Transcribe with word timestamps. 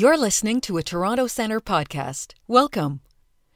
You're 0.00 0.16
listening 0.16 0.62
to 0.62 0.78
a 0.78 0.82
Toronto 0.82 1.26
Centre 1.26 1.60
podcast. 1.60 2.32
Welcome. 2.48 3.02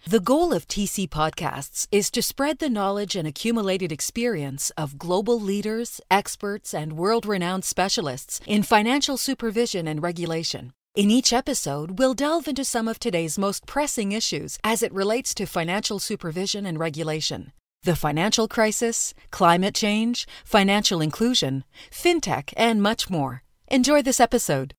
The 0.07 0.21
goal 0.21 0.53
of 0.53 0.69
TC 0.69 1.09
Podcasts 1.09 1.89
is 1.91 2.11
to 2.11 2.21
spread 2.21 2.59
the 2.59 2.69
knowledge 2.69 3.17
and 3.17 3.27
accumulated 3.27 3.91
experience 3.91 4.69
of 4.77 4.99
global 4.99 5.41
leaders, 5.41 6.03
experts, 6.11 6.75
and 6.75 6.99
world 6.99 7.25
renowned 7.25 7.65
specialists 7.65 8.43
in 8.47 8.63
financial 8.63 9.17
supervision 9.17 9.89
and 9.89 10.03
regulation. 10.03 10.75
In 10.95 11.11
each 11.11 11.33
episode, 11.33 11.99
we'll 11.99 12.13
delve 12.13 12.47
into 12.47 12.63
some 12.63 12.89
of 12.89 12.99
today's 12.99 13.39
most 13.39 13.65
pressing 13.67 14.13
issues 14.13 14.59
as 14.63 14.83
it 14.83 14.93
relates 14.93 15.33
to 15.37 15.47
financial 15.47 15.99
supervision 15.99 16.67
and 16.67 16.79
regulation. 16.79 17.53
The 17.85 17.97
financial 17.97 18.49
crisis, 18.49 19.15
climate 19.31 19.75
change, 19.75 20.29
financial 20.45 21.01
inclusion, 21.01 21.65
fintech, 21.91 22.53
and 22.55 22.83
much 22.83 23.09
more. 23.09 23.45
Enjoy 23.69 24.03
this 24.03 24.21
episode. 24.21 24.75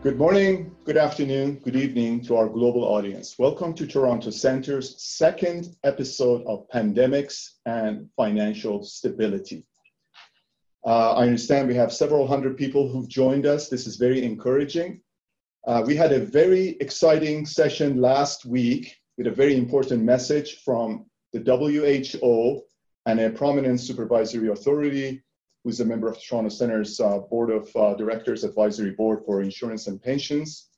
Good 0.00 0.16
morning, 0.16 0.76
good 0.84 0.96
afternoon, 0.96 1.56
good 1.56 1.74
evening 1.74 2.20
to 2.26 2.36
our 2.36 2.48
global 2.48 2.84
audience. 2.84 3.36
Welcome 3.36 3.74
to 3.74 3.84
Toronto 3.84 4.30
Centre's 4.30 5.02
second 5.02 5.74
episode 5.82 6.44
of 6.46 6.68
Pandemics 6.68 7.54
and 7.66 8.08
Financial 8.16 8.84
Stability. 8.84 9.66
Uh, 10.86 11.14
I 11.14 11.24
understand 11.24 11.66
we 11.66 11.74
have 11.74 11.92
several 11.92 12.28
hundred 12.28 12.56
people 12.56 12.88
who've 12.88 13.08
joined 13.08 13.44
us. 13.44 13.68
This 13.68 13.88
is 13.88 13.96
very 13.96 14.22
encouraging. 14.22 15.00
Uh, 15.66 15.82
we 15.84 15.96
had 15.96 16.12
a 16.12 16.20
very 16.24 16.76
exciting 16.78 17.44
session 17.44 18.00
last 18.00 18.46
week 18.46 18.94
with 19.16 19.26
a 19.26 19.32
very 19.32 19.56
important 19.56 20.04
message 20.04 20.62
from 20.64 21.06
the 21.32 21.40
WHO 21.40 22.62
and 23.06 23.18
a 23.18 23.30
prominent 23.30 23.80
supervisory 23.80 24.48
authority 24.50 25.24
who's 25.68 25.80
a 25.80 25.84
member 25.84 26.08
of 26.08 26.18
Toronto 26.18 26.48
Centre's 26.48 26.98
uh, 26.98 27.18
Board 27.18 27.50
of 27.50 27.68
uh, 27.76 27.92
Directors 27.92 28.42
Advisory 28.42 28.92
Board 28.92 29.22
for 29.26 29.42
Insurance 29.42 29.86
and 29.86 30.02
Pensions. 30.02 30.70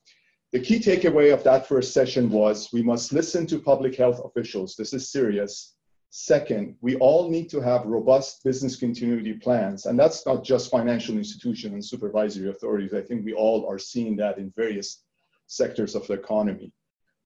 The 0.50 0.58
key 0.58 0.80
takeaway 0.80 1.32
of 1.32 1.44
that 1.44 1.68
first 1.68 1.94
session 1.94 2.28
was 2.28 2.72
we 2.72 2.82
must 2.82 3.12
listen 3.12 3.46
to 3.46 3.60
public 3.60 3.94
health 3.94 4.20
officials. 4.24 4.74
This 4.74 4.92
is 4.92 5.12
serious. 5.12 5.76
Second, 6.10 6.74
we 6.80 6.96
all 6.96 7.30
need 7.30 7.48
to 7.50 7.60
have 7.60 7.86
robust 7.86 8.42
business 8.42 8.74
continuity 8.74 9.34
plans. 9.34 9.86
And 9.86 9.96
that's 9.96 10.26
not 10.26 10.42
just 10.42 10.72
financial 10.72 11.16
institutions 11.16 11.72
and 11.72 11.84
supervisory 11.84 12.50
authorities. 12.50 12.92
I 12.92 13.02
think 13.02 13.24
we 13.24 13.32
all 13.32 13.68
are 13.70 13.78
seeing 13.78 14.16
that 14.16 14.38
in 14.38 14.52
various 14.56 15.04
sectors 15.46 15.94
of 15.94 16.04
the 16.08 16.14
economy. 16.14 16.72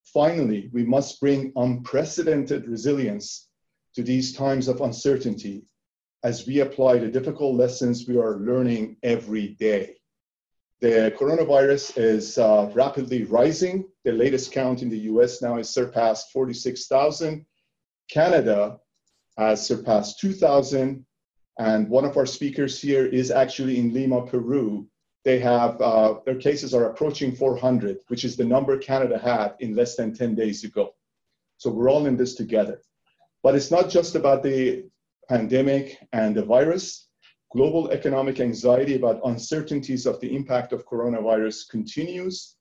Finally, 0.02 0.68
we 0.74 0.84
must 0.84 1.18
bring 1.18 1.50
unprecedented 1.56 2.68
resilience 2.68 3.48
to 3.94 4.02
these 4.02 4.34
times 4.34 4.68
of 4.68 4.82
uncertainty 4.82 5.64
as 6.24 6.46
we 6.46 6.60
apply 6.60 6.98
the 6.98 7.06
difficult 7.06 7.54
lessons 7.54 8.08
we 8.08 8.16
are 8.16 8.38
learning 8.38 8.96
every 9.02 9.48
day. 9.48 9.94
The 10.80 11.14
coronavirus 11.18 11.98
is 11.98 12.38
uh, 12.38 12.70
rapidly 12.74 13.24
rising. 13.24 13.84
The 14.04 14.12
latest 14.12 14.50
count 14.50 14.80
in 14.80 14.88
the 14.88 15.00
US 15.10 15.42
now 15.42 15.56
has 15.58 15.68
surpassed 15.68 16.32
46,000. 16.32 17.44
Canada 18.10 18.80
has 19.36 19.66
surpassed 19.66 20.18
2,000. 20.18 21.04
And 21.58 21.88
one 21.88 22.06
of 22.06 22.16
our 22.16 22.26
speakers 22.26 22.80
here 22.80 23.04
is 23.04 23.30
actually 23.30 23.78
in 23.78 23.92
Lima, 23.92 24.26
Peru. 24.26 24.88
They 25.24 25.38
have, 25.40 25.80
uh, 25.80 26.20
their 26.24 26.36
cases 26.36 26.74
are 26.74 26.90
approaching 26.90 27.36
400, 27.36 27.98
which 28.08 28.24
is 28.24 28.36
the 28.36 28.44
number 28.44 28.76
Canada 28.78 29.18
had 29.18 29.54
in 29.60 29.74
less 29.74 29.94
than 29.94 30.14
10 30.14 30.34
days 30.34 30.64
ago. 30.64 30.94
So 31.58 31.70
we're 31.70 31.90
all 31.90 32.06
in 32.06 32.16
this 32.16 32.34
together. 32.34 32.80
But 33.42 33.54
it's 33.54 33.70
not 33.70 33.90
just 33.90 34.14
about 34.14 34.42
the 34.42 34.84
pandemic 35.28 35.98
and 36.12 36.36
the 36.36 36.44
virus, 36.44 37.08
global 37.52 37.90
economic 37.90 38.40
anxiety 38.40 38.96
about 38.96 39.20
uncertainties 39.24 40.06
of 40.06 40.20
the 40.20 40.34
impact 40.34 40.72
of 40.72 40.86
coronavirus 40.86 41.68
continues. 41.70 42.56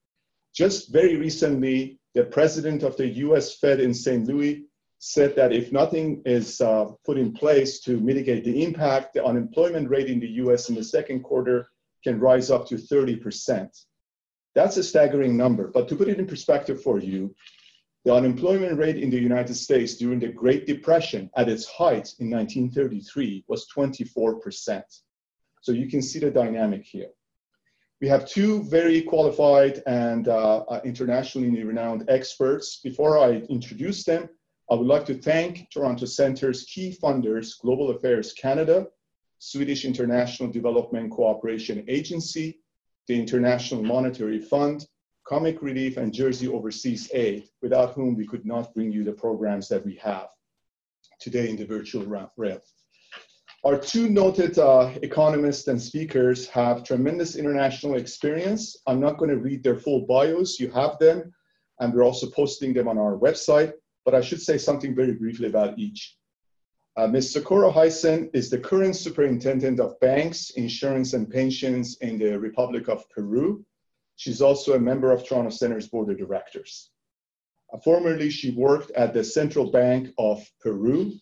Just 0.53 0.93
very 0.93 1.15
recently, 1.15 1.99
the 2.13 2.25
president 2.25 2.83
of 2.83 2.95
the 2.97 3.07
US 3.25 3.57
Fed 3.57 3.79
in 3.79 3.93
St. 3.93 4.27
Louis 4.27 4.65
said 4.99 5.35
that 5.35 5.51
if 5.51 5.71
nothing 5.71 6.21
is 6.25 6.61
uh, 6.61 6.85
put 7.05 7.17
in 7.17 7.33
place 7.33 7.81
to 7.81 7.99
mitigate 7.99 8.45
the 8.45 8.63
impact, 8.63 9.13
the 9.13 9.25
unemployment 9.25 9.89
rate 9.89 10.07
in 10.07 10.19
the 10.19 10.33
US 10.43 10.69
in 10.69 10.75
the 10.75 10.83
second 10.83 11.23
quarter 11.23 11.67
can 12.03 12.19
rise 12.19 12.51
up 12.51 12.67
to 12.67 12.75
30%. 12.75 13.67
That's 14.55 14.77
a 14.77 14.83
staggering 14.83 15.35
number. 15.35 15.67
But 15.67 15.87
to 15.89 15.95
put 15.95 16.07
it 16.07 16.19
in 16.19 16.27
perspective 16.27 16.81
for 16.81 16.99
you, 16.99 17.35
the 18.03 18.13
unemployment 18.13 18.77
rate 18.77 18.97
in 18.97 19.09
the 19.09 19.19
United 19.19 19.55
States 19.55 19.95
during 19.95 20.19
the 20.19 20.27
Great 20.27 20.67
Depression 20.67 21.29
at 21.37 21.47
its 21.47 21.65
height 21.65 22.13
in 22.19 22.29
1933 22.29 23.45
was 23.47 23.67
24%. 23.75 24.83
So 25.61 25.71
you 25.71 25.87
can 25.87 26.01
see 26.01 26.19
the 26.19 26.29
dynamic 26.29 26.83
here. 26.83 27.09
We 28.01 28.09
have 28.09 28.27
two 28.27 28.63
very 28.63 29.01
qualified 29.01 29.81
and 29.87 30.27
uh, 30.27 30.57
uh, 30.63 30.81
internationally 30.83 31.63
renowned 31.63 32.03
experts. 32.09 32.81
Before 32.83 33.17
I 33.17 33.35
introduce 33.49 34.03
them, 34.03 34.27
I 34.69 34.75
would 34.75 34.87
like 34.87 35.05
to 35.05 35.13
thank 35.13 35.69
Toronto 35.71 36.05
Centre's 36.05 36.65
key 36.65 36.97
funders, 37.01 37.57
Global 37.61 37.91
Affairs 37.91 38.33
Canada, 38.33 38.87
Swedish 39.39 39.85
International 39.85 40.49
Development 40.49 41.09
Cooperation 41.09 41.85
Agency, 41.87 42.59
the 43.07 43.17
International 43.17 43.81
Monetary 43.81 44.39
Fund, 44.39 44.85
Comic 45.25 45.61
Relief, 45.61 45.97
and 45.97 46.13
Jersey 46.13 46.47
Overseas 46.47 47.09
Aid, 47.13 47.49
without 47.61 47.93
whom 47.93 48.15
we 48.15 48.27
could 48.27 48.45
not 48.45 48.73
bring 48.73 48.91
you 48.91 49.03
the 49.03 49.13
programs 49.13 49.67
that 49.69 49.85
we 49.85 49.95
have 49.95 50.27
today 51.19 51.49
in 51.49 51.55
the 51.55 51.65
virtual 51.65 52.05
realm. 52.05 52.59
Our 53.65 53.77
two 53.77 54.09
noted 54.09 54.59
uh, 54.59 54.91
economists 55.03 55.69
and 55.69 55.81
speakers 55.81 56.47
have 56.49 56.83
tremendous 56.83 57.37
international 57.37 57.95
experience. 57.95 58.75
I'm 58.87 58.99
not 58.99 59.17
going 59.17 59.31
to 59.31 59.37
read 59.37 59.63
their 59.63 59.77
full 59.77 60.05
bios, 60.05 60.59
you 60.59 60.69
have 60.71 60.99
them, 60.99 61.33
and 61.79 61.93
we're 61.93 62.03
also 62.03 62.29
posting 62.29 62.73
them 62.73 62.89
on 62.89 62.97
our 62.97 63.17
website, 63.17 63.71
but 64.03 64.13
I 64.13 64.19
should 64.19 64.41
say 64.41 64.57
something 64.57 64.93
very 64.93 65.13
briefly 65.13 65.47
about 65.47 65.79
each. 65.79 66.17
Uh, 66.97 67.07
Ms. 67.07 67.33
Socorro 67.33 67.71
Heysen 67.71 68.29
is 68.33 68.49
the 68.49 68.59
current 68.59 68.95
superintendent 68.95 69.79
of 69.79 69.99
banks, 69.99 70.51
insurance, 70.51 71.13
and 71.13 71.29
pensions 71.29 71.97
in 72.01 72.19
the 72.19 72.37
Republic 72.37 72.87
of 72.89 73.09
Peru. 73.09 73.65
She's 74.15 74.41
also 74.41 74.73
a 74.73 74.79
member 74.79 75.11
of 75.11 75.25
Toronto 75.25 75.49
Centre's 75.49 75.87
Board 75.87 76.09
of 76.09 76.17
Directors. 76.17 76.91
Uh, 77.73 77.79
formerly, 77.79 78.29
she 78.29 78.51
worked 78.51 78.91
at 78.91 79.13
the 79.13 79.23
Central 79.23 79.71
Bank 79.71 80.09
of 80.17 80.47
Peru 80.61 81.13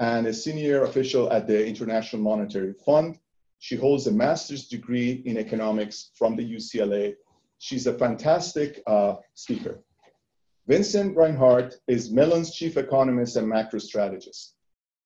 and 0.00 0.26
a 0.26 0.32
senior 0.32 0.84
official 0.84 1.32
at 1.32 1.46
the 1.46 1.66
International 1.66 2.22
Monetary 2.22 2.74
Fund. 2.84 3.18
She 3.58 3.74
holds 3.74 4.06
a 4.06 4.12
master's 4.12 4.68
degree 4.68 5.22
in 5.24 5.36
economics 5.36 6.10
from 6.14 6.36
the 6.36 6.44
UCLA. 6.44 7.14
She's 7.58 7.86
a 7.86 7.98
fantastic 7.98 8.82
uh, 8.86 9.16
speaker. 9.34 9.82
Vincent 10.68 11.16
Reinhart 11.16 11.76
is 11.88 12.10
Mellon's 12.10 12.54
chief 12.54 12.76
economist 12.76 13.36
and 13.36 13.48
macro 13.48 13.78
strategist. 13.78 14.54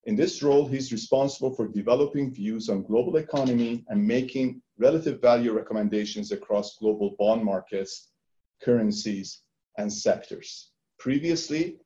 In 0.05 0.16
this 0.16 0.43
role, 0.43 0.66
he's 0.66 0.91
responsible 0.91 1.55
for 1.55 1.69
developing 1.69 2.34
views 2.34 2.69
on 2.69 2.82
global 2.82 3.16
economy 3.16 3.84
and 3.88 4.05
making 4.05 4.61
relative 4.82 5.20
value 5.20 5.53
recommendations 5.53 6.32
across 6.32 6.76
global 6.78 7.15
bond 7.19 7.44
markets, 7.44 8.09
currencies, 8.62 9.43
and 9.78 9.91
sectors. 9.93 10.72
Previously, 10.98 11.78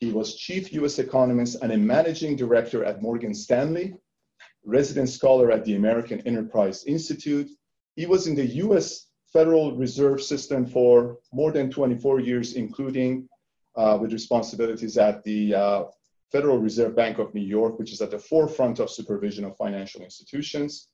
he 0.00 0.10
was 0.10 0.36
chief 0.36 0.72
US 0.72 0.98
economist 0.98 1.62
and 1.62 1.70
a 1.72 1.78
managing 1.78 2.34
director 2.36 2.84
at 2.84 3.00
Morgan 3.00 3.34
Stanley, 3.34 3.94
resident 4.64 5.08
scholar 5.08 5.52
at 5.52 5.64
the 5.64 5.76
American 5.76 6.20
Enterprise 6.30 6.84
Institute. 6.84 7.48
He 7.94 8.06
was 8.06 8.26
in 8.26 8.34
the 8.34 8.48
US 8.64 8.86
Federal 9.32 9.76
Reserve 9.76 10.20
System 10.22 10.66
for 10.66 11.18
more 11.32 11.52
than 11.52 11.70
24 11.70 12.20
years, 12.20 12.54
including 12.54 13.28
uh, 13.76 13.96
with 14.00 14.12
responsibilities 14.12 14.98
at 14.98 15.24
the 15.24 15.54
uh, 15.54 15.84
Federal 16.30 16.58
Reserve 16.58 16.94
Bank 16.96 17.18
of 17.18 17.32
New 17.34 17.48
York, 17.58 17.78
which 17.78 17.92
is 17.92 18.00
at 18.00 18.10
the 18.10 18.18
forefront 18.18 18.78
of 18.78 18.90
supervision 18.90 19.44
of 19.44 19.56
financial 19.56 20.02
institutions. 20.02 20.88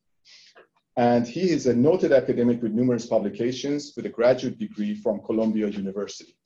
And 0.98 1.28
he 1.28 1.50
is 1.50 1.68
a 1.68 1.74
noted 1.74 2.10
academic 2.10 2.60
with 2.60 2.72
numerous 2.72 3.06
publications 3.06 3.92
with 3.94 4.04
a 4.06 4.08
graduate 4.08 4.58
degree 4.58 4.96
from 4.96 5.20
Columbia 5.20 5.68
University. 5.68 6.36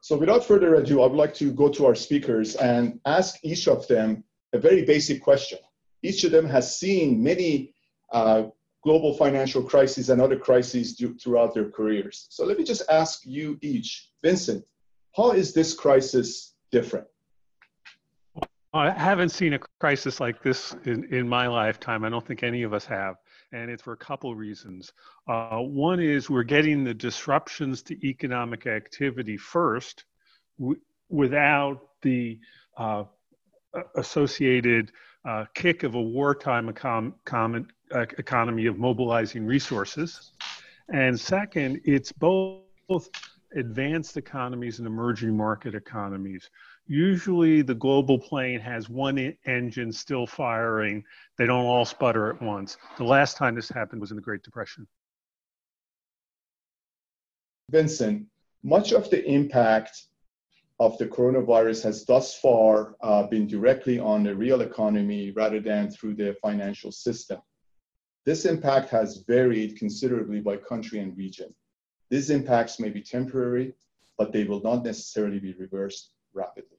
So 0.00 0.16
without 0.16 0.42
further 0.42 0.76
ado, 0.76 1.02
I 1.02 1.06
would 1.06 1.18
like 1.18 1.34
to 1.34 1.52
go 1.52 1.68
to 1.68 1.84
our 1.84 1.94
speakers 1.94 2.56
and 2.56 2.98
ask 3.04 3.36
each 3.42 3.68
of 3.68 3.86
them 3.86 4.24
a 4.54 4.58
very 4.58 4.86
basic 4.86 5.22
question. 5.22 5.58
Each 6.02 6.24
of 6.24 6.30
them 6.30 6.48
has 6.48 6.78
seen 6.78 7.22
many 7.22 7.74
uh, 8.10 8.44
global 8.82 9.12
financial 9.12 9.62
crises 9.62 10.08
and 10.08 10.22
other 10.22 10.38
crises 10.38 10.98
throughout 11.22 11.52
their 11.52 11.68
careers. 11.68 12.26
So 12.30 12.46
let 12.46 12.56
me 12.56 12.64
just 12.64 12.84
ask 12.88 13.20
you 13.26 13.58
each, 13.60 14.08
Vincent, 14.24 14.64
how 15.14 15.32
is 15.32 15.52
this 15.52 15.74
crisis 15.74 16.54
different? 16.72 17.06
I 18.72 18.90
haven't 18.90 19.30
seen 19.30 19.52
a 19.52 19.58
crisis 19.78 20.20
like 20.20 20.42
this 20.42 20.74
in, 20.86 21.04
in 21.12 21.28
my 21.28 21.48
lifetime. 21.48 22.02
I 22.04 22.08
don't 22.08 22.26
think 22.26 22.42
any 22.42 22.62
of 22.62 22.72
us 22.72 22.86
have. 22.86 23.16
And 23.52 23.70
it's 23.70 23.82
for 23.82 23.92
a 23.92 23.96
couple 23.96 24.34
reasons. 24.34 24.92
Uh, 25.26 25.58
one 25.58 26.00
is 26.00 26.28
we're 26.28 26.42
getting 26.42 26.84
the 26.84 26.94
disruptions 26.94 27.82
to 27.84 28.06
economic 28.06 28.66
activity 28.66 29.36
first 29.38 30.04
w- 30.58 30.80
without 31.08 31.80
the 32.02 32.38
uh, 32.76 33.04
associated 33.96 34.92
uh, 35.26 35.44
kick 35.54 35.82
of 35.82 35.94
a 35.94 36.00
wartime 36.00 36.70
econ- 36.72 37.66
uh, 37.94 38.00
economy 38.18 38.66
of 38.66 38.78
mobilizing 38.78 39.46
resources. 39.46 40.32
And 40.92 41.18
second, 41.18 41.80
it's 41.84 42.12
both 42.12 42.68
advanced 43.56 44.16
economies 44.16 44.78
and 44.78 44.86
emerging 44.86 45.36
market 45.36 45.74
economies. 45.74 46.50
Usually, 46.88 47.60
the 47.60 47.74
global 47.74 48.18
plane 48.18 48.60
has 48.60 48.88
one 48.88 49.36
engine 49.44 49.92
still 49.92 50.26
firing. 50.26 51.04
They 51.36 51.44
don't 51.44 51.66
all 51.66 51.84
sputter 51.84 52.30
at 52.30 52.40
once. 52.40 52.78
The 52.96 53.04
last 53.04 53.36
time 53.36 53.54
this 53.54 53.68
happened 53.68 54.00
was 54.00 54.10
in 54.10 54.16
the 54.16 54.22
Great 54.22 54.42
Depression. 54.42 54.88
Vincent, 57.70 58.26
much 58.62 58.92
of 58.92 59.10
the 59.10 59.22
impact 59.26 60.06
of 60.80 60.96
the 60.96 61.06
coronavirus 61.06 61.82
has 61.82 62.06
thus 62.06 62.38
far 62.38 62.96
uh, 63.02 63.24
been 63.24 63.46
directly 63.46 63.98
on 63.98 64.22
the 64.22 64.34
real 64.34 64.62
economy 64.62 65.30
rather 65.32 65.60
than 65.60 65.90
through 65.90 66.14
the 66.14 66.34
financial 66.40 66.90
system. 66.90 67.38
This 68.24 68.46
impact 68.46 68.88
has 68.88 69.24
varied 69.26 69.76
considerably 69.76 70.40
by 70.40 70.56
country 70.56 71.00
and 71.00 71.14
region. 71.18 71.54
These 72.08 72.30
impacts 72.30 72.80
may 72.80 72.88
be 72.88 73.02
temporary, 73.02 73.74
but 74.16 74.32
they 74.32 74.44
will 74.44 74.62
not 74.62 74.84
necessarily 74.84 75.38
be 75.38 75.52
reversed 75.52 76.12
rapidly. 76.32 76.77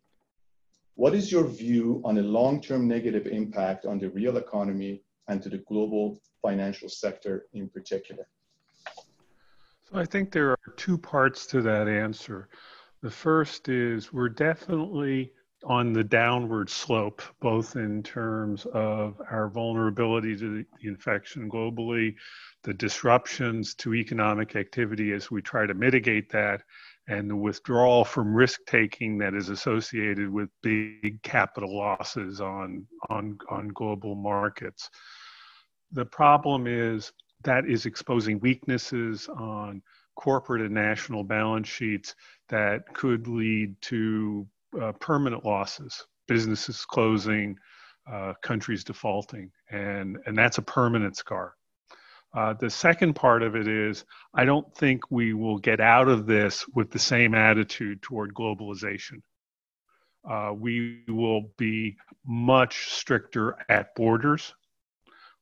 What 1.00 1.16
is 1.16 1.32
your 1.32 1.48
view 1.48 2.02
on 2.04 2.18
a 2.18 2.22
long-term 2.22 2.86
negative 2.86 3.26
impact 3.26 3.86
on 3.86 4.00
the 4.00 4.10
real 4.10 4.36
economy 4.36 5.02
and 5.30 5.42
to 5.42 5.48
the 5.48 5.60
global 5.60 6.20
financial 6.42 6.90
sector 6.90 7.46
in 7.54 7.70
particular? 7.70 8.28
So 9.90 9.94
I 9.94 10.04
think 10.04 10.30
there 10.30 10.52
are 10.52 10.74
two 10.76 10.98
parts 10.98 11.46
to 11.48 11.62
that 11.62 11.88
answer. 11.88 12.50
The 13.02 13.10
first 13.10 13.70
is 13.70 14.12
we're 14.12 14.28
definitely 14.28 15.32
on 15.64 15.94
the 15.94 16.04
downward 16.04 16.70
slope, 16.70 17.22
both 17.40 17.78
in 17.78 18.04
terms 18.04 18.66
of 18.74 19.22
our 19.32 19.48
vulnerability 19.48 20.36
to 20.36 20.66
the 20.82 20.88
infection 20.90 21.50
globally, 21.50 22.14
the 22.64 22.74
disruptions 22.74 23.74
to 23.76 23.94
economic 23.94 24.58
activity 24.58 25.14
as 25.14 25.32
we 25.32 25.42
try 25.42 25.66
to 25.66 25.74
mitigate 25.74 26.30
that, 26.32 26.64
and 27.10 27.28
the 27.30 27.36
withdrawal 27.36 28.06
from 28.06 28.36
risk 28.36 28.60
taking 28.68 29.18
that 29.18 29.34
is 29.34 29.50
associated 29.50 30.30
with 30.30 30.48
big 30.62 31.22
capital 31.24 31.76
losses 31.76 32.40
on, 32.40 32.86
on, 33.10 33.38
on 33.50 33.68
global 33.70 34.14
markets. 34.14 34.90
The 35.92 36.06
problem 36.06 36.68
is 36.68 37.12
that 37.44 37.66
is 37.66 37.88
exposing 37.88 38.40
weaknesses 38.40 39.28
on 39.28 39.82
corporate 40.16 40.62
and 40.62 40.74
national 40.74 41.24
balance 41.24 41.68
sheets 41.68 42.14
that 42.50 42.82
could 42.94 43.28
lead 43.28 43.76
to 43.82 44.46
uh, 44.80 44.92
permanent 45.00 45.44
losses, 45.44 46.06
businesses 46.28 46.86
closing, 46.86 47.58
uh, 48.12 48.34
countries 48.44 48.84
defaulting, 48.84 49.50
and, 49.72 50.18
and 50.28 50.38
that's 50.38 50.60
a 50.60 50.62
permanent 50.62 51.18
scar. 51.18 51.56
Uh, 52.34 52.54
the 52.54 52.70
second 52.70 53.16
part 53.16 53.42
of 53.42 53.56
it 53.56 53.68
is 53.68 54.06
I 54.34 54.46
don't 54.46 54.74
think 54.76 55.10
we 55.10 55.34
will 55.34 55.58
get 55.58 55.80
out 55.80 56.08
of 56.08 56.28
this 56.28 56.68
with 56.68 56.92
the 56.92 57.00
same 57.00 57.34
attitude 57.34 58.02
toward 58.02 58.34
globalization. 58.34 59.22
Uh, 60.30 60.54
we 60.54 61.04
will 61.08 61.52
be 61.58 61.98
much 62.26 62.90
stricter 62.90 63.58
at 63.68 63.96
borders. 63.96 64.54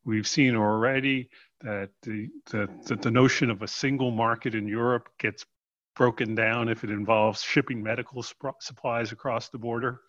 We've 0.06 0.28
seen 0.28 0.56
already 0.56 1.30
that 1.62 1.90
the, 2.04 2.30
the, 2.52 2.70
that 2.86 3.02
the 3.02 3.12
notion 3.12 3.50
of 3.50 3.64
a 3.64 3.68
single 3.68 4.12
market 4.12 4.56
in 4.56 4.68
Europe 4.68 5.10
gets 5.20 5.46
broken 5.96 6.36
down 6.36 6.70
if 6.70 6.84
it 6.84 6.92
involves 6.92 7.42
shipping 7.42 7.82
medical 7.82 8.22
sp- 8.24 8.62
supplies 8.62 9.12
across 9.12 9.50
the 9.50 9.58
border, 9.58 10.02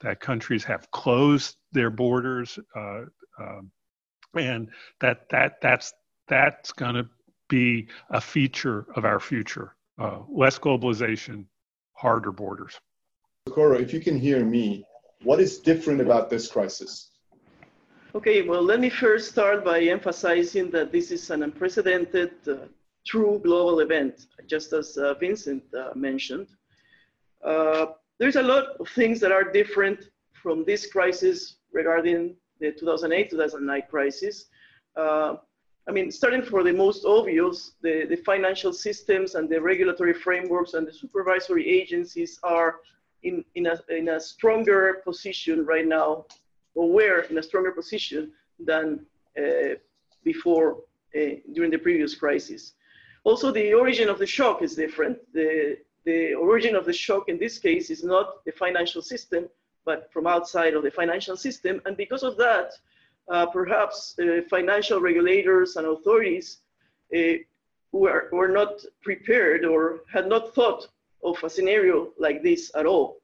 that 0.00 0.18
countries 0.18 0.64
have 0.64 0.90
closed 0.90 1.56
their 1.72 1.90
borders, 1.90 2.58
uh, 2.74 3.02
um, 3.38 3.70
and 4.34 4.70
that 5.00 5.28
that 5.30 5.60
that's 5.60 5.92
that's 6.28 6.72
going 6.72 6.94
to 6.94 7.08
be 7.48 7.88
a 8.10 8.20
feature 8.20 8.86
of 8.96 9.04
our 9.04 9.20
future. 9.20 9.74
Uh, 9.98 10.18
less 10.28 10.58
globalization, 10.58 11.44
harder 11.94 12.32
borders. 12.32 12.78
Socorro, 13.48 13.78
if 13.78 13.92
you 13.94 14.00
can 14.00 14.18
hear 14.18 14.44
me, 14.44 14.84
what 15.22 15.40
is 15.40 15.58
different 15.58 16.00
about 16.00 16.28
this 16.28 16.48
crisis? 16.48 17.12
Okay, 18.14 18.42
well, 18.42 18.62
let 18.62 18.80
me 18.80 18.90
first 18.90 19.30
start 19.30 19.64
by 19.64 19.80
emphasizing 19.82 20.70
that 20.70 20.90
this 20.92 21.10
is 21.10 21.30
an 21.30 21.42
unprecedented, 21.42 22.32
uh, 22.48 22.66
true 23.06 23.40
global 23.42 23.80
event, 23.80 24.26
just 24.46 24.72
as 24.72 24.96
uh, 24.96 25.14
Vincent 25.14 25.62
uh, 25.74 25.90
mentioned. 25.94 26.48
Uh, 27.44 27.86
there's 28.18 28.36
a 28.36 28.42
lot 28.42 28.64
of 28.80 28.88
things 28.88 29.20
that 29.20 29.32
are 29.32 29.44
different 29.44 30.10
from 30.32 30.64
this 30.64 30.86
crisis 30.86 31.56
regarding 31.72 32.36
the 32.60 32.72
2008-2009 32.72 33.88
crisis. 33.88 34.46
Uh, 34.96 35.36
I 35.88 35.92
mean, 35.92 36.10
starting 36.10 36.42
for 36.42 36.64
the 36.64 36.72
most 36.72 37.04
obvious, 37.04 37.72
the, 37.80 38.06
the 38.06 38.16
financial 38.16 38.72
systems 38.72 39.36
and 39.36 39.48
the 39.48 39.60
regulatory 39.60 40.14
frameworks 40.14 40.74
and 40.74 40.86
the 40.86 40.92
supervisory 40.92 41.68
agencies 41.68 42.40
are 42.42 42.76
in, 43.22 43.44
in, 43.54 43.66
a, 43.66 43.80
in 43.88 44.08
a 44.08 44.20
stronger 44.20 45.02
position 45.04 45.64
right 45.64 45.86
now 45.86 46.24
or 46.74 46.90
were 46.90 47.20
in 47.30 47.38
a 47.38 47.42
stronger 47.42 47.70
position 47.70 48.32
than 48.58 49.06
uh, 49.38 49.74
before 50.24 50.78
uh, 51.16 51.36
during 51.52 51.70
the 51.70 51.78
previous 51.78 52.14
crisis. 52.14 52.72
Also, 53.24 53.52
the 53.52 53.72
origin 53.72 54.08
of 54.08 54.18
the 54.18 54.26
shock 54.26 54.62
is 54.62 54.74
different. 54.74 55.18
The, 55.32 55.78
the 56.04 56.34
origin 56.34 56.74
of 56.74 56.84
the 56.84 56.92
shock 56.92 57.28
in 57.28 57.38
this 57.38 57.58
case 57.58 57.90
is 57.90 58.02
not 58.04 58.44
the 58.44 58.52
financial 58.52 59.02
system, 59.02 59.48
but 59.84 60.12
from 60.12 60.26
outside 60.26 60.74
of 60.74 60.82
the 60.82 60.90
financial 60.90 61.36
system. 61.36 61.80
And 61.86 61.96
because 61.96 62.24
of 62.24 62.36
that, 62.38 62.72
perhaps 63.52 64.14
uh, 64.18 64.40
financial 64.48 65.00
regulators 65.00 65.76
and 65.76 65.86
authorities 65.86 66.58
uh, 67.16 67.34
were, 67.92 68.28
were 68.32 68.48
not 68.48 68.82
prepared 69.02 69.64
or 69.64 70.00
had 70.12 70.28
not 70.28 70.54
thought 70.54 70.88
of 71.24 71.36
a 71.42 71.50
scenario 71.50 72.08
like 72.18 72.42
this 72.42 72.70
at 72.74 72.86
all. 72.86 73.18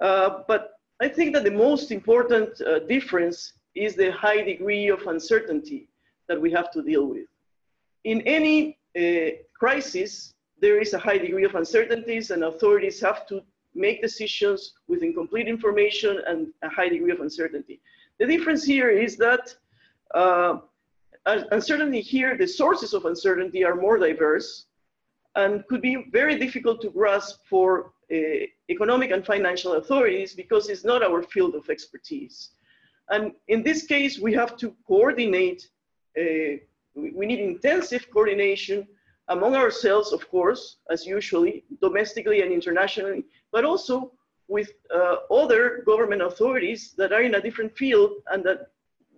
Uh, 0.00 0.42
but 0.48 0.72
I 1.00 1.08
think 1.08 1.34
that 1.34 1.44
the 1.44 1.50
most 1.50 1.90
important 1.92 2.60
uh, 2.60 2.80
difference 2.80 3.54
is 3.74 3.94
the 3.94 4.10
high 4.12 4.42
degree 4.42 4.88
of 4.88 5.06
uncertainty 5.06 5.88
that 6.28 6.40
we 6.40 6.50
have 6.52 6.70
to 6.72 6.82
deal 6.82 7.06
with. 7.06 7.26
In 8.04 8.22
any 8.22 8.78
uh, 8.98 9.36
crisis, 9.58 10.34
there 10.60 10.80
is 10.80 10.94
a 10.94 10.98
high 10.98 11.18
degree 11.18 11.44
of 11.44 11.54
uncertainties 11.54 12.30
and 12.30 12.44
authorities 12.44 13.00
have 13.00 13.26
to 13.28 13.42
make 13.74 14.02
decisions 14.02 14.74
with 14.88 15.02
incomplete 15.02 15.48
information 15.48 16.22
and 16.26 16.48
a 16.62 16.68
high 16.68 16.88
degree 16.88 17.12
of 17.12 17.20
uncertainty. 17.20 17.80
The 18.20 18.26
difference 18.26 18.64
here 18.64 18.90
is 18.90 19.16
that 19.16 19.56
uh, 20.14 20.58
uncertainty 21.24 22.02
here, 22.02 22.36
the 22.36 22.46
sources 22.46 22.92
of 22.92 23.06
uncertainty 23.06 23.64
are 23.64 23.74
more 23.74 23.96
diverse 23.96 24.66
and 25.36 25.66
could 25.68 25.80
be 25.80 26.06
very 26.12 26.38
difficult 26.38 26.82
to 26.82 26.90
grasp 26.90 27.40
for 27.48 27.92
uh, 28.12 28.44
economic 28.68 29.10
and 29.10 29.24
financial 29.24 29.74
authorities 29.74 30.34
because 30.34 30.68
it's 30.68 30.84
not 30.84 31.02
our 31.02 31.22
field 31.22 31.54
of 31.54 31.70
expertise. 31.70 32.50
And 33.08 33.32
in 33.48 33.62
this 33.62 33.86
case, 33.86 34.18
we 34.18 34.34
have 34.34 34.54
to 34.58 34.76
coordinate, 34.86 35.70
uh, 36.18 36.60
we 36.94 37.24
need 37.24 37.40
intensive 37.40 38.06
coordination 38.12 38.86
among 39.28 39.54
ourselves, 39.54 40.12
of 40.12 40.28
course, 40.28 40.76
as 40.90 41.06
usually, 41.06 41.64
domestically 41.80 42.42
and 42.42 42.52
internationally, 42.52 43.24
but 43.50 43.64
also 43.64 44.12
with 44.50 44.70
uh, 44.92 45.16
other 45.30 45.82
government 45.86 46.22
authorities 46.22 46.92
that 46.98 47.12
are 47.12 47.22
in 47.22 47.36
a 47.36 47.40
different 47.40 47.72
field 47.78 48.10
and 48.32 48.42
that 48.44 48.58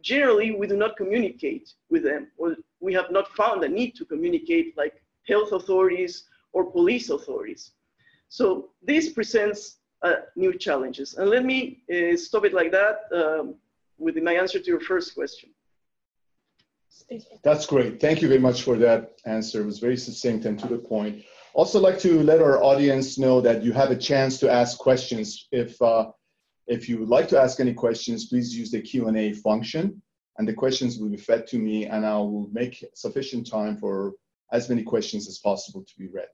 generally 0.02 0.50
we 0.60 0.66
do 0.66 0.76
not 0.76 0.96
communicate 0.96 1.72
with 1.88 2.02
them, 2.04 2.28
or 2.36 2.56
we 2.80 2.92
have 2.92 3.10
not 3.10 3.26
found 3.40 3.64
a 3.64 3.68
need 3.68 3.92
to 3.96 4.04
communicate 4.04 4.76
like 4.76 4.94
health 5.26 5.52
authorities 5.52 6.14
or 6.52 6.70
police 6.70 7.08
authorities. 7.08 7.72
So 8.28 8.70
this 8.82 9.08
presents 9.08 9.78
uh, 10.02 10.16
new 10.36 10.52
challenges. 10.66 11.14
And 11.14 11.30
let 11.30 11.44
me 11.44 11.82
uh, 11.90 12.16
stop 12.16 12.44
it 12.44 12.52
like 12.52 12.70
that 12.72 12.96
um, 13.20 13.54
with 13.98 14.16
my 14.16 14.34
answer 14.34 14.58
to 14.58 14.66
your 14.66 14.80
first 14.80 15.14
question. 15.14 15.48
That's 17.42 17.66
great. 17.66 18.00
Thank 18.00 18.20
you 18.20 18.28
very 18.28 18.40
much 18.40 18.62
for 18.62 18.76
that 18.78 19.00
answer. 19.24 19.62
It 19.62 19.66
was 19.66 19.78
very 19.78 19.96
succinct 19.96 20.44
and 20.44 20.58
to 20.58 20.66
the 20.66 20.78
point. 20.78 21.24
Also 21.54 21.78
like 21.78 21.98
to 21.98 22.22
let 22.22 22.40
our 22.40 22.62
audience 22.62 23.18
know 23.18 23.40
that 23.40 23.62
you 23.62 23.72
have 23.72 23.90
a 23.90 23.96
chance 23.96 24.38
to 24.38 24.50
ask 24.50 24.78
questions. 24.78 25.48
If, 25.52 25.80
uh, 25.82 26.10
if 26.66 26.88
you 26.88 26.98
would 26.98 27.08
like 27.08 27.28
to 27.28 27.40
ask 27.40 27.60
any 27.60 27.74
questions, 27.74 28.26
please 28.26 28.56
use 28.56 28.70
the 28.70 28.80
Q&A 28.80 29.34
function 29.34 30.00
and 30.38 30.48
the 30.48 30.54
questions 30.54 30.98
will 30.98 31.10
be 31.10 31.18
fed 31.18 31.46
to 31.48 31.58
me 31.58 31.86
and 31.86 32.06
I 32.06 32.16
will 32.16 32.48
make 32.52 32.84
sufficient 32.94 33.50
time 33.50 33.76
for 33.76 34.14
as 34.52 34.68
many 34.68 34.82
questions 34.82 35.28
as 35.28 35.38
possible 35.38 35.82
to 35.82 35.92
be 35.98 36.08
read. 36.08 36.28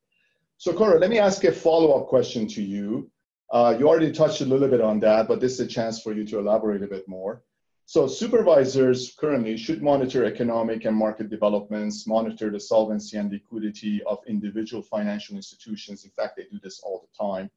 Socorro, 0.56 0.98
let 0.98 1.10
me 1.10 1.18
ask 1.18 1.42
a 1.44 1.52
follow-up 1.52 2.08
question 2.08 2.46
to 2.48 2.62
you. 2.62 3.10
Uh, 3.50 3.74
you 3.78 3.88
already 3.88 4.12
touched 4.12 4.40
a 4.40 4.44
little 4.44 4.68
bit 4.68 4.80
on 4.80 5.00
that, 5.00 5.26
but 5.26 5.40
this 5.40 5.54
is 5.54 5.60
a 5.60 5.66
chance 5.66 6.00
for 6.00 6.12
you 6.12 6.24
to 6.26 6.38
elaborate 6.38 6.82
a 6.82 6.86
bit 6.86 7.08
more. 7.08 7.42
So 7.88 8.06
supervisors 8.06 9.16
currently 9.18 9.56
should 9.56 9.82
monitor 9.82 10.26
economic 10.26 10.84
and 10.84 10.94
market 10.94 11.30
developments, 11.30 12.06
monitor 12.06 12.50
the 12.50 12.60
solvency 12.60 13.16
and 13.16 13.32
liquidity 13.32 14.02
of 14.02 14.18
individual 14.26 14.82
financial 14.82 15.36
institutions. 15.36 16.04
In 16.04 16.10
fact, 16.10 16.36
they 16.36 16.44
do 16.50 16.60
this 16.62 16.80
all 16.84 17.00
the 17.00 17.16
time, 17.16 17.50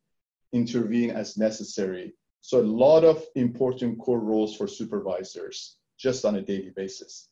intervene 0.53 1.09
as 1.09 1.35
necessary. 1.35 2.13
So 2.39 2.61
a 2.61 2.71
lot 2.85 3.03
of 3.03 3.25
important 3.35 3.99
core 3.99 4.21
roles 4.21 4.55
for 4.55 4.67
supervisors 4.67 5.75
just 5.99 6.23
on 6.23 6.37
a 6.37 6.41
daily 6.41 6.71
basis. 6.77 7.27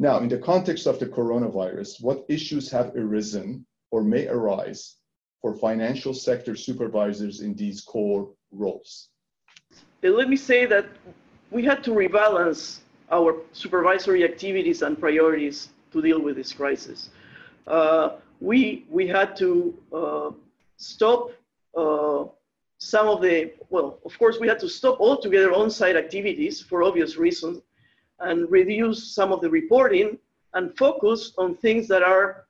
Now, 0.00 0.18
in 0.18 0.28
the 0.28 0.38
context 0.38 0.88
of 0.88 0.98
the 0.98 1.06
coronavirus, 1.06 2.02
what 2.02 2.26
issues 2.28 2.68
have 2.72 2.96
arisen 2.96 3.64
or 3.92 4.02
may 4.02 4.26
arise 4.26 4.96
for 5.40 5.54
financial 5.54 6.12
sector 6.12 6.56
supervisors 6.56 7.40
in 7.40 7.54
these 7.54 7.82
core 7.82 8.32
roles? 8.50 9.10
Let 10.02 10.28
me 10.28 10.36
say 10.36 10.66
that 10.66 10.86
we 11.50 11.64
had 11.64 11.82
to 11.84 11.90
rebalance 11.90 12.80
our 13.10 13.36
supervisory 13.52 14.24
activities 14.24 14.82
and 14.82 14.98
priorities 14.98 15.68
to 15.92 16.02
deal 16.02 16.20
with 16.20 16.36
this 16.36 16.52
crisis. 16.52 17.10
Uh, 17.66 18.16
we, 18.40 18.84
we 18.90 19.06
had 19.06 19.36
to 19.36 19.74
uh, 19.92 20.30
stop 20.76 21.30
uh, 21.76 22.24
some 22.78 23.08
of 23.08 23.22
the, 23.22 23.52
well, 23.70 23.98
of 24.04 24.18
course, 24.18 24.38
we 24.38 24.48
had 24.48 24.58
to 24.58 24.68
stop 24.68 25.00
altogether 25.00 25.52
on-site 25.52 25.96
activities 25.96 26.60
for 26.60 26.82
obvious 26.82 27.16
reasons 27.16 27.62
and 28.20 28.50
reduce 28.50 29.14
some 29.14 29.32
of 29.32 29.40
the 29.40 29.48
reporting 29.48 30.18
and 30.54 30.76
focus 30.76 31.32
on 31.38 31.54
things 31.56 31.86
that 31.88 32.02
are 32.02 32.46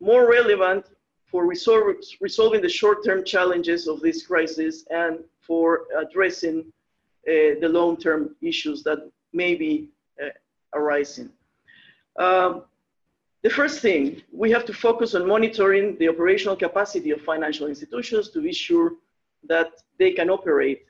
more 0.00 0.30
relevant 0.30 0.86
for 1.26 1.46
resol 1.46 1.94
resolving 2.20 2.60
the 2.60 2.68
short-term 2.68 3.24
challenges 3.24 3.86
of 3.86 4.00
this 4.00 4.26
crisis 4.26 4.84
and 4.90 5.20
for 5.40 5.86
addressing 5.96 6.64
the 7.24 7.68
long-term 7.68 8.36
issues 8.40 8.82
that 8.82 9.10
may 9.32 9.54
be 9.54 9.88
uh, 10.22 10.28
arising. 10.74 11.30
Um, 12.18 12.64
the 13.42 13.50
first 13.50 13.80
thing, 13.80 14.22
we 14.32 14.50
have 14.50 14.66
to 14.66 14.74
focus 14.74 15.14
on 15.14 15.26
monitoring 15.26 15.96
the 15.98 16.08
operational 16.08 16.56
capacity 16.56 17.10
of 17.10 17.22
financial 17.22 17.68
institutions 17.68 18.28
to 18.30 18.42
be 18.42 18.52
sure 18.52 18.92
that 19.48 19.70
they 19.98 20.12
can 20.12 20.28
operate 20.28 20.84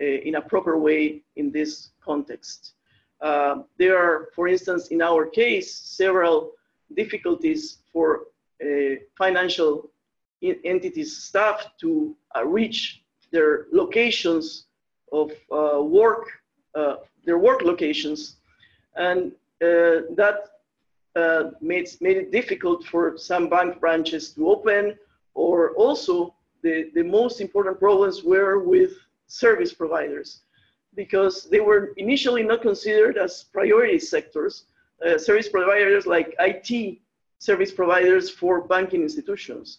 uh, 0.00 0.04
in 0.04 0.34
a 0.34 0.40
proper 0.40 0.78
way 0.78 1.22
in 1.36 1.52
this 1.52 1.90
context. 2.04 2.72
Uh, 3.20 3.62
there 3.78 3.96
are, 3.96 4.30
for 4.34 4.48
instance, 4.48 4.88
in 4.88 5.00
our 5.00 5.26
case, 5.26 5.72
several 5.78 6.52
difficulties 6.96 7.78
for 7.92 8.22
uh, 8.60 8.96
financial 9.16 9.90
entities 10.42 11.16
staff 11.16 11.70
to 11.80 12.16
uh, 12.34 12.44
reach 12.44 13.04
their 13.30 13.66
locations 13.72 14.66
of 15.12 15.30
uh, 15.52 15.82
work, 15.82 16.26
uh, 16.74 16.96
their 17.24 17.38
work 17.38 17.62
locations, 17.62 18.36
and 18.96 19.32
that 19.60 20.48
uh, 21.14 21.50
made, 21.60 21.88
made 22.00 22.16
it 22.16 22.32
difficult 22.32 22.84
for 22.84 23.18
some 23.18 23.48
bank 23.48 23.78
branches 23.80 24.30
to 24.30 24.48
open, 24.48 24.96
or 25.34 25.72
also 25.72 26.34
the, 26.62 26.90
the 26.94 27.02
most 27.02 27.40
important 27.40 27.78
problems 27.78 28.22
were 28.22 28.60
with 28.60 28.92
service 29.26 29.72
providers 29.72 30.40
because 30.94 31.48
they 31.50 31.60
were 31.60 31.92
initially 31.96 32.42
not 32.42 32.62
considered 32.62 33.16
as 33.16 33.44
priority 33.52 33.98
sectors. 33.98 34.64
Uh, 35.04 35.18
service 35.18 35.48
providers 35.48 36.06
like 36.06 36.34
IT 36.38 36.98
service 37.38 37.72
providers 37.72 38.30
for 38.30 38.62
banking 38.62 39.02
institutions 39.02 39.78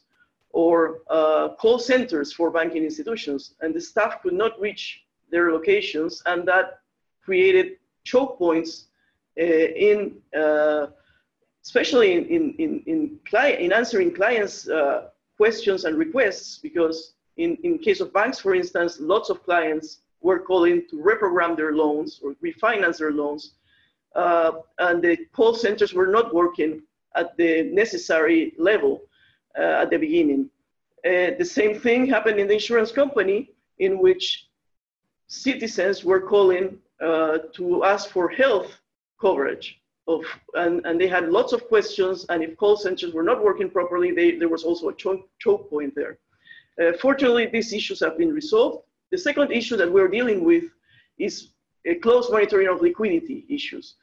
or 0.50 1.00
uh, 1.10 1.50
call 1.60 1.80
centers 1.80 2.34
for 2.34 2.52
banking 2.52 2.84
institutions. 2.84 3.56
And 3.62 3.74
the 3.74 3.82
staff 3.82 4.22
could 4.22 4.34
not 4.34 4.60
reach 4.60 5.03
their 5.34 5.48
locations, 5.58 6.12
and 6.30 6.40
that 6.52 6.66
created 7.26 7.68
choke 8.12 8.38
points 8.38 8.72
uh, 9.40 9.68
in 9.90 9.98
uh, 10.42 10.86
especially 11.66 12.14
in, 12.14 12.54
in, 12.60 12.84
in, 12.86 13.20
client, 13.26 13.60
in 13.62 13.72
answering 13.72 14.14
clients' 14.14 14.68
uh, 14.68 15.08
questions 15.38 15.86
and 15.86 15.98
requests, 15.98 16.58
because 16.58 17.14
in, 17.38 17.58
in 17.64 17.78
case 17.78 18.02
of 18.02 18.12
banks, 18.14 18.38
for 18.40 18.54
instance, 18.54 18.98
lots 19.00 19.30
of 19.30 19.44
clients 19.44 20.00
were 20.22 20.40
calling 20.40 20.84
to 20.90 20.98
reprogram 20.98 21.56
their 21.56 21.74
loans 21.74 22.20
or 22.24 22.36
refinance 22.44 22.98
their 22.98 23.12
loans, 23.12 23.54
uh, 24.16 24.52
and 24.80 25.02
the 25.02 25.16
call 25.32 25.54
centers 25.54 25.94
were 25.94 26.08
not 26.08 26.34
working 26.34 26.82
at 27.16 27.36
the 27.38 27.64
necessary 27.72 28.54
level 28.58 29.02
uh, 29.58 29.84
at 29.84 29.90
the 29.90 29.98
beginning. 29.98 30.50
Uh, 31.06 31.32
the 31.38 31.46
same 31.46 31.80
thing 31.80 32.06
happened 32.06 32.40
in 32.40 32.48
the 32.48 32.54
insurance 32.54 32.92
company, 32.92 33.50
in 33.80 34.00
which 34.00 34.50
citizens 35.28 36.04
were 36.04 36.22
calling 36.22 36.78
uh, 37.02 37.38
to 37.54 37.84
ask 37.84 38.10
for 38.10 38.30
health 38.30 38.72
coverage 39.20 39.80
of, 40.08 40.24
and, 40.56 40.86
and 40.86 41.00
they 41.00 41.08
had 41.08 41.30
lots 41.30 41.54
of 41.54 41.68
questions, 41.68 42.26
and 42.30 42.44
if 42.44 42.58
call 42.58 42.76
centers 42.76 43.14
were 43.14 43.24
not 43.24 43.44
working 43.44 43.70
properly, 43.70 44.12
they, 44.12 44.38
there 44.38 44.50
was 44.50 44.64
also 44.64 44.90
a 44.90 44.96
choke, 44.96 45.28
choke 45.40 45.70
point 45.70 45.94
there. 45.96 46.18
Uh, 46.82 46.94
fortunately, 47.00 47.46
these 47.46 47.72
issues 47.72 48.00
have 48.00 48.18
been 48.18 48.34
resolved. 48.34 48.84
The 49.12 49.18
second 49.18 49.52
issue 49.52 49.78
that 49.78 49.92
we're 49.92 50.08
dealing 50.08 50.44
with 50.44 50.66
is 51.18 51.50
a 51.86 51.96
close 51.96 52.30
monitoring 52.30 52.68
of 52.68 52.82
liquidity 52.82 53.46
issues. 53.50 53.96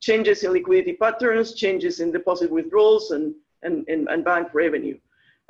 Changes 0.00 0.44
in 0.44 0.52
liquidity 0.52 0.92
patterns, 0.92 1.54
changes 1.54 2.00
in 2.00 2.12
deposit 2.12 2.50
withdrawals, 2.50 3.10
and, 3.10 3.34
and, 3.62 3.84
and, 3.88 4.08
and 4.08 4.24
bank 4.24 4.48
revenue. 4.54 4.98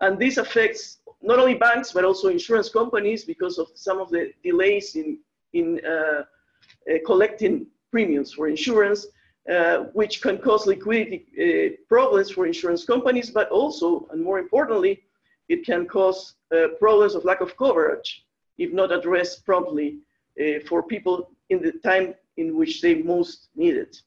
And 0.00 0.18
this 0.18 0.38
affects 0.38 0.98
not 1.24 1.38
only 1.38 1.54
banks, 1.54 1.92
but 1.92 2.04
also 2.04 2.28
insurance 2.28 2.68
companies 2.68 3.24
because 3.24 3.58
of 3.58 3.68
some 3.74 3.98
of 3.98 4.10
the 4.10 4.32
delays 4.42 4.94
in, 4.94 5.18
in 5.52 5.80
uh, 5.84 5.90
uh, 5.90 6.98
collecting 7.06 7.66
premiums 7.90 8.32
for 8.32 8.48
insurance 8.48 9.06
uh, 9.50 9.84
which 9.92 10.22
can 10.22 10.38
cause 10.38 10.66
liquidity 10.66 11.26
uh, 11.38 11.76
problems 11.86 12.30
for 12.30 12.46
insurance 12.46 12.84
companies, 12.84 13.30
but 13.30 13.50
also, 13.50 14.06
and 14.10 14.22
more 14.22 14.38
importantly, 14.38 15.02
it 15.50 15.66
can 15.66 15.86
cause 15.86 16.36
uh, 16.54 16.68
problems 16.78 17.14
of 17.14 17.24
lack 17.26 17.42
of 17.42 17.54
coverage 17.58 18.24
if 18.56 18.72
not 18.72 18.90
addressed 18.90 19.44
promptly 19.44 19.98
uh, 20.40 20.60
for 20.66 20.82
people 20.82 21.30
in 21.50 21.60
the 21.60 21.72
time 21.84 22.14
in 22.38 22.56
which 22.56 22.80
they 22.80 23.02
most 23.02 23.48
need 23.54 23.76
it. 23.76 24.00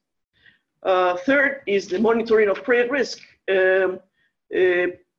Uh, 0.81 1.15
third 1.17 1.61
is 1.67 1.87
the 1.87 1.99
monitoring 1.99 2.49
of 2.49 2.63
credit 2.63 2.89
risk. 2.89 3.19
Um, 3.49 3.99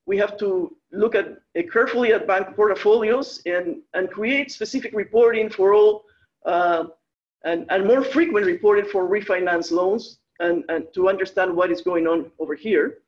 we 0.09 0.17
have 0.17 0.37
to 0.39 0.77
look 0.93 1.15
at 1.15 1.27
carefully 1.73 2.13
at 2.13 2.27
bank 2.27 2.57
portfolios 2.57 3.43
and, 3.47 3.83
and 3.95 4.11
create 4.11 4.51
specific 4.51 4.93
reporting 4.95 5.49
for 5.51 5.75
all 5.75 5.93
and, 7.45 7.65
and 7.71 7.87
more 7.87 8.03
frequent 8.03 8.47
reporting 8.47 8.87
for 8.91 9.09
refinance 9.09 9.71
loans 9.71 10.19
and, 10.41 10.65
and 10.69 10.87
to 10.95 11.09
understand 11.09 11.55
what 11.55 11.71
is 11.71 11.81
going 11.83 12.07
on 12.07 12.31
over 12.39 12.55
here 12.55 12.99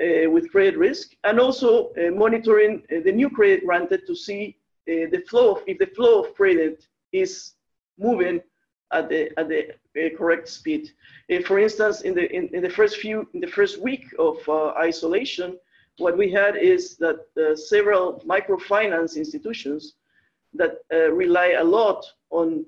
uh, 0.00 0.30
with 0.30 0.50
credit 0.50 0.76
risk, 0.76 1.12
and 1.24 1.40
also 1.40 1.90
uh, 1.94 2.10
monitoring 2.10 2.82
uh, 2.90 3.00
the 3.04 3.12
new 3.12 3.30
credit 3.30 3.64
granted 3.64 4.06
to 4.06 4.14
see 4.14 4.56
uh, 4.88 5.08
the 5.10 5.22
flow 5.28 5.54
of, 5.54 5.62
if 5.66 5.78
the 5.78 5.86
flow 5.96 6.22
of 6.22 6.34
credit 6.34 6.86
is 7.12 7.52
moving 7.98 8.40
at 8.92 9.08
the, 9.08 9.30
at 9.38 9.48
the 9.48 9.70
uh, 9.70 10.16
correct 10.16 10.48
speed. 10.48 10.90
Uh, 11.32 11.40
for 11.46 11.58
instance, 11.58 12.02
in 12.02 12.14
the, 12.14 12.30
in, 12.30 12.48
in, 12.54 12.62
the 12.62 12.70
first 12.70 12.98
few, 12.98 13.26
in 13.32 13.40
the 13.40 13.46
first 13.46 13.80
week 13.80 14.04
of 14.18 14.36
isolation, 14.76 15.56
what 15.98 16.16
we 16.16 16.30
had 16.30 16.56
is 16.56 16.96
that 16.96 17.18
several 17.56 18.22
microfinance 18.26 19.16
institutions 19.16 19.94
that 20.54 20.78
rely 21.12 21.56
a 21.58 21.64
lot 21.64 22.04
on 22.30 22.64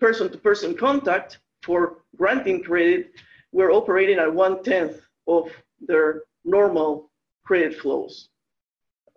person-to-person 0.00 0.76
contact 0.76 1.38
for 1.62 1.98
granting 2.16 2.62
credit 2.62 3.12
were 3.52 3.70
operating 3.72 4.18
at 4.18 4.32
one-tenth 4.32 5.00
of 5.26 5.50
their 5.80 6.22
normal 6.44 7.10
credit 7.44 7.74
flows. 7.78 8.28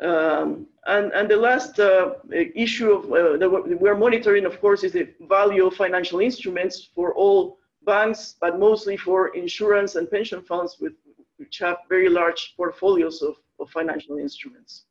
Um, 0.02 0.66
and, 0.88 1.12
and 1.14 1.30
the 1.30 1.38
last 1.38 1.80
uh, 1.80 2.14
issue 2.32 2.92
of, 2.92 3.12
uh, 3.12 3.38
that 3.38 3.80
we're 3.80 3.96
monitoring, 3.96 4.46
of 4.46 4.60
course, 4.60 4.84
is 4.84 4.94
the 4.94 5.10
value 5.22 5.68
of 5.68 5.76
financial 5.76 6.20
instruments 6.20 6.90
for 6.96 7.14
all 7.14 7.60
banks, 7.86 8.36
but 8.42 8.60
mostly 8.60 8.98
for 8.98 9.28
insurance 9.36 9.96
and 9.96 10.10
pension 10.10 10.42
funds 10.42 10.78
with, 10.80 10.94
which 11.42 11.58
have 11.58 11.78
very 11.90 12.08
large 12.08 12.54
portfolios 12.56 13.22
of, 13.24 13.36
of 13.60 13.70
financial 13.72 14.18
instruments. 14.18 14.86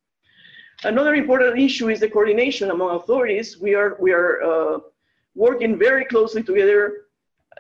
Another 0.83 1.14
important 1.14 1.59
issue 1.59 1.88
is 1.90 2.00
the 2.00 2.09
coordination 2.09 2.71
among 2.71 2.90
authorities. 2.97 3.61
We 3.61 3.75
are, 3.75 3.97
we 4.00 4.12
are 4.12 4.42
uh, 4.42 4.78
working 5.35 5.78
very 5.78 6.04
closely 6.04 6.42
together 6.42 6.80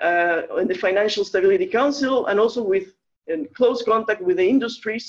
uh, 0.02 0.42
in 0.58 0.66
the 0.66 0.74
Financial 0.74 1.24
Stability 1.24 1.66
Council 1.66 2.26
and 2.26 2.40
also 2.40 2.62
with 2.62 2.88
in 3.28 3.46
close 3.54 3.80
contact 3.82 4.20
with 4.22 4.38
the 4.38 4.48
industries 4.56 5.06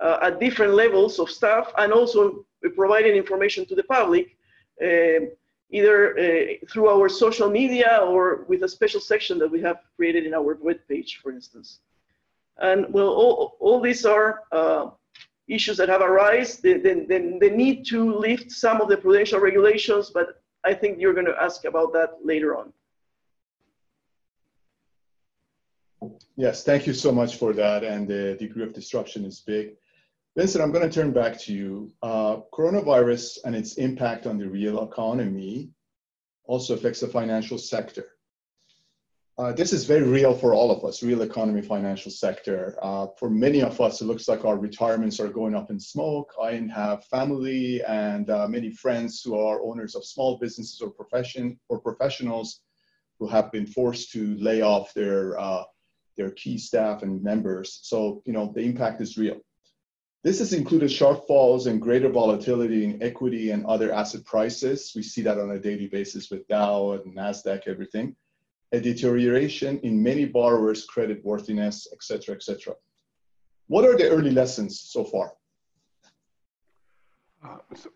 uh, 0.00 0.18
at 0.26 0.40
different 0.40 0.74
levels 0.74 1.18
of 1.18 1.30
staff 1.30 1.72
and 1.78 1.90
also 1.92 2.44
providing 2.74 3.14
information 3.14 3.64
to 3.64 3.74
the 3.74 3.84
public 3.84 4.36
uh, 4.84 5.20
either 5.70 5.98
through 6.70 6.88
our 6.88 7.08
social 7.08 7.48
media 7.48 8.00
or 8.02 8.44
with 8.48 8.62
a 8.62 8.68
special 8.68 9.00
section 9.00 9.38
that 9.38 9.50
we 9.50 9.60
have 9.60 9.78
created 9.96 10.26
in 10.26 10.34
our 10.34 10.54
web 10.60 10.78
page, 10.88 11.18
for 11.22 11.32
instance. 11.32 11.80
And 12.60 12.86
well, 12.92 13.08
all, 13.08 13.56
all 13.60 13.80
these 13.80 14.06
are 14.06 14.42
uh, 14.52 14.90
issues 15.48 15.76
that 15.76 15.88
have 15.88 16.00
arisen, 16.00 16.82
the, 16.82 17.50
need 17.54 17.86
to 17.86 18.14
lift 18.14 18.50
some 18.50 18.80
of 18.80 18.88
the 18.88 18.96
prudential 18.96 19.40
regulations, 19.40 20.10
but 20.12 20.42
I 20.64 20.74
think 20.74 20.98
you're 20.98 21.14
going 21.14 21.26
to 21.26 21.40
ask 21.40 21.64
about 21.64 21.92
that 21.92 22.10
later 22.24 22.56
on. 22.56 22.72
Yes, 26.36 26.64
thank 26.64 26.86
you 26.86 26.92
so 26.92 27.12
much 27.12 27.36
for 27.36 27.52
that. 27.52 27.84
And 27.84 28.06
the 28.06 28.36
degree 28.38 28.62
of 28.62 28.74
disruption 28.74 29.24
is 29.24 29.40
big. 29.40 29.74
Vincent, 30.36 30.62
I'm 30.62 30.72
going 30.72 30.88
to 30.88 30.94
turn 30.94 31.12
back 31.12 31.38
to 31.40 31.54
you. 31.54 31.90
Uh, 32.02 32.38
coronavirus 32.52 33.38
and 33.44 33.56
its 33.56 33.74
impact 33.74 34.26
on 34.26 34.36
the 34.36 34.48
real 34.48 34.84
economy 34.84 35.70
also 36.44 36.74
affects 36.74 37.00
the 37.00 37.08
financial 37.08 37.58
sector. 37.58 38.15
Uh, 39.38 39.52
this 39.52 39.74
is 39.74 39.84
very 39.84 40.02
real 40.02 40.32
for 40.32 40.54
all 40.54 40.70
of 40.70 40.82
us, 40.82 41.02
real 41.02 41.20
economy, 41.20 41.60
financial 41.60 42.10
sector. 42.10 42.74
Uh, 42.80 43.06
for 43.18 43.28
many 43.28 43.60
of 43.60 43.78
us, 43.82 44.00
it 44.00 44.06
looks 44.06 44.28
like 44.28 44.46
our 44.46 44.56
retirements 44.56 45.20
are 45.20 45.28
going 45.28 45.54
up 45.54 45.70
in 45.70 45.78
smoke. 45.78 46.32
I 46.42 46.52
have 46.74 47.04
family 47.04 47.84
and 47.84 48.30
uh, 48.30 48.48
many 48.48 48.70
friends 48.70 49.20
who 49.22 49.38
are 49.38 49.60
owners 49.60 49.94
of 49.94 50.06
small 50.06 50.38
businesses 50.38 50.80
or 50.80 50.88
profession 50.88 51.60
or 51.68 51.78
professionals 51.78 52.62
who 53.18 53.28
have 53.28 53.52
been 53.52 53.66
forced 53.66 54.10
to 54.12 54.36
lay 54.36 54.62
off 54.62 54.94
their 54.94 55.38
uh, 55.38 55.64
their 56.16 56.30
key 56.30 56.56
staff 56.56 57.02
and 57.02 57.22
members. 57.22 57.80
So 57.82 58.22
you 58.24 58.32
know 58.32 58.52
the 58.54 58.62
impact 58.62 59.02
is 59.02 59.18
real. 59.18 59.36
This 60.24 60.38
has 60.38 60.54
included 60.54 60.90
sharp 60.90 61.26
falls 61.26 61.66
and 61.66 61.82
greater 61.82 62.08
volatility 62.08 62.84
in 62.84 63.02
equity 63.02 63.50
and 63.50 63.66
other 63.66 63.92
asset 63.92 64.24
prices. 64.24 64.92
We 64.96 65.02
see 65.02 65.20
that 65.22 65.38
on 65.38 65.50
a 65.50 65.58
daily 65.58 65.88
basis 65.88 66.30
with 66.30 66.48
Dow 66.48 66.92
and 66.92 67.14
Nasdaq, 67.14 67.66
everything 67.66 68.16
a 68.72 68.80
deterioration 68.80 69.78
in 69.82 70.02
many 70.02 70.24
borrowers' 70.24 70.84
credit 70.84 71.24
worthiness, 71.24 71.86
et 71.92 72.02
cetera, 72.02 72.34
et 72.34 72.42
cetera. 72.42 72.74
What 73.68 73.84
are 73.84 73.96
the 73.96 74.08
early 74.08 74.30
lessons 74.30 74.80
so 74.80 75.04
far? 75.04 75.32
Uh, 77.44 77.58
so, 77.74 77.90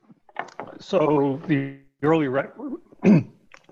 so, 0.78 1.42
the 1.46 1.78
early 2.02 2.28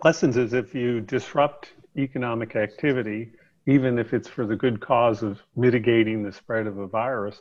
lessons 0.04 0.36
is 0.36 0.52
if 0.52 0.74
you 0.74 1.00
disrupt 1.00 1.72
economic 1.96 2.56
activity, 2.56 3.32
even 3.66 3.98
if 3.98 4.12
it's 4.12 4.28
for 4.28 4.46
the 4.46 4.56
good 4.56 4.80
cause 4.80 5.22
of 5.22 5.40
mitigating 5.56 6.22
the 6.22 6.32
spread 6.32 6.66
of 6.66 6.78
a 6.78 6.86
virus, 6.86 7.40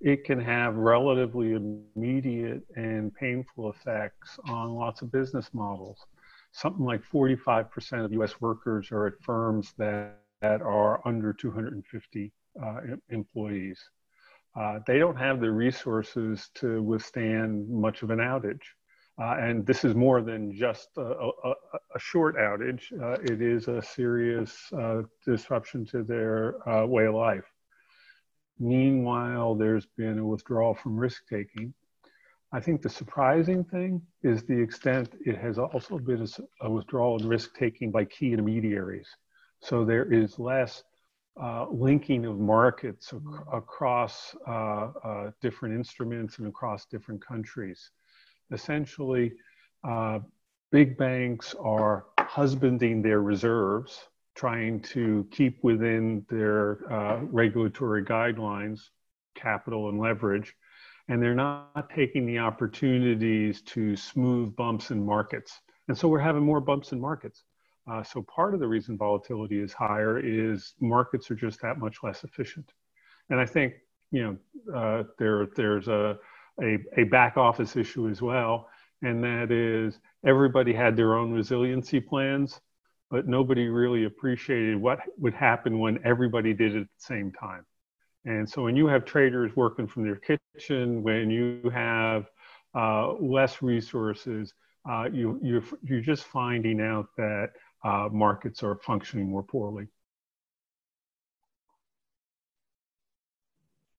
it 0.00 0.24
can 0.24 0.40
have 0.40 0.76
relatively 0.76 1.52
immediate 1.52 2.62
and 2.76 3.14
painful 3.14 3.70
effects 3.70 4.38
on 4.48 4.74
lots 4.74 5.02
of 5.02 5.10
business 5.10 5.48
models 5.52 6.06
something 6.54 6.84
like 6.84 7.02
45% 7.02 8.04
of 8.04 8.12
US 8.12 8.40
workers 8.40 8.90
are 8.92 9.06
at 9.06 9.20
firms 9.20 9.74
that, 9.76 10.20
that 10.40 10.62
are 10.62 11.06
under 11.06 11.32
250 11.32 12.32
uh, 12.62 12.80
employees. 13.10 13.80
Uh, 14.54 14.78
they 14.86 14.98
don't 14.98 15.16
have 15.16 15.40
the 15.40 15.50
resources 15.50 16.50
to 16.54 16.80
withstand 16.80 17.68
much 17.68 18.02
of 18.02 18.10
an 18.10 18.20
outage. 18.20 18.62
Uh, 19.20 19.36
and 19.40 19.66
this 19.66 19.84
is 19.84 19.96
more 19.96 20.22
than 20.22 20.52
just 20.52 20.88
a, 20.96 21.02
a, 21.02 21.50
a 21.94 21.98
short 21.98 22.36
outage. 22.36 22.82
Uh, 23.00 23.18
it 23.22 23.42
is 23.42 23.66
a 23.66 23.82
serious 23.82 24.72
uh, 24.72 25.02
disruption 25.24 25.84
to 25.86 26.04
their 26.04 26.68
uh, 26.68 26.86
way 26.86 27.06
of 27.06 27.14
life. 27.14 27.44
Meanwhile, 28.60 29.56
there's 29.56 29.86
been 29.96 30.20
a 30.20 30.26
withdrawal 30.26 30.74
from 30.74 30.96
risk 30.96 31.26
taking. 31.28 31.74
I 32.54 32.60
think 32.60 32.82
the 32.82 32.88
surprising 32.88 33.64
thing 33.64 34.00
is 34.22 34.44
the 34.44 34.56
extent 34.56 35.08
it 35.26 35.36
has 35.36 35.58
also 35.58 35.98
been 35.98 36.22
a, 36.22 36.66
a 36.66 36.70
withdrawal 36.70 37.18
and 37.18 37.28
risk 37.28 37.56
taking 37.56 37.90
by 37.90 38.04
key 38.04 38.32
intermediaries. 38.32 39.08
So 39.58 39.84
there 39.84 40.04
is 40.04 40.38
less 40.38 40.84
uh, 41.42 41.66
linking 41.68 42.24
of 42.24 42.38
markets 42.38 43.12
ac- 43.12 43.40
across 43.52 44.36
uh, 44.46 44.52
uh, 44.52 45.30
different 45.42 45.74
instruments 45.74 46.38
and 46.38 46.46
across 46.46 46.86
different 46.86 47.26
countries. 47.26 47.90
Essentially, 48.52 49.32
uh, 49.82 50.20
big 50.70 50.96
banks 50.96 51.56
are 51.58 52.06
husbanding 52.20 53.02
their 53.02 53.20
reserves, 53.20 53.98
trying 54.36 54.78
to 54.94 55.26
keep 55.32 55.58
within 55.64 56.24
their 56.30 56.78
uh, 56.92 57.18
regulatory 57.32 58.04
guidelines, 58.04 58.90
capital 59.34 59.88
and 59.88 59.98
leverage 59.98 60.54
and 61.08 61.22
they're 61.22 61.34
not 61.34 61.90
taking 61.94 62.26
the 62.26 62.38
opportunities 62.38 63.60
to 63.62 63.96
smooth 63.96 64.54
bumps 64.56 64.90
in 64.90 65.04
markets. 65.04 65.60
And 65.88 65.96
so 65.96 66.08
we're 66.08 66.18
having 66.20 66.42
more 66.42 66.60
bumps 66.60 66.92
in 66.92 67.00
markets. 67.00 67.44
Uh, 67.90 68.02
so 68.02 68.22
part 68.22 68.54
of 68.54 68.60
the 68.60 68.66
reason 68.66 68.96
volatility 68.96 69.60
is 69.60 69.72
higher 69.72 70.18
is 70.18 70.74
markets 70.80 71.30
are 71.30 71.34
just 71.34 71.60
that 71.60 71.78
much 71.78 71.98
less 72.02 72.24
efficient. 72.24 72.72
And 73.30 73.38
I 73.38 73.46
think 73.46 73.74
you 74.10 74.22
know 74.22 74.74
uh, 74.74 75.02
there 75.18 75.46
there's 75.56 75.88
a, 75.88 76.18
a 76.62 76.78
a 76.96 77.04
back 77.04 77.36
office 77.36 77.76
issue 77.76 78.08
as 78.08 78.22
well, 78.22 78.68
and 79.02 79.22
that 79.22 79.50
is 79.50 79.98
everybody 80.26 80.72
had 80.72 80.96
their 80.96 81.14
own 81.14 81.32
resiliency 81.32 82.00
plans, 82.00 82.60
but 83.10 83.26
nobody 83.26 83.68
really 83.68 84.04
appreciated 84.04 84.80
what 84.80 85.00
would 85.18 85.34
happen 85.34 85.78
when 85.78 85.98
everybody 86.04 86.54
did 86.54 86.74
it 86.74 86.80
at 86.82 86.86
the 86.86 87.04
same 87.04 87.32
time. 87.32 87.66
And 88.26 88.48
so 88.48 88.62
when 88.62 88.74
you 88.74 88.86
have 88.86 89.04
traders 89.04 89.54
working 89.54 89.86
from 89.86 90.04
their 90.04 90.16
kitchen, 90.16 91.02
when 91.02 91.30
you 91.30 91.70
have 91.72 92.30
uh, 92.74 93.12
less 93.14 93.60
resources, 93.60 94.54
uh, 94.88 95.08
you, 95.12 95.38
you're, 95.42 95.64
you're 95.82 96.00
just 96.00 96.24
finding 96.24 96.80
out 96.80 97.06
that 97.16 97.50
uh, 97.84 98.08
markets 98.10 98.62
are 98.62 98.76
functioning 98.76 99.28
more 99.28 99.42
poorly. 99.42 99.88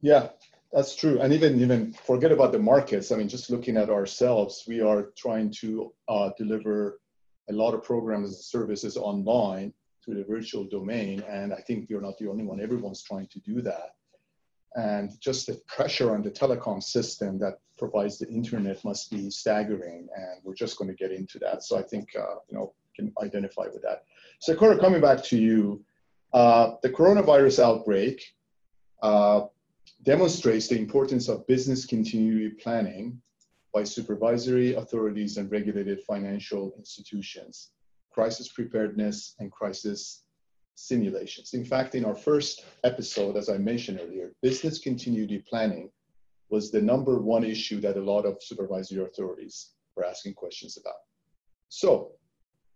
Yeah, 0.02 0.30
that's 0.72 0.96
true. 0.96 1.20
And 1.20 1.34
even 1.34 1.60
even 1.62 1.94
forget 1.94 2.32
about 2.32 2.52
the 2.52 2.60
markets. 2.60 3.12
I 3.12 3.16
mean, 3.16 3.28
just 3.28 3.50
looking 3.50 3.78
at 3.78 3.90
ourselves, 3.90 4.64
we 4.68 4.82
are 4.82 5.12
trying 5.18 5.52
to 5.62 5.94
uh, 6.08 6.30
deliver 6.38 7.00
a 7.50 7.54
lot 7.54 7.74
of 7.74 7.84
programs 7.84 8.30
and 8.30 8.38
services 8.38 8.98
online 8.98 9.74
through 10.04 10.16
the 10.16 10.24
virtual 10.26 10.64
domain. 10.66 11.24
And 11.28 11.54
I 11.54 11.62
think 11.62 11.90
we're 11.90 12.02
not 12.02 12.18
the 12.20 12.28
only 12.28 12.44
one. 12.44 12.60
Everyone's 12.60 13.02
trying 13.02 13.28
to 13.28 13.40
do 13.40 13.62
that 13.62 13.96
and 14.76 15.12
just 15.22 15.48
the 15.48 15.60
pressure 15.68 16.14
on 16.14 16.22
the 16.22 16.32
telecom 16.32 16.84
system 16.84 17.40
that 17.40 17.60
provides 17.78 18.18
the 18.18 18.28
internet 18.30 18.84
must 18.84 19.10
be 19.10 19.30
staggering 19.30 20.08
and 20.16 20.42
we're 20.44 20.54
just 20.54 20.78
going 20.78 20.90
to 20.90 20.96
get 20.96 21.12
into 21.12 21.40
that. 21.40 21.64
So 21.64 21.78
i 21.78 21.82
think 21.82 22.10
uh, 22.18 22.36
you 22.50 22.58
know 22.58 22.74
can 22.96 23.12
identify 23.22 23.64
with 23.74 23.82
that. 23.82 24.04
Socorro, 24.40 24.78
coming 24.78 25.02
back 25.02 25.24
to 25.26 25.38
you 25.38 25.84
uh, 26.34 26.76
the 26.84 26.90
coronavirus 26.90 27.64
outbreak 27.64 28.22
uh, 29.02 29.46
demonstrates 30.04 30.68
the 30.68 30.78
importance 30.78 31.30
of 31.30 31.48
business 31.48 31.86
continuity 31.86 32.50
planning 32.50 33.22
by 33.74 33.84
supervisory 33.84 34.76
authorities 34.76 35.38
and 35.38 35.50
regulated 35.50 36.02
financial 36.04 36.74
institutions. 36.78 37.72
Crisis 38.12 38.50
preparedness 38.50 39.36
and 39.40 39.50
crisis 39.50 40.25
simulations. 40.76 41.54
In 41.54 41.66
fact, 41.66 41.96
in 41.96 42.06
our 42.06 42.16
first 42.16 42.66
episode, 42.84 43.38
as 43.38 43.50
I 43.50 43.58
mentioned 43.58 44.00
earlier, 44.02 44.34
business 44.42 44.78
continuity 44.80 45.40
planning 45.50 45.90
was 46.50 46.72
the 46.72 46.82
number 46.82 47.20
one 47.20 47.44
issue 47.44 47.80
that 47.82 47.98
a 47.98 48.02
lot 48.02 48.26
of 48.26 48.38
supervisory 48.42 49.04
authorities 49.04 49.72
were 49.96 50.06
asking 50.06 50.34
questions 50.34 50.78
about. 50.78 51.00
So 51.70 52.12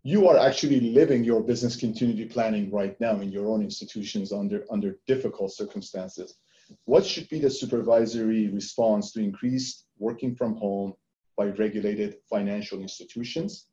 you 0.04 0.28
are 0.30 0.38
actually 0.38 0.80
living 0.80 1.24
your 1.24 1.44
business 1.44 1.76
continuity 1.76 2.26
planning 2.26 2.72
right 2.72 3.00
now 3.02 3.20
in 3.20 3.32
your 3.32 3.48
own 3.48 3.62
institutions 3.62 4.32
under, 4.32 4.64
under 4.72 4.98
difficult 5.06 5.52
circumstances. 5.52 6.38
What 6.86 7.06
should 7.06 7.28
be 7.30 7.40
the 7.40 7.50
supervisory 7.50 8.48
response 8.48 9.12
to 9.14 9.20
increased 9.20 9.86
working 9.98 10.36
from 10.36 10.56
home 10.56 10.94
by 11.38 11.48
regulated 11.48 12.18
financial 12.30 12.80
institutions? 12.80 13.68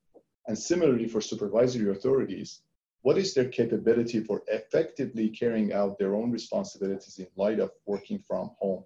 And 0.48 0.58
similarly 0.58 1.06
for 1.06 1.20
supervisory 1.20 1.90
authorities, 1.90 2.62
what 3.06 3.16
is 3.16 3.34
their 3.34 3.48
capability 3.48 4.18
for 4.18 4.42
effectively 4.48 5.28
carrying 5.28 5.72
out 5.72 5.96
their 5.96 6.16
own 6.16 6.28
responsibilities 6.28 7.20
in 7.20 7.28
light 7.36 7.60
of 7.60 7.70
working 7.86 8.18
from 8.18 8.50
home, 8.58 8.82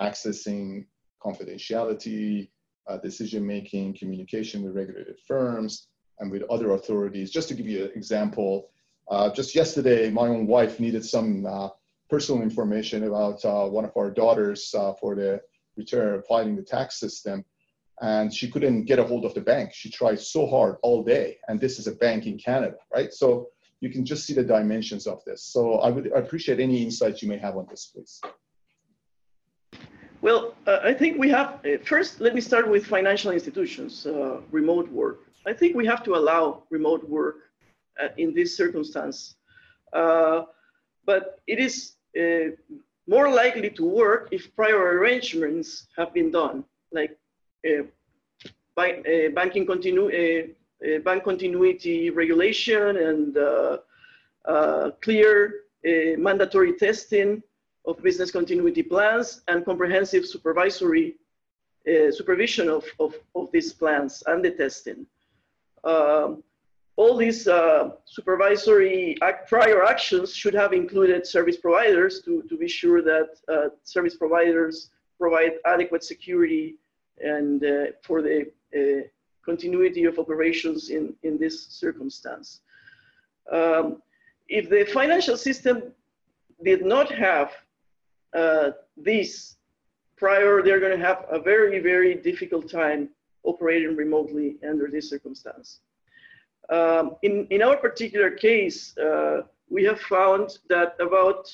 accessing 0.00 0.86
confidentiality, 1.20 2.48
uh, 2.86 2.96
decision 2.98 3.44
making, 3.44 3.92
communication 3.92 4.62
with 4.62 4.76
regulated 4.76 5.16
firms, 5.26 5.88
and 6.20 6.30
with 6.30 6.44
other 6.44 6.74
authorities. 6.74 7.32
Just 7.32 7.48
to 7.48 7.54
give 7.54 7.66
you 7.66 7.86
an 7.86 7.90
example, 7.96 8.70
uh, 9.10 9.28
just 9.30 9.56
yesterday, 9.56 10.08
my 10.10 10.28
own 10.28 10.46
wife 10.46 10.78
needed 10.78 11.04
some 11.04 11.44
uh, 11.44 11.70
personal 12.08 12.40
information 12.40 13.02
about 13.02 13.44
uh, 13.44 13.66
one 13.66 13.84
of 13.84 13.90
our 13.96 14.12
daughters 14.12 14.72
uh, 14.78 14.92
for 15.00 15.16
the 15.16 15.40
return 15.76 16.22
filing 16.28 16.54
the 16.54 16.62
tax 16.62 17.00
system 17.00 17.44
and 18.00 18.34
she 18.34 18.50
couldn't 18.50 18.84
get 18.84 18.98
a 18.98 19.04
hold 19.04 19.24
of 19.24 19.34
the 19.34 19.40
bank. 19.40 19.70
She 19.72 19.90
tried 19.90 20.20
so 20.20 20.46
hard 20.46 20.76
all 20.82 21.02
day, 21.02 21.38
and 21.48 21.60
this 21.60 21.78
is 21.78 21.86
a 21.86 21.92
bank 21.92 22.26
in 22.26 22.38
Canada, 22.38 22.76
right? 22.92 23.12
So 23.12 23.48
you 23.80 23.90
can 23.90 24.04
just 24.04 24.26
see 24.26 24.34
the 24.34 24.42
dimensions 24.42 25.06
of 25.06 25.22
this. 25.24 25.44
So 25.44 25.74
I 25.74 25.90
would 25.90 26.06
appreciate 26.08 26.58
any 26.60 26.82
insights 26.82 27.22
you 27.22 27.28
may 27.28 27.38
have 27.38 27.56
on 27.56 27.66
this, 27.70 27.86
please. 27.86 28.20
Well, 30.22 30.54
uh, 30.66 30.78
I 30.82 30.94
think 30.94 31.18
we 31.18 31.28
have, 31.30 31.60
uh, 31.66 31.78
first, 31.84 32.20
let 32.20 32.34
me 32.34 32.40
start 32.40 32.66
with 32.68 32.86
financial 32.86 33.30
institutions, 33.30 34.06
uh, 34.06 34.40
remote 34.50 34.88
work. 34.90 35.20
I 35.46 35.52
think 35.52 35.76
we 35.76 35.86
have 35.86 36.02
to 36.04 36.14
allow 36.14 36.62
remote 36.70 37.06
work 37.08 37.36
uh, 38.02 38.08
in 38.16 38.32
this 38.32 38.56
circumstance. 38.56 39.36
Uh, 39.92 40.44
but 41.04 41.40
it 41.46 41.58
is 41.58 41.96
uh, 42.18 42.56
more 43.06 43.28
likely 43.28 43.70
to 43.70 43.84
work 43.84 44.28
if 44.32 44.54
prior 44.56 44.98
arrangements 44.98 45.88
have 45.96 46.14
been 46.14 46.30
done, 46.30 46.64
like 46.90 47.18
by, 48.74 49.02
banking 49.34 49.66
continu 49.66 50.10
bank 51.04 51.24
continuity 51.24 52.10
regulation 52.10 52.96
and 52.96 53.36
uh, 53.36 54.90
clear 55.00 55.64
mandatory 56.18 56.72
testing 56.74 57.42
of 57.86 58.02
business 58.02 58.30
continuity 58.30 58.82
plans 58.82 59.42
and 59.48 59.64
comprehensive 59.64 60.26
supervisory 60.26 61.16
uh, 61.86 62.10
supervision 62.10 62.68
of, 62.70 62.84
of, 62.98 63.14
of, 63.34 63.52
these 63.52 63.72
plans 63.74 64.22
and 64.26 64.42
the 64.42 64.50
testing. 64.50 65.06
Um, 65.84 66.42
all 66.96 67.14
these 67.14 67.46
uh, 67.46 67.90
supervisory 68.06 69.18
act, 69.20 69.50
prior 69.50 69.84
actions 69.84 70.34
should 70.34 70.54
have 70.54 70.72
included 70.72 71.26
service 71.26 71.58
providers 71.58 72.22
to, 72.24 72.42
to 72.48 72.56
be 72.56 72.68
sure 72.68 73.02
that 73.02 73.36
uh, 73.52 73.68
service 73.82 74.16
providers 74.16 74.90
provide 75.18 75.54
adequate 75.66 76.02
security 76.02 76.76
and 77.20 77.64
uh, 77.64 77.84
for 78.02 78.22
the 78.22 78.50
uh, 78.76 79.06
continuity 79.44 80.04
of 80.04 80.18
operations 80.18 80.90
in, 80.90 81.14
in 81.22 81.38
this 81.38 81.66
circumstance. 81.68 82.60
Um, 83.50 84.02
if 84.48 84.68
the 84.68 84.84
financial 84.92 85.36
system 85.36 85.82
did 86.62 86.84
not 86.84 87.12
have 87.12 87.52
uh, 88.34 88.70
this 88.96 89.56
prior, 90.16 90.62
they're 90.62 90.80
going 90.80 90.98
to 90.98 91.04
have 91.04 91.24
a 91.30 91.38
very, 91.38 91.78
very 91.78 92.14
difficult 92.14 92.70
time 92.70 93.10
operating 93.42 93.96
remotely 93.96 94.56
under 94.68 94.88
this 94.88 95.10
circumstance. 95.10 95.80
Um, 96.70 97.16
in, 97.22 97.46
in 97.50 97.62
our 97.62 97.76
particular 97.76 98.30
case, 98.30 98.96
uh, 98.96 99.42
we 99.68 99.84
have 99.84 100.00
found 100.00 100.58
that 100.68 100.96
about 100.98 101.52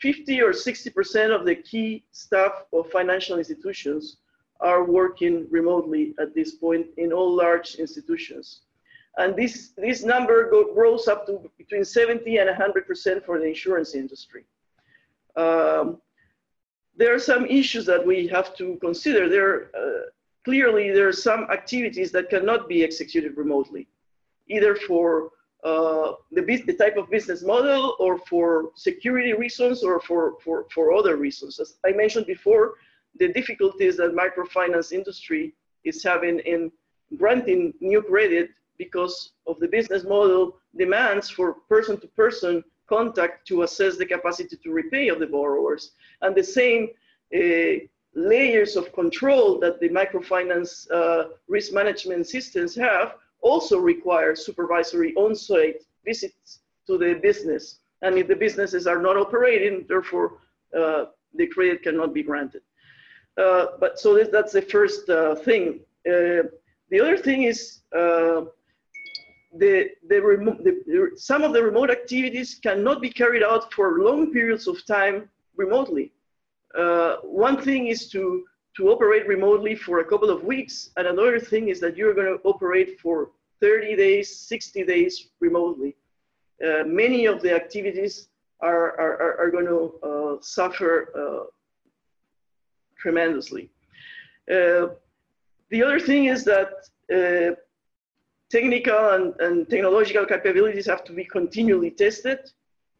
50 0.00 0.40
or 0.42 0.52
60% 0.52 1.34
of 1.34 1.44
the 1.44 1.56
key 1.56 2.04
staff 2.12 2.52
of 2.72 2.90
financial 2.90 3.38
institutions 3.38 4.18
are 4.60 4.84
working 4.84 5.46
remotely 5.50 6.14
at 6.20 6.34
this 6.34 6.52
point 6.52 6.86
in 6.96 7.12
all 7.12 7.34
large 7.34 7.76
institutions. 7.76 8.60
And 9.18 9.34
this, 9.36 9.72
this 9.76 10.04
number 10.04 10.50
go, 10.50 10.72
grows 10.74 11.08
up 11.08 11.26
to 11.26 11.50
between 11.58 11.84
70 11.84 12.38
and 12.38 12.48
100% 12.48 13.24
for 13.24 13.38
the 13.38 13.46
insurance 13.46 13.94
industry. 13.94 14.44
Um, 15.36 16.00
there 16.96 17.14
are 17.14 17.18
some 17.18 17.46
issues 17.46 17.86
that 17.86 18.04
we 18.04 18.26
have 18.28 18.56
to 18.56 18.76
consider. 18.80 19.28
There, 19.28 19.70
uh, 19.76 20.06
clearly, 20.44 20.90
there 20.90 21.08
are 21.08 21.12
some 21.12 21.48
activities 21.50 22.10
that 22.12 22.30
cannot 22.30 22.68
be 22.68 22.82
executed 22.82 23.36
remotely, 23.36 23.88
either 24.48 24.74
for 24.74 25.30
uh, 25.64 26.12
the, 26.32 26.42
the 26.42 26.74
type 26.74 26.96
of 26.96 27.10
business 27.10 27.42
model 27.42 27.96
or 27.98 28.18
for 28.18 28.70
security 28.76 29.32
reasons 29.32 29.82
or 29.82 30.00
for, 30.00 30.34
for, 30.44 30.66
for 30.72 30.92
other 30.92 31.16
reasons. 31.16 31.58
As 31.58 31.78
I 31.84 31.90
mentioned 31.90 32.26
before, 32.26 32.74
the 33.18 33.32
difficulties 33.32 33.96
that 33.96 34.14
microfinance 34.14 34.92
industry 34.92 35.54
is 35.84 36.02
having 36.02 36.38
in 36.40 36.70
granting 37.16 37.72
new 37.80 38.02
credit 38.02 38.50
because 38.76 39.32
of 39.46 39.58
the 39.60 39.68
business 39.68 40.04
model 40.04 40.56
demands 40.76 41.28
for 41.28 41.54
person-to-person 41.68 42.62
contact 42.88 43.46
to 43.48 43.62
assess 43.62 43.96
the 43.96 44.06
capacity 44.06 44.56
to 44.56 44.70
repay 44.70 45.08
of 45.08 45.18
the 45.18 45.26
borrowers. 45.26 45.92
And 46.22 46.34
the 46.34 46.44
same 46.44 46.88
uh, 47.34 47.84
layers 48.14 48.76
of 48.76 48.92
control 48.92 49.58
that 49.60 49.80
the 49.80 49.88
microfinance 49.88 50.90
uh, 50.90 51.30
risk 51.48 51.72
management 51.72 52.26
systems 52.26 52.74
have 52.74 53.14
also 53.40 53.78
require 53.78 54.34
supervisory 54.34 55.14
on-site 55.14 55.82
visits 56.04 56.60
to 56.86 56.98
the 56.98 57.14
business. 57.22 57.78
And 58.02 58.16
if 58.16 58.28
the 58.28 58.36
businesses 58.36 58.86
are 58.86 59.02
not 59.02 59.16
operating, 59.16 59.84
therefore 59.88 60.38
uh, 60.76 61.06
the 61.34 61.46
credit 61.46 61.82
cannot 61.82 62.14
be 62.14 62.22
granted. 62.22 62.62
Uh, 63.38 63.66
but 63.78 63.98
so 63.98 64.22
that's 64.24 64.52
the 64.52 64.62
first 64.62 65.08
uh, 65.08 65.34
thing. 65.34 65.80
Uh, 66.06 66.42
the 66.90 67.00
other 67.00 67.16
thing 67.16 67.44
is 67.44 67.80
the, 67.92 68.50
the, 69.56 69.88
the, 70.08 71.10
some 71.16 71.42
of 71.42 71.52
the 71.52 71.62
remote 71.62 71.90
activities 71.90 72.58
cannot 72.62 73.00
be 73.00 73.10
carried 73.10 73.42
out 73.42 73.72
for 73.72 74.00
long 74.00 74.32
periods 74.32 74.66
of 74.66 74.84
time 74.86 75.28
remotely. 75.56 76.12
one 77.22 77.56
thing 77.62 77.86
is 77.86 78.08
to 78.10 78.44
to 78.78 78.90
operate 78.90 79.26
remotely 79.26 79.74
for 79.74 79.98
a 79.98 80.04
couple 80.04 80.30
of 80.30 80.44
weeks. 80.44 80.90
And 80.96 81.08
another 81.08 81.40
thing 81.40 81.68
is 81.68 81.80
that 81.80 81.96
you're 81.96 82.14
going 82.14 82.32
to 82.32 82.40
operate 82.44 83.00
for 83.00 83.30
30 83.60 83.96
days, 83.96 84.36
60 84.36 84.84
days 84.84 85.30
remotely. 85.40 85.96
Uh, 86.64 86.84
many 86.86 87.26
of 87.26 87.42
the 87.42 87.52
activities 87.52 88.28
are, 88.60 88.98
are, 89.00 89.40
are 89.40 89.50
going 89.50 89.66
to 89.66 89.80
uh, 90.08 90.36
suffer 90.40 91.10
uh, 91.16 91.44
tremendously. 92.98 93.70
Uh, 94.50 94.88
the 95.70 95.82
other 95.82 96.00
thing 96.00 96.26
is 96.26 96.44
that 96.44 96.70
uh, 97.12 97.54
technical 98.50 99.10
and, 99.10 99.34
and 99.40 99.68
technological 99.68 100.26
capabilities 100.26 100.86
have 100.86 101.04
to 101.04 101.12
be 101.12 101.24
continually 101.24 101.90
tested. 101.90 102.38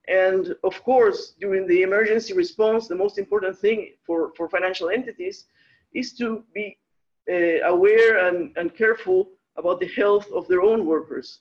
And 0.08 0.54
of 0.64 0.82
course, 0.84 1.34
during 1.40 1.66
the 1.66 1.82
emergency 1.82 2.32
response, 2.32 2.88
the 2.88 2.94
most 2.94 3.18
important 3.18 3.58
thing 3.58 3.92
for, 4.06 4.32
for 4.36 4.48
financial 4.48 4.88
entities 4.88 5.46
is 5.92 6.12
to 6.14 6.44
be 6.54 6.78
uh, 7.30 7.66
aware 7.66 8.26
and, 8.26 8.56
and 8.56 8.74
careful 8.74 9.28
about 9.56 9.80
the 9.80 9.88
health 9.88 10.26
of 10.32 10.48
their 10.48 10.62
own 10.62 10.86
workers. 10.86 11.40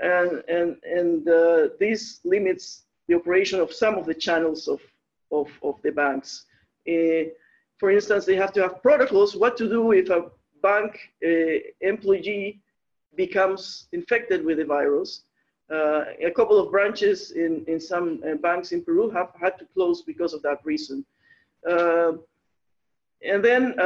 And, 0.00 0.42
and, 0.48 0.76
and 0.82 1.28
uh, 1.28 1.68
this 1.78 2.20
limits 2.24 2.84
the 3.06 3.14
operation 3.14 3.60
of 3.60 3.72
some 3.72 3.96
of 3.96 4.06
the 4.06 4.14
channels 4.14 4.66
of, 4.66 4.80
of, 5.30 5.48
of 5.62 5.80
the 5.82 5.92
banks. 5.92 6.46
Uh, 6.88 7.30
for 7.80 7.90
instance, 7.90 8.26
they 8.26 8.36
have 8.36 8.52
to 8.52 8.60
have 8.60 8.82
protocols 8.82 9.34
what 9.34 9.56
to 9.56 9.66
do 9.66 9.92
if 9.92 10.10
a 10.10 10.26
bank 10.62 10.98
uh, 11.24 11.60
employee 11.80 12.60
becomes 13.16 13.88
infected 13.92 14.44
with 14.44 14.58
the 14.58 14.66
virus. 14.66 15.22
Uh, 15.72 16.04
a 16.22 16.30
couple 16.30 16.58
of 16.58 16.70
branches 16.70 17.30
in, 17.30 17.64
in 17.68 17.80
some 17.80 18.22
uh, 18.28 18.34
banks 18.34 18.72
in 18.72 18.84
Peru 18.84 19.08
have 19.08 19.30
had 19.40 19.58
to 19.58 19.64
close 19.72 20.02
because 20.02 20.34
of 20.34 20.42
that 20.42 20.58
reason. 20.62 21.06
And 23.22 23.44
then, 23.44 23.78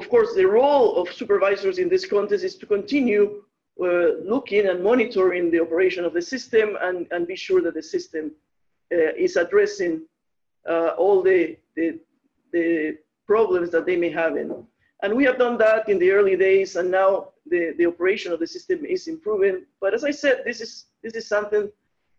of 0.00 0.08
course, 0.08 0.34
the 0.34 0.46
role 0.46 0.96
of 1.00 1.12
supervisors 1.12 1.78
in 1.78 1.88
this 1.88 2.06
context 2.06 2.44
is 2.44 2.56
to 2.56 2.66
continue 2.66 3.42
looking 3.76 4.68
and 4.68 4.84
monitoring 4.84 5.50
the 5.50 5.60
operation 5.60 6.04
of 6.04 6.12
the 6.12 6.22
system 6.22 6.76
and, 6.80 7.06
and 7.10 7.26
be 7.26 7.36
sure 7.36 7.60
that 7.62 7.74
the 7.74 7.82
system 7.82 8.32
is 8.90 9.36
addressing 9.36 10.02
uh, 10.68 10.90
all 10.98 11.22
the, 11.22 11.56
the, 11.76 11.98
the 12.52 12.98
problems 13.26 13.70
that 13.70 13.86
they 13.86 13.96
may 13.96 14.10
have 14.10 14.36
in. 14.36 14.66
And 15.02 15.14
we 15.14 15.24
have 15.24 15.38
done 15.38 15.58
that 15.58 15.88
in 15.88 15.98
the 15.98 16.10
early 16.10 16.36
days, 16.36 16.76
and 16.76 16.90
now 16.90 17.30
the, 17.46 17.74
the 17.78 17.86
operation 17.86 18.32
of 18.32 18.38
the 18.38 18.46
system 18.46 18.84
is 18.84 19.08
improving. 19.08 19.64
But 19.80 19.94
as 19.94 20.04
I 20.04 20.12
said, 20.12 20.42
this 20.44 20.60
is, 20.60 20.86
this 21.02 21.14
is 21.14 21.26
something 21.26 21.70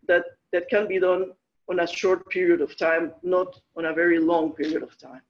that, 0.06 0.24
that 0.52 0.68
can 0.68 0.86
be 0.86 0.98
done 0.98 1.32
on 1.70 1.80
a 1.80 1.86
short 1.86 2.28
period 2.28 2.60
of 2.60 2.76
time, 2.76 3.12
not 3.22 3.58
on 3.76 3.86
a 3.86 3.94
very 3.94 4.18
long 4.18 4.52
period 4.52 4.82
of 4.82 4.98
time. 4.98 5.22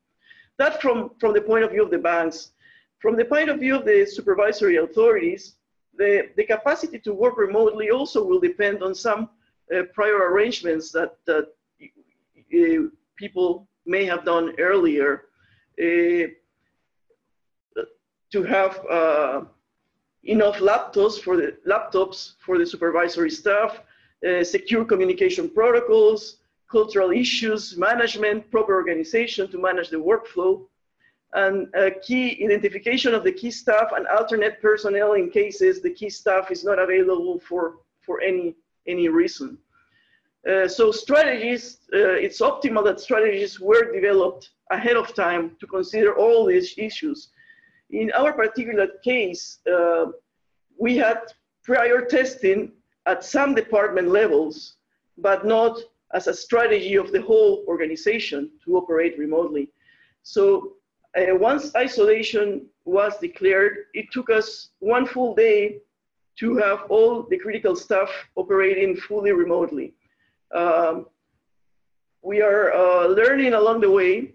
That 0.59 0.83
from, 0.83 1.11
from 1.20 1.33
the 1.33 1.40
point 1.40 1.64
of 1.64 1.70
view 1.70 1.85
of 1.85 1.90
the 1.90 1.98
banks. 1.98 2.50
From 2.98 3.16
the 3.16 3.24
point 3.24 3.50
of 3.50 3.61
view 3.61 3.77
of 3.77 3.85
the 3.85 4.07
supervisory 4.07 4.77
authorities, 4.77 5.57
the, 5.96 6.31
the 6.37 6.44
capacity 6.44 6.98
to 7.00 7.12
work 7.12 7.37
remotely 7.37 7.90
also 7.90 8.24
will 8.24 8.40
depend 8.40 8.83
on 8.83 8.94
some 8.94 9.29
uh, 9.74 9.83
prior 9.92 10.31
arrangements 10.31 10.90
that, 10.92 11.16
that 11.27 11.48
uh, 11.81 12.88
people 13.16 13.68
may 13.87 14.05
have 14.05 14.24
done 14.24 14.55
earlier 14.59 15.27
uh, 15.81 16.27
to 18.33 18.42
have 18.42 18.85
uh, 18.90 19.42
enough 20.24 20.59
laptops 20.59 21.20
for 21.20 21.37
the 21.37 21.57
laptops 21.66 22.35
for 22.44 22.59
the 22.59 22.66
supervisory 22.66 23.31
staff, 23.31 23.81
uh, 24.29 24.42
secure 24.42 24.85
communication 24.85 25.48
protocols, 25.48 26.38
cultural 26.70 27.11
issues 27.11 27.77
management, 27.77 28.50
proper 28.50 28.74
organization 28.74 29.50
to 29.50 29.59
manage 29.59 29.90
the 29.90 29.96
workflow, 29.96 30.66
and 31.35 31.68
key 32.03 32.44
identification 32.44 33.12
of 33.12 33.24
the 33.24 33.33
key 33.33 33.50
staff 33.50 33.90
and 33.96 34.07
alternate 34.07 34.62
personnel 34.62 35.14
in 35.14 35.31
cases 35.31 35.83
the 35.83 35.90
key 35.90 36.09
staff 36.09 36.50
is 36.50 36.64
not 36.64 36.79
available 36.79 37.38
for, 37.40 37.74
for 38.00 38.20
any, 38.20 38.55
any 38.87 39.09
reason. 39.09 39.59
Uh, 40.48 40.68
so 40.68 40.92
strategies, 40.92 41.78
uh, 41.94 42.16
it's 42.24 42.40
optimal 42.40 42.85
that 42.85 43.00
strategies 43.00 43.59
were 43.61 43.92
developed 43.92 44.50
ahead 44.70 44.96
of 44.96 45.14
time 45.14 45.57
to 45.59 45.66
consider 45.66 46.14
all 46.14 46.44
these 46.44 46.74
issues. 46.76 47.28
In 47.90 48.11
our 48.12 48.33
particular 48.33 48.88
case, 49.02 49.59
uh, 49.72 50.07
we 50.78 50.96
had 50.96 51.20
prior 51.62 52.02
testing 52.02 52.72
at 53.07 53.24
some 53.24 53.54
department 53.54 54.09
levels, 54.09 54.74
but 55.16 55.46
not 55.46 55.78
as 56.12 56.26
a 56.26 56.35
strategy 56.35 56.96
of 56.96 57.11
the 57.11 57.22
whole 57.22 57.64
organization 57.66 58.50
to 58.64 58.76
operate 58.76 59.18
remotely. 59.18 59.70
So 60.22 60.74
uh, 61.16 61.37
once 61.37 61.74
isolation 61.74 62.66
was 62.85 63.16
declared, 63.18 63.87
it 63.94 64.07
took 64.12 64.30
us 64.30 64.70
one 64.80 65.07
full 65.07 65.35
day 65.35 65.78
to 66.38 66.57
have 66.57 66.83
all 66.88 67.22
the 67.22 67.38
critical 67.38 67.76
staff 67.76 68.11
operating 68.37 68.96
fully 68.96 69.33
remotely. 69.33 69.94
Um, 70.55 71.07
we 72.23 72.40
are 72.40 72.73
uh, 72.73 73.07
learning 73.09 73.55
along 73.55 73.81
the 73.81 73.90
way. 73.90 74.33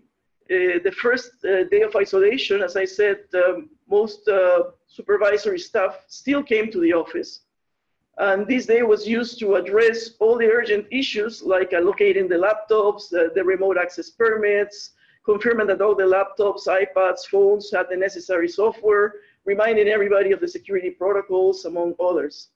Uh, 0.51 0.79
the 0.83 0.93
first 1.01 1.31
uh, 1.45 1.63
day 1.65 1.81
of 1.81 1.95
isolation, 1.95 2.61
as 2.61 2.75
I 2.75 2.85
said, 2.85 3.19
um, 3.33 3.69
most 3.89 4.27
uh, 4.27 4.63
supervisory 4.87 5.59
staff 5.59 6.03
still 6.07 6.43
came 6.43 6.71
to 6.71 6.79
the 6.81 6.93
office. 6.93 7.41
And 8.17 8.45
this 8.47 8.65
day 8.65 8.83
was 8.83 9.07
used 9.07 9.39
to 9.39 9.55
address 9.55 10.11
all 10.19 10.37
the 10.37 10.47
urgent 10.47 10.87
issues 10.91 11.41
like 11.41 11.71
allocating 11.71 12.27
the 12.27 12.35
laptops, 12.35 13.09
the 13.09 13.43
remote 13.43 13.77
access 13.77 14.09
permits, 14.09 14.91
confirming 15.23 15.67
that 15.67 15.81
all 15.81 15.95
the 15.95 16.03
laptops, 16.03 16.67
iPads, 16.67 17.25
phones 17.27 17.71
had 17.71 17.85
the 17.89 17.95
necessary 17.95 18.49
software, 18.49 19.13
reminding 19.45 19.87
everybody 19.87 20.31
of 20.31 20.41
the 20.41 20.47
security 20.47 20.89
protocols, 20.89 21.63
among 21.65 21.95
others. 21.99 22.49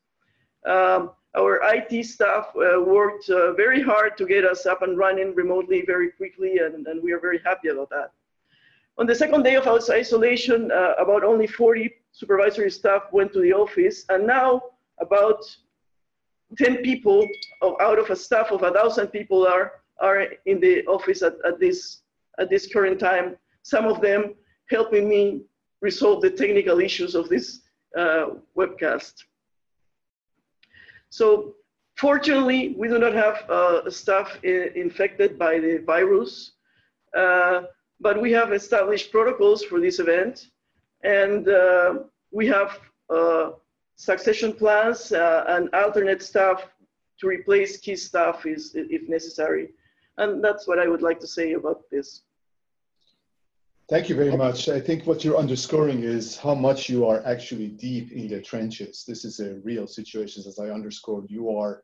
Um, 0.65 1.11
our 1.43 1.59
IT 1.75 2.05
staff 2.05 2.47
uh, 2.55 2.81
worked 2.81 3.29
uh, 3.29 3.53
very 3.53 3.81
hard 3.81 4.17
to 4.17 4.25
get 4.25 4.45
us 4.45 4.65
up 4.65 4.81
and 4.81 4.97
running 4.97 5.35
remotely 5.35 5.83
very 5.85 6.09
quickly, 6.11 6.59
and, 6.59 6.87
and 6.87 7.03
we 7.03 7.11
are 7.11 7.19
very 7.19 7.39
happy 7.43 7.69
about 7.69 7.89
that. 7.89 8.11
On 8.97 9.05
the 9.05 9.15
second 9.15 9.43
day 9.43 9.55
of 9.55 9.67
our 9.67 9.79
isolation, 9.89 10.71
uh, 10.71 10.93
about 10.99 11.23
only 11.23 11.47
40 11.47 11.91
supervisory 12.11 12.69
staff 12.69 13.03
went 13.11 13.33
to 13.33 13.41
the 13.41 13.51
office, 13.51 14.05
and 14.09 14.25
now 14.27 14.61
about 14.99 15.43
10 16.57 16.77
people 16.77 17.27
out 17.81 17.99
of 17.99 18.09
a 18.09 18.15
staff 18.15 18.51
of 18.51 18.61
thousand 18.61 19.07
people 19.07 19.45
are, 19.47 19.73
are 19.99 20.27
in 20.45 20.59
the 20.59 20.85
office 20.85 21.21
at, 21.23 21.33
at, 21.45 21.59
this, 21.59 22.01
at 22.39 22.49
this 22.49 22.71
current 22.71 22.99
time. 22.99 23.35
Some 23.63 23.85
of 23.85 24.01
them 24.01 24.35
helping 24.69 25.09
me 25.09 25.41
resolve 25.81 26.21
the 26.21 26.29
technical 26.29 26.79
issues 26.79 27.15
of 27.15 27.29
this 27.29 27.61
uh, 27.97 28.27
webcast. 28.55 29.13
So 31.13 31.53
fortunately, 31.95 32.73
we 32.75 32.87
do 32.87 32.97
not 32.97 33.13
have 33.13 33.47
uh, 33.47 33.87
staff 33.91 34.43
infected 34.43 35.37
by 35.37 35.59
the 35.59 35.77
virus, 35.85 36.53
uh, 37.15 37.65
but 37.99 38.19
we 38.19 38.31
have 38.31 38.51
established 38.51 39.11
protocols 39.11 39.63
for 39.63 39.79
this 39.79 39.99
event, 39.99 40.47
and 41.03 41.47
uh, 41.47 41.99
we 42.31 42.47
have 42.47 42.79
uh, 43.11 43.51
succession 43.95 44.53
plans 44.53 45.11
uh, 45.11 45.43
and 45.49 45.69
alternate 45.75 46.23
staff 46.23 46.67
to 47.19 47.27
replace 47.27 47.77
key 47.77 47.95
staff 47.95 48.47
is, 48.47 48.71
if 48.73 49.07
necessary. 49.07 49.69
And 50.17 50.43
that's 50.43 50.67
what 50.67 50.79
I 50.79 50.87
would 50.87 51.03
like 51.03 51.19
to 51.19 51.27
say 51.27 51.53
about 51.53 51.81
this. 51.91 52.21
Thank 53.89 54.07
you 54.07 54.15
very 54.15 54.35
much. 54.37 54.69
I 54.69 54.79
think 54.79 55.05
what 55.05 55.25
you're 55.25 55.37
underscoring 55.37 56.03
is 56.03 56.37
how 56.37 56.55
much 56.55 56.87
you 56.87 57.05
are 57.05 57.21
actually 57.25 57.67
deep 57.67 58.13
in 58.13 58.29
the 58.29 58.41
trenches. 58.41 59.03
This 59.05 59.25
is 59.25 59.41
a 59.41 59.55
real 59.55 59.87
situation, 59.87 60.41
as 60.47 60.57
I 60.57 60.69
underscored. 60.69 61.25
You 61.27 61.57
are 61.57 61.83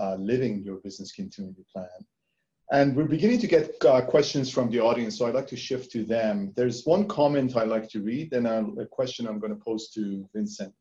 uh, 0.00 0.14
living 0.14 0.62
your 0.62 0.76
business 0.76 1.12
continuity 1.12 1.66
plan. 1.70 1.86
And 2.72 2.96
we're 2.96 3.04
beginning 3.04 3.40
to 3.40 3.46
get 3.46 3.72
uh, 3.84 4.00
questions 4.00 4.50
from 4.50 4.70
the 4.70 4.80
audience, 4.80 5.18
so 5.18 5.26
I'd 5.26 5.34
like 5.34 5.46
to 5.48 5.56
shift 5.56 5.92
to 5.92 6.02
them. 6.02 6.54
There's 6.56 6.86
one 6.86 7.06
comment 7.06 7.58
I'd 7.58 7.68
like 7.68 7.90
to 7.90 8.00
read, 8.00 8.32
and 8.32 8.46
a 8.46 8.86
question 8.86 9.28
I'm 9.28 9.38
going 9.38 9.54
to 9.54 9.62
pose 9.62 9.90
to 9.90 10.26
Vincent. 10.34 10.72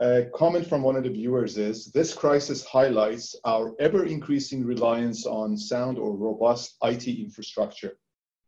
A 0.00 0.24
comment 0.34 0.66
from 0.66 0.82
one 0.82 0.96
of 0.96 1.04
the 1.04 1.10
viewers 1.10 1.58
is 1.58 1.92
This 1.92 2.12
crisis 2.12 2.64
highlights 2.64 3.36
our 3.44 3.72
ever 3.78 4.04
increasing 4.04 4.64
reliance 4.64 5.26
on 5.26 5.56
sound 5.56 5.96
or 5.96 6.16
robust 6.16 6.74
IT 6.82 7.06
infrastructure 7.06 7.96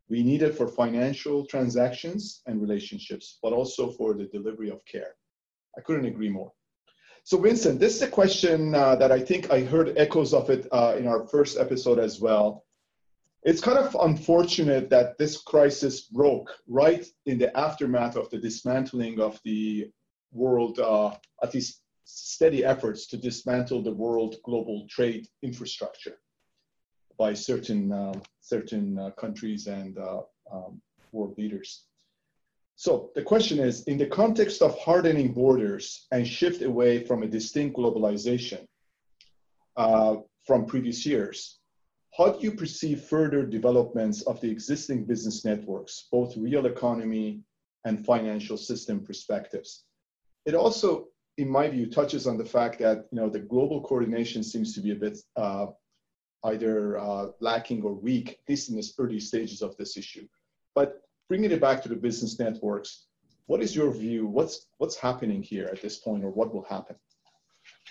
we 0.08 0.22
need 0.22 0.42
it 0.42 0.56
for 0.56 0.68
financial 0.68 1.44
transactions 1.46 2.42
and 2.46 2.60
relationships, 2.60 3.38
but 3.42 3.52
also 3.52 3.90
for 3.90 4.14
the 4.14 4.26
delivery 4.26 4.70
of 4.70 4.84
care. 4.84 5.14
I 5.76 5.80
couldn't 5.80 6.06
agree 6.06 6.28
more. 6.28 6.52
So, 7.24 7.38
Vincent, 7.38 7.80
this 7.80 7.96
is 7.96 8.02
a 8.02 8.08
question 8.08 8.74
uh, 8.74 8.94
that 8.96 9.10
I 9.10 9.18
think 9.18 9.50
I 9.50 9.60
heard 9.60 9.98
echoes 9.98 10.32
of 10.32 10.48
it 10.48 10.68
uh, 10.70 10.94
in 10.96 11.08
our 11.08 11.26
first 11.26 11.58
episode 11.58 11.98
as 11.98 12.20
well. 12.20 12.64
It's 13.42 13.60
kind 13.60 13.78
of 13.78 13.96
unfortunate 14.00 14.90
that 14.90 15.18
this 15.18 15.42
crisis 15.42 16.02
broke 16.02 16.50
right 16.68 17.04
in 17.26 17.38
the 17.38 17.56
aftermath 17.56 18.16
of 18.16 18.30
the 18.30 18.38
dismantling 18.38 19.20
of 19.20 19.40
the 19.44 19.90
world, 20.32 20.78
uh, 20.78 21.16
at 21.42 21.54
least 21.54 21.82
steady 22.04 22.64
efforts 22.64 23.06
to 23.08 23.16
dismantle 23.16 23.82
the 23.82 23.92
world 23.92 24.36
global 24.44 24.86
trade 24.88 25.26
infrastructure 25.42 26.18
by 27.18 27.34
certain 27.34 27.92
um, 27.92 28.22
certain 28.40 28.98
uh, 28.98 29.10
countries 29.10 29.66
and 29.66 29.98
uh, 29.98 30.20
um, 30.52 30.80
world 31.12 31.34
leaders. 31.38 31.84
So 32.76 33.10
the 33.14 33.22
question 33.22 33.58
is, 33.58 33.84
in 33.84 33.96
the 33.96 34.06
context 34.06 34.60
of 34.60 34.78
hardening 34.78 35.32
borders 35.32 36.06
and 36.12 36.26
shift 36.26 36.62
away 36.62 37.04
from 37.04 37.22
a 37.22 37.26
distinct 37.26 37.76
globalization 37.76 38.66
uh, 39.76 40.16
from 40.46 40.66
previous 40.66 41.06
years, 41.06 41.58
how 42.16 42.32
do 42.32 42.38
you 42.40 42.52
perceive 42.52 43.02
further 43.02 43.44
developments 43.44 44.22
of 44.22 44.40
the 44.40 44.50
existing 44.50 45.04
business 45.04 45.44
networks, 45.44 46.06
both 46.12 46.36
real 46.36 46.66
economy 46.66 47.40
and 47.86 48.04
financial 48.04 48.58
system 48.58 49.04
perspectives? 49.04 49.84
It 50.44 50.54
also, 50.54 51.08
in 51.38 51.48
my 51.48 51.68
view, 51.68 51.86
touches 51.90 52.26
on 52.26 52.36
the 52.36 52.44
fact 52.44 52.78
that 52.80 53.06
you 53.10 53.20
know 53.20 53.30
the 53.30 53.40
global 53.40 53.82
coordination 53.82 54.42
seems 54.42 54.74
to 54.74 54.80
be 54.80 54.92
a 54.92 54.94
bit 54.94 55.18
uh, 55.36 55.66
either 56.46 56.98
uh, 56.98 57.26
lacking 57.40 57.82
or 57.82 57.92
weak, 57.92 58.30
at 58.30 58.48
least 58.48 58.70
in 58.70 58.76
the 58.76 58.92
early 58.98 59.20
stages 59.20 59.62
of 59.62 59.76
this 59.76 59.96
issue. 59.96 60.26
But 60.74 61.02
bringing 61.28 61.50
it 61.50 61.60
back 61.60 61.82
to 61.82 61.88
the 61.88 61.96
business 61.96 62.38
networks, 62.38 63.06
what 63.46 63.62
is 63.62 63.74
your 63.74 63.92
view? 63.92 64.26
What's 64.26 64.66
what's 64.78 64.96
happening 64.96 65.42
here 65.42 65.68
at 65.72 65.80
this 65.80 65.98
point, 65.98 66.24
or 66.24 66.30
what 66.30 66.52
will 66.52 66.64
happen? 66.64 66.96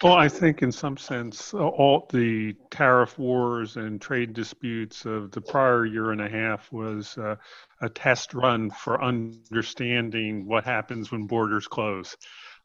Well, 0.03 0.15
I 0.15 0.27
think 0.27 0.61
in 0.61 0.71
some 0.71 0.97
sense, 0.97 1.53
all 1.53 2.07
the 2.11 2.53
tariff 2.69 3.17
wars 3.17 3.77
and 3.77 4.01
trade 4.01 4.33
disputes 4.33 5.05
of 5.05 5.31
the 5.31 5.39
prior 5.39 5.85
year 5.85 6.11
and 6.11 6.21
a 6.21 6.29
half 6.29 6.69
was 6.71 7.17
uh, 7.17 7.35
a 7.81 7.89
test 7.89 8.33
run 8.33 8.71
for 8.71 9.01
understanding 9.01 10.45
what 10.45 10.65
happens 10.65 11.11
when 11.11 11.27
borders 11.27 11.67
close. 11.67 12.17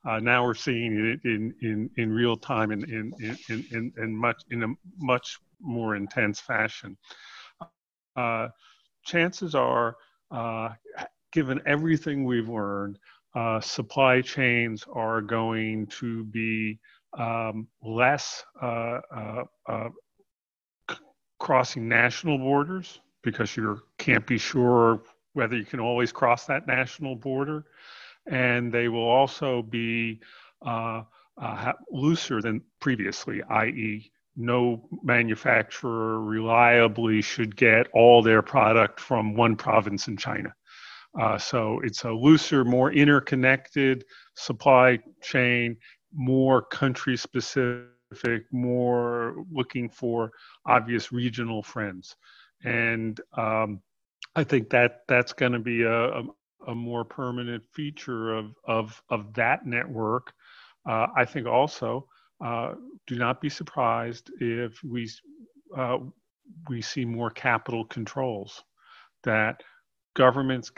Uh, 0.05 0.19
now 0.19 0.45
we're 0.45 0.55
seeing 0.55 0.97
it 1.07 1.21
in, 1.25 1.55
in, 1.63 1.91
in 1.97 2.13
real 2.13 2.37
time 2.37 2.73
in, 2.73 2.83
in, 2.85 3.13
in, 3.49 3.67
in, 3.71 3.93
in 3.99 4.17
much 4.17 4.43
in 4.51 4.63
a 4.63 4.69
much 4.99 5.39
more 5.63 5.97
intense 5.97 6.41
fashion. 6.41 6.97
Uh, 7.63 8.05
chances 8.61 9.55
are, 9.55 9.97
uh, 10.31 10.71
given 11.33 11.61
everything 11.67 12.25
we've 12.25 12.49
learned, 12.49 12.99
uh, 13.35 13.61
supply 13.61 14.21
chains 14.21 14.85
are 14.93 15.21
going 15.21 15.87
to 15.87 16.25
be 16.25 16.79
um, 17.19 17.67
less 17.83 18.45
uh, 18.63 18.99
uh, 19.15 19.45
uh, 19.69 19.89
c- 20.91 20.97
crossing 21.39 21.89
national 21.89 22.39
borders 22.39 23.01
because 23.23 23.57
you 23.57 23.79
can't 23.99 24.27
be 24.27 24.39
sure 24.39 25.01
whether 25.33 25.57
you 25.57 25.65
can 25.65 25.81
always 25.81 26.13
cross 26.13 26.47
that 26.47 26.67
national 26.67 27.17
border. 27.17 27.65
And 28.27 28.73
they 28.73 28.89
will 28.89 29.09
also 29.09 29.63
be 29.63 30.21
looser 31.91 32.41
than 32.41 32.63
previously, 32.81 33.43
i.e., 33.51 34.11
no 34.41 34.89
manufacturer 35.03 36.21
reliably 36.21 37.23
should 37.23 37.55
get 37.55 37.87
all 37.93 38.23
their 38.23 38.43
product 38.43 39.01
from 39.01 39.35
one 39.35 39.57
province 39.57 40.09
in 40.09 40.17
China. 40.17 40.55
Uh, 41.19 41.37
so 41.37 41.81
it's 41.83 42.05
a 42.05 42.11
looser, 42.11 42.65
more 42.65 42.93
interconnected 42.93 44.05
supply 44.35 44.99
chain, 45.23 45.77
more 46.13 46.63
country 46.63 47.17
specific, 47.17 48.45
more 48.53 49.45
looking 49.53 49.89
for 49.89 50.31
obvious 50.67 51.13
regional 51.13 51.63
friends. 51.63 52.17
And 52.65 53.21
um, 53.37 53.81
I 54.37 54.45
think 54.45 54.71
that 54.71 55.01
that's 55.09 55.33
going 55.33 55.53
to 55.53 55.59
be 55.59 55.83
a, 55.83 56.21
a, 56.21 56.23
a, 56.69 56.75
more 56.75 57.05
permanent 57.05 57.65
feature 57.73 58.35
of, 58.35 58.55
of, 58.65 59.03
of 59.09 59.35
that 59.35 59.67
network. 59.67 60.33
Uh, 60.89 61.07
I 61.17 61.25
think 61.25 61.47
also 61.47 62.07
uh, 62.45 62.75
do 63.07 63.17
not 63.17 63.41
be 63.41 63.49
surprised 63.49 64.31
if 64.41 64.83
we 64.85 65.09
uh, 65.77 65.99
we 66.69 66.81
see 66.83 67.05
more 67.05 67.31
capital 67.31 67.85
controls. 67.85 68.63
That 69.25 69.63
governments 70.15 70.73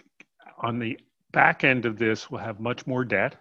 on 0.63 0.79
the 0.79 0.99
back 1.33 1.65
end 1.65 1.87
of 1.87 1.99
this 1.99 2.31
will 2.31 2.39
have 2.39 2.61
much 2.61 2.87
more 2.87 3.05
debt. 3.05 3.37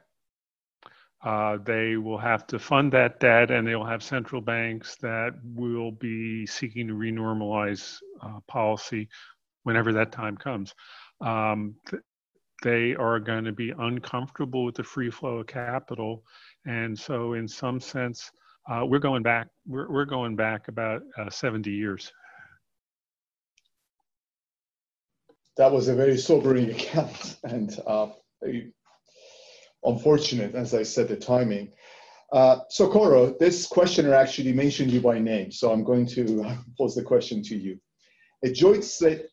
Uh, 1.24 1.58
they 1.64 1.98
will 1.98 2.18
have 2.18 2.48
to 2.48 2.60
fund 2.60 2.92
that 2.94 3.20
debt, 3.20 3.52
and 3.52 3.68
they 3.68 3.76
will 3.76 3.86
have 3.86 4.04
central 4.04 4.42
banks 4.42 4.96
that 4.98 5.32
will 5.44 5.92
be 5.92 6.46
seeking 6.46 6.88
to 6.88 6.94
renormalize 6.94 7.98
uh, 8.22 8.40
policy 8.48 9.08
whenever 9.64 9.94
that 9.94 10.12
time 10.12 10.38
comes. 10.38 10.74
Um, 11.22 11.76
th- 11.90 12.02
they 12.64 12.96
are 12.96 13.20
going 13.20 13.46
to 13.46 13.52
be 13.52 13.72
uncomfortable 13.78 14.66
with 14.66 14.76
the 14.76 14.84
free 14.84 15.12
flow 15.12 15.40
of 15.40 15.48
capital 15.48 16.24
and 16.66 16.98
so, 16.98 17.34
in 17.34 17.48
some 17.48 17.80
sense, 17.80 18.32
uh, 18.70 18.86
we're 18.86 19.00
going 19.00 19.24
back. 19.24 19.48
We're, 19.68 19.90
we're 19.92 20.06
going 20.06 20.36
back 20.36 20.68
about 20.68 21.02
uh, 21.18 21.30
70 21.30 21.72
years. 21.72 22.12
That 25.58 25.72
was 25.72 25.88
a 25.88 25.96
very 25.96 26.18
sobering 26.18 26.70
account 26.76 27.38
and 27.44 27.78
uh, 27.86 28.10
unfortunate, 29.84 30.56
as 30.56 30.74
I 30.74 30.84
said, 30.84 31.08
the 31.08 31.16
timing. 31.16 31.72
Uh, 32.32 32.60
so, 32.70 32.90
Coro, 32.90 33.36
this 33.40 33.68
questioner 33.68 34.14
actually 34.14 34.54
mentioned 34.54 34.92
you 34.92 35.02
by 35.02 35.20
name, 35.20 35.52
so 35.52 35.72
I'm 35.72 35.84
going 35.84 36.06
to 36.08 36.46
pose 36.78 36.96
the 36.96 37.04
question 37.04 37.44
to 37.44 37.58
you. 37.58 37.78
A 38.44 38.52
joint, 38.52 38.86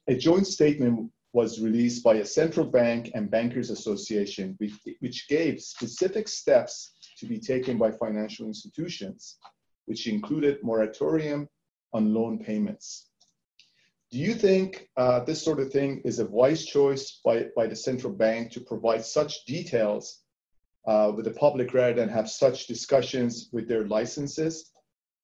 a 0.09 0.17
joint 0.17 0.47
statement 0.47 1.11
was 1.33 1.61
released 1.61 2.03
by 2.03 2.15
a 2.17 2.25
central 2.25 2.67
bank 2.67 3.11
and 3.15 3.31
bankers 3.31 3.71
association, 3.71 4.55
which, 4.59 4.73
which 5.01 5.29
gave 5.29 5.61
specific 5.61 6.27
steps 6.27 6.98
to 7.19 7.27
be 7.27 7.39
taken 7.39 7.79
by 7.79 7.91
financial 7.91 8.47
institutions, 8.47 9.39
which 9.87 10.07
included 10.07 10.63
moratorium 10.63 11.49
on 11.93 12.15
loan 12.15 12.39
payments. 12.39 13.09
Do 14.11 14.19
you 14.19 14.35
think 14.35 14.89
uh, 14.97 15.21
this 15.25 15.43
sort 15.43 15.61
of 15.61 15.71
thing 15.71 16.01
is 16.05 16.19
a 16.19 16.27
wise 16.27 16.65
choice 16.65 17.21
by, 17.25 17.47
by 17.55 17.67
the 17.67 17.77
central 17.77 18.13
bank 18.13 18.53
to 18.53 18.61
provide 18.61 19.05
such 19.05 19.45
details 19.45 20.23
uh, 20.87 21.13
with 21.15 21.27
the 21.27 21.33
public 21.33 21.75
rather 21.75 21.95
than 21.95 22.09
have 22.09 22.31
such 22.31 22.67
discussions 22.67 23.51
with 23.53 23.69
their 23.69 23.87
licenses? 23.87 24.73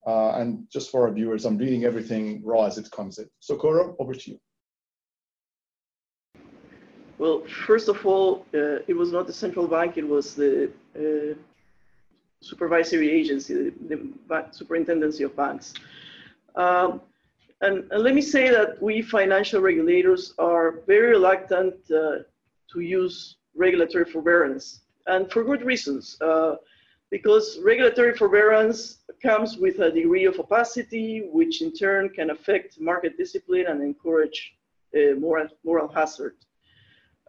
Uh, 0.07 0.33
and 0.33 0.67
just 0.71 0.91
for 0.91 1.09
our 1.09 1.15
viewers, 1.15 1.47
I'm 1.47 1.57
reading 1.57 1.85
everything 1.85 2.43
raw 2.45 2.65
as 2.65 2.77
it 2.77 2.91
comes 2.91 3.19
in. 3.19 3.27
Socorro, 3.41 3.97
over 3.99 4.13
to 4.13 4.31
you. 4.33 4.39
Well, 7.17 7.43
first 7.67 7.89
of 7.89 8.05
all, 8.05 8.45
uh, 8.53 8.81
it 8.87 8.95
was 8.95 9.13
not 9.13 9.27
the 9.27 9.33
central 9.33 9.67
bank, 9.67 9.97
it 9.97 10.07
was 10.07 10.35
the 10.35 10.71
uh, 10.95 11.35
supervisory 12.45 13.11
agency, 13.11 13.71
the, 13.89 13.99
superintendency 14.51 15.25
of 15.25 15.35
banks. 15.37 15.75
Um, 16.55 17.01
and, 17.61 17.91
and, 17.91 18.03
let 18.03 18.15
me 18.15 18.21
say 18.21 18.51
that 18.51 18.81
we 18.83 19.01
financial 19.01 19.61
regulators 19.61 20.35
are 20.39 20.81
very 20.87 21.11
reluctant 21.13 21.75
uh, 21.91 22.19
to 22.73 22.81
use 22.81 23.37
regulatory 23.55 24.05
forbearance, 24.05 24.81
and 25.07 25.31
for 25.33 25.43
good 25.45 25.63
reasons. 25.63 26.21
Uh, 26.21 26.57
because 27.11 27.61
regulatory 27.61 28.13
forbearance 28.17 28.99
comes 29.23 29.57
with 29.57 29.79
a 29.79 29.91
degree 29.91 30.25
of 30.25 30.39
opacity, 30.41 31.29
which 31.33 31.63
in 31.63 31.73
turn 31.73 32.09
can 32.09 32.31
affect 32.31 32.81
market 32.81 33.17
discipline 33.17 33.67
and 33.69 33.83
encourage 33.83 34.55
uh, 34.97 35.15
moral, 35.19 35.47
moral 35.65 35.89
hazard. 35.89 36.35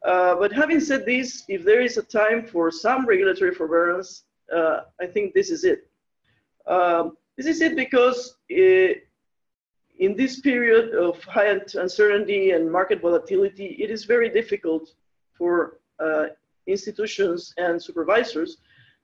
Uh, 0.03 0.35
but 0.35 0.51
having 0.51 0.79
said 0.79 1.05
this, 1.05 1.43
if 1.47 1.63
there 1.63 1.81
is 1.81 1.97
a 1.97 2.03
time 2.03 2.45
for 2.45 2.71
some 2.71 3.05
regulatory 3.05 3.53
forbearance, 3.53 4.23
uh, 4.53 4.81
I 4.99 5.07
think 5.07 5.33
this 5.33 5.49
is 5.49 5.63
it. 5.63 5.87
Um, 6.67 7.17
this 7.37 7.45
is 7.45 7.61
it 7.61 7.75
because 7.75 8.37
it, 8.49 8.97
uh, 8.97 8.99
in 9.97 10.15
this 10.15 10.41
period 10.41 10.93
of 10.93 11.21
high 11.23 11.57
uncertainty 11.75 12.51
and 12.51 12.69
market 12.69 13.01
volatility, 13.01 13.77
it 13.79 13.89
is 13.89 14.03
very 14.03 14.29
difficult 14.29 14.93
for 15.37 15.79
uh, 15.99 16.25
institutions 16.67 17.53
and 17.57 17.81
supervisors 17.81 18.57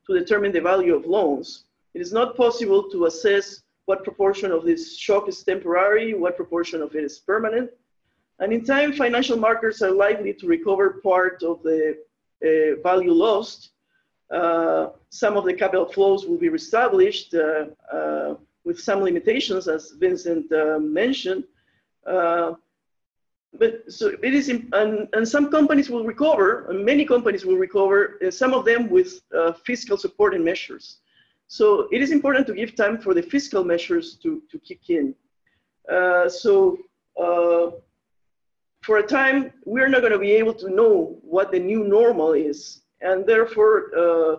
to 0.08 0.18
determine 0.18 0.52
the 0.52 0.60
value 0.60 0.96
of 0.96 1.06
loans. 1.06 1.66
It 1.94 2.02
is 2.02 2.12
not 2.12 2.36
possible 2.36 2.90
to 2.92 3.06
assess 3.06 3.62
what 3.86 4.04
proportion 4.04 4.52
of 4.52 4.66
this 4.66 4.98
shock 4.98 5.30
is 5.30 5.44
temporary, 5.44 6.14
what 6.14 6.36
proportion 6.36 6.82
of 6.82 6.96
it 6.96 7.04
is 7.04 7.20
permanent, 7.20 7.70
and 8.42 8.52
in 8.52 8.66
time, 8.66 8.92
financial 8.92 9.38
markets 9.38 9.84
are 9.84 9.92
likely 9.92 10.34
to 10.34 10.48
recover 10.48 11.00
part 11.04 11.44
of 11.44 11.62
the 11.62 11.96
uh, 12.44 12.82
value 12.82 13.12
lost. 13.12 13.71
Uh, 14.32 14.91
some 15.10 15.36
of 15.36 15.44
the 15.44 15.54
capital 15.54 15.86
flows 15.86 16.26
will 16.26 16.38
be 16.38 16.50
reestablished 16.50 17.34
uh, 17.34 17.65
uh 17.94 18.36
with 18.63 18.80
some 18.80 19.02
limitations, 19.02 19.67
as 19.67 19.91
Vincent 20.00 20.52
uh, 20.54 20.78
mentioned. 20.80 21.44
Uh, 22.06 22.54
but 23.54 23.91
so 23.91 24.15
it 24.22 24.34
is, 24.36 24.50
and, 24.50 25.10
and 25.13 25.28
some 25.28 25.50
companies 25.50 25.89
will 25.89 26.06
recover, 26.06 26.70
and 26.70 26.86
many 26.86 27.04
companies 27.04 27.44
will 27.44 27.58
recover, 27.58 28.20
some 28.30 28.54
of 28.54 28.63
them 28.63 28.88
with 28.88 29.22
fiscal 29.65 29.98
supporting 29.98 30.44
measures. 30.44 31.00
So 31.48 31.88
it 31.91 32.02
is 32.04 32.12
important 32.12 32.46
to 32.48 32.54
give 32.54 32.76
time 32.76 33.00
for 33.00 33.15
the 33.15 33.24
fiscal 33.24 33.63
measures 33.63 34.15
to, 34.24 34.44
to 34.52 34.60
kick 34.60 34.89
in. 34.89 35.15
so 36.30 36.78
for 38.82 38.98
a 38.98 39.04
time, 39.04 39.52
we're 39.65 39.89
not 39.89 40.02
going 40.02 40.13
to 40.13 40.20
be 40.20 40.32
able 40.34 40.54
to 40.56 40.70
know 40.70 41.17
what 41.22 41.52
the 41.52 41.60
new 41.60 41.84
normal 41.84 42.34
is. 42.34 42.81
And 43.02 43.26
therefore, 43.26 43.92
uh, 43.98 44.36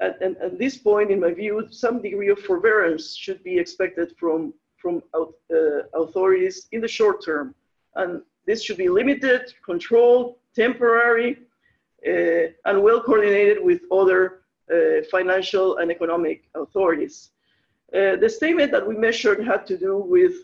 at, 0.00 0.20
at, 0.22 0.36
at, 0.40 0.58
this 0.58 0.76
point, 0.76 1.10
in 1.10 1.20
my 1.20 1.32
view, 1.32 1.68
some 1.70 2.02
degree 2.02 2.28
of 2.28 2.38
forbearance 2.40 3.14
should 3.14 3.42
be 3.42 3.58
expected 3.58 4.14
from, 4.18 4.52
from 4.76 5.02
uh, 5.14 5.20
authorities 5.94 6.68
in 6.72 6.80
the 6.80 6.88
short 6.88 7.24
term. 7.24 7.54
And 7.94 8.22
this 8.46 8.62
should 8.62 8.76
be 8.76 8.88
limited, 8.88 9.54
controlled, 9.64 10.36
temporary, 10.54 11.38
uh, 12.06 12.52
and 12.64 12.82
well 12.82 13.02
coordinated 13.02 13.62
with 13.62 13.80
other 13.90 14.40
uh, 14.72 15.02
financial 15.10 15.78
and 15.78 15.90
economic 15.90 16.48
authorities. 16.54 17.30
Uh, 17.94 18.16
the 18.16 18.28
statement 18.28 18.72
that 18.72 18.86
we 18.86 18.96
measured 18.96 19.44
had 19.44 19.66
to 19.66 19.78
do 19.78 19.98
with 19.98 20.34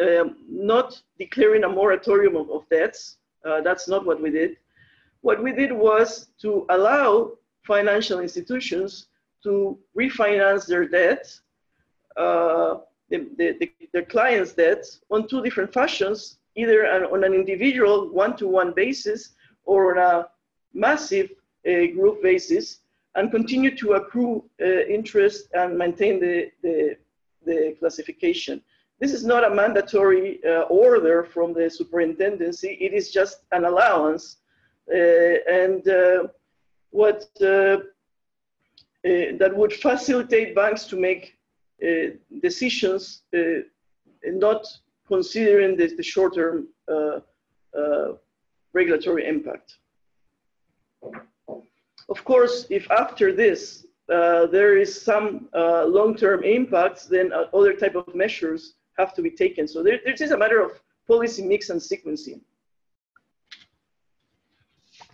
um, 0.00 0.36
not 0.48 1.00
declaring 1.18 1.64
a 1.64 1.68
moratorium 1.68 2.36
of, 2.36 2.50
of 2.50 2.68
debts. 2.68 3.16
Uh, 3.44 3.60
that's 3.60 3.88
not 3.88 4.04
what 4.04 4.20
we 4.20 4.30
did. 4.30 4.56
What 5.22 5.42
we 5.42 5.52
did 5.52 5.72
was 5.72 6.28
to 6.42 6.66
allow 6.70 7.32
financial 7.62 8.20
institutions 8.20 9.06
to 9.42 9.78
refinance 9.96 10.66
their 10.66 10.86
debt, 10.88 11.26
uh, 12.16 12.78
the, 13.10 13.28
the, 13.38 13.70
their 13.92 14.04
clients' 14.04 14.52
debt, 14.52 14.84
on 15.10 15.28
two 15.28 15.42
different 15.42 15.72
fashions, 15.72 16.38
either 16.56 16.84
an, 16.84 17.04
on 17.04 17.24
an 17.24 17.34
individual 17.34 18.08
one-to-one 18.10 18.72
basis 18.74 19.34
or 19.64 19.98
on 19.98 20.22
a 20.22 20.28
massive 20.74 21.30
uh, 21.66 21.86
group 21.94 22.22
basis, 22.22 22.80
and 23.14 23.30
continue 23.30 23.76
to 23.76 23.92
accrue 23.92 24.44
uh, 24.60 24.64
interest 24.64 25.48
and 25.54 25.76
maintain 25.76 26.20
the, 26.20 26.50
the, 26.62 26.96
the 27.44 27.76
classification. 27.78 28.60
This 29.00 29.12
is 29.12 29.24
not 29.24 29.44
a 29.44 29.54
mandatory 29.54 30.40
uh, 30.44 30.62
order 30.62 31.22
from 31.22 31.52
the 31.52 31.70
superintendency. 31.70 32.76
It 32.80 32.92
is 32.92 33.12
just 33.12 33.44
an 33.52 33.64
allowance. 33.64 34.37
Uh, 34.92 35.36
and 35.50 35.86
uh, 35.88 36.26
what 36.90 37.28
uh, 37.42 37.76
that 39.04 39.52
would 39.54 39.72
facilitate 39.72 40.54
banks 40.54 40.84
to 40.84 40.96
make 40.96 41.36
decisions 42.42 43.22
not 44.24 44.66
considering 45.06 45.76
the, 45.76 45.86
the 45.96 46.02
short-term 46.02 46.66
regulatory 48.72 49.26
impact. 49.26 49.78
Of 52.08 52.24
course, 52.24 52.66
if 52.70 52.90
after 52.90 53.32
this 53.32 53.86
uh, 54.12 54.46
there 54.46 54.78
is 54.78 55.02
some 55.02 55.48
uh, 55.54 55.84
long-term 55.84 56.42
impacts, 56.42 57.04
then 57.04 57.32
uh, 57.32 57.44
other 57.52 57.74
type 57.74 57.94
of 57.94 58.14
measures 58.14 58.74
have 58.96 59.14
to 59.14 59.22
be 59.22 59.30
taken. 59.30 59.68
So 59.68 59.82
there, 59.82 60.00
there's 60.04 60.20
just 60.20 60.32
a 60.32 60.36
matter 60.36 60.60
of 60.60 60.80
policy 61.06 61.42
mix 61.42 61.68
and 61.68 61.80
sequencing. 61.80 62.40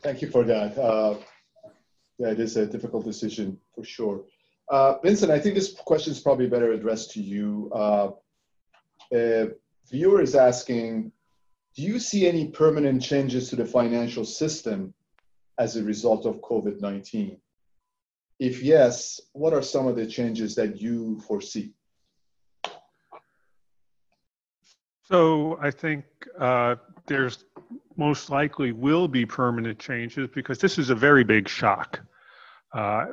Thank 0.05 0.21
you 0.21 0.29
for 0.29 0.45
that. 0.45 0.77
Uh, 0.77 1.17
yeah, 2.19 2.29
it 2.29 2.39
is 2.39 2.59
a 2.59 2.67
difficult 2.67 3.07
decision 3.07 3.59
for 3.75 3.83
sure. 3.83 4.25
Uh, 4.69 4.99
Vincent, 5.03 5.33
I 5.33 5.39
think 5.39 5.55
this 5.55 5.73
question 5.73 6.13
is 6.13 6.21
probably 6.21 6.47
better 6.47 6.73
addressed 6.73 7.13
to 7.13 7.23
you. 7.23 7.71
Uh, 7.75 8.11
a 9.15 9.49
viewer 9.91 10.21
is 10.21 10.35
asking, 10.35 11.11
do 11.75 11.83
you 11.83 11.99
see 11.99 12.29
any 12.29 12.49
permanent 12.49 13.03
changes 13.03 13.49
to 13.49 13.57
the 13.57 13.65
financial 13.65 14.27
system 14.27 14.93
as 15.59 15.77
a 15.77 15.83
result 15.83 16.27
of 16.27 16.43
COVID-19? 16.43 17.39
If 18.39 18.63
yes, 18.63 19.23
what 19.33 19.55
are 19.55 19.63
some 19.63 19.87
of 19.87 19.97
the 19.97 20.07
changes 20.07 20.55
that 20.57 20.83
you 20.83 21.19
foresee? 21.21 21.73
So 25.05 25.59
I 25.63 25.71
think 25.71 26.05
uh, 26.39 26.77
there's 27.07 27.45
most 27.97 28.31
likely 28.31 28.73
will 28.73 29.09
be 29.09 29.25
permanent 29.25 29.79
changes 29.79 30.29
because 30.35 30.59
this 30.59 30.79
is 30.79 30.91
a 30.91 30.95
very 30.95 31.25
big 31.25 31.49
shock. 31.49 32.01
Uh, 32.73 33.07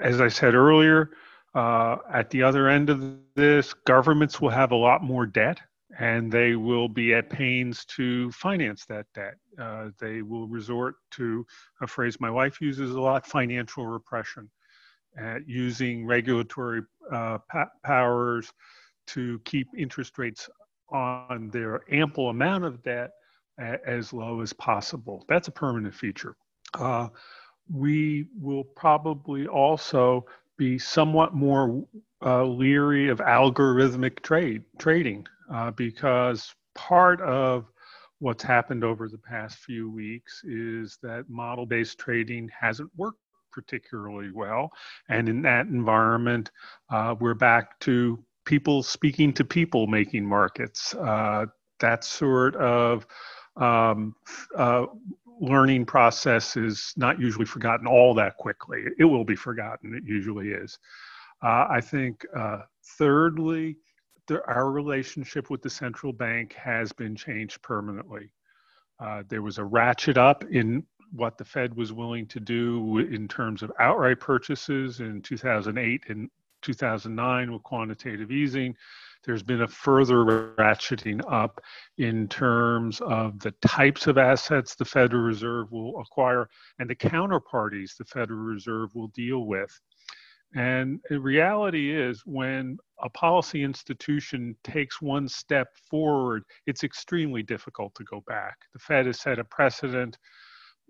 as 0.00 0.20
I 0.20 0.28
said 0.28 0.54
earlier, 0.54 1.10
uh, 1.54 1.96
at 2.12 2.30
the 2.30 2.42
other 2.42 2.68
end 2.68 2.90
of 2.90 3.18
this, 3.34 3.74
governments 3.74 4.40
will 4.40 4.50
have 4.50 4.72
a 4.72 4.76
lot 4.76 5.02
more 5.02 5.26
debt 5.26 5.60
and 5.98 6.30
they 6.30 6.54
will 6.54 6.88
be 6.88 7.14
at 7.14 7.28
pains 7.28 7.84
to 7.84 8.30
finance 8.30 8.84
that 8.86 9.06
debt. 9.14 9.34
Uh, 9.60 9.88
they 9.98 10.22
will 10.22 10.46
resort 10.46 10.94
to 11.10 11.44
a 11.82 11.86
phrase 11.86 12.20
my 12.20 12.30
wife 12.30 12.60
uses 12.60 12.92
a 12.92 13.00
lot 13.00 13.26
financial 13.26 13.86
repression, 13.86 14.48
uh, 15.20 15.38
using 15.46 16.06
regulatory 16.06 16.82
uh, 17.12 17.38
powers 17.84 18.52
to 19.08 19.40
keep 19.44 19.66
interest 19.76 20.16
rates 20.18 20.48
on 20.92 21.50
their 21.50 21.82
ample 21.92 22.28
amount 22.28 22.64
of 22.64 22.82
debt 22.82 23.10
as 23.60 24.12
low 24.12 24.40
as 24.40 24.52
possible. 24.52 25.24
That's 25.28 25.48
a 25.48 25.52
permanent 25.52 25.94
feature. 25.94 26.36
Uh, 26.74 27.08
we 27.72 28.26
will 28.40 28.64
probably 28.64 29.46
also 29.46 30.26
be 30.56 30.78
somewhat 30.78 31.34
more 31.34 31.84
uh, 32.24 32.44
leery 32.44 33.08
of 33.08 33.18
algorithmic 33.18 34.20
trade 34.22 34.62
trading 34.78 35.26
uh, 35.52 35.70
because 35.70 36.54
part 36.74 37.20
of 37.22 37.70
what's 38.18 38.42
happened 38.42 38.84
over 38.84 39.08
the 39.08 39.18
past 39.18 39.58
few 39.58 39.90
weeks 39.90 40.42
is 40.44 40.98
that 41.02 41.24
model-based 41.28 41.98
trading 41.98 42.48
hasn't 42.58 42.90
worked 42.96 43.18
particularly 43.52 44.30
well, 44.32 44.70
and 45.08 45.28
in 45.28 45.42
that 45.42 45.66
environment, 45.66 46.50
uh, 46.90 47.14
we're 47.18 47.34
back 47.34 47.80
to 47.80 48.22
people 48.44 48.82
speaking 48.82 49.32
to 49.32 49.44
people 49.44 49.86
making 49.86 50.24
markets. 50.24 50.94
Uh, 50.94 51.46
that 51.80 52.04
sort 52.04 52.54
of 52.56 53.06
um, 53.60 54.14
uh, 54.56 54.86
learning 55.40 55.86
process 55.86 56.56
is 56.56 56.92
not 56.96 57.18
usually 57.18 57.46
forgotten 57.46 57.86
all 57.86 58.14
that 58.14 58.36
quickly. 58.36 58.84
It 58.98 59.04
will 59.04 59.24
be 59.24 59.36
forgotten, 59.36 59.94
it 59.94 60.04
usually 60.04 60.48
is. 60.50 60.78
Uh, 61.42 61.66
I 61.70 61.80
think, 61.80 62.26
uh, 62.36 62.62
thirdly, 62.98 63.76
our 64.46 64.70
relationship 64.70 65.50
with 65.50 65.62
the 65.62 65.70
central 65.70 66.12
bank 66.12 66.52
has 66.54 66.92
been 66.92 67.16
changed 67.16 67.62
permanently. 67.62 68.30
Uh, 69.00 69.22
there 69.28 69.42
was 69.42 69.58
a 69.58 69.64
ratchet 69.64 70.18
up 70.18 70.44
in 70.44 70.84
what 71.12 71.38
the 71.38 71.44
Fed 71.44 71.74
was 71.74 71.92
willing 71.92 72.26
to 72.26 72.38
do 72.38 72.98
in 72.98 73.26
terms 73.26 73.62
of 73.62 73.72
outright 73.80 74.20
purchases 74.20 75.00
in 75.00 75.20
2008 75.22 76.04
and 76.08 76.30
2009 76.62 77.52
with 77.52 77.62
quantitative 77.62 78.30
easing. 78.30 78.76
There's 79.24 79.42
been 79.42 79.62
a 79.62 79.68
further 79.68 80.54
ratcheting 80.56 81.20
up 81.30 81.60
in 81.98 82.28
terms 82.28 83.00
of 83.02 83.38
the 83.40 83.52
types 83.66 84.06
of 84.06 84.16
assets 84.18 84.74
the 84.74 84.84
Federal 84.84 85.22
Reserve 85.22 85.70
will 85.70 86.00
acquire 86.00 86.48
and 86.78 86.88
the 86.88 86.96
counterparties 86.96 87.96
the 87.96 88.04
Federal 88.06 88.40
Reserve 88.40 88.94
will 88.94 89.08
deal 89.08 89.46
with. 89.46 89.78
And 90.54 91.00
the 91.08 91.20
reality 91.20 91.94
is, 91.94 92.22
when 92.26 92.76
a 93.02 93.10
policy 93.10 93.62
institution 93.62 94.56
takes 94.64 95.00
one 95.00 95.28
step 95.28 95.68
forward, 95.88 96.42
it's 96.66 96.82
extremely 96.82 97.42
difficult 97.42 97.94
to 97.94 98.04
go 98.04 98.24
back. 98.26 98.56
The 98.72 98.80
Fed 98.80 99.06
has 99.06 99.20
set 99.20 99.38
a 99.38 99.44
precedent. 99.44 100.18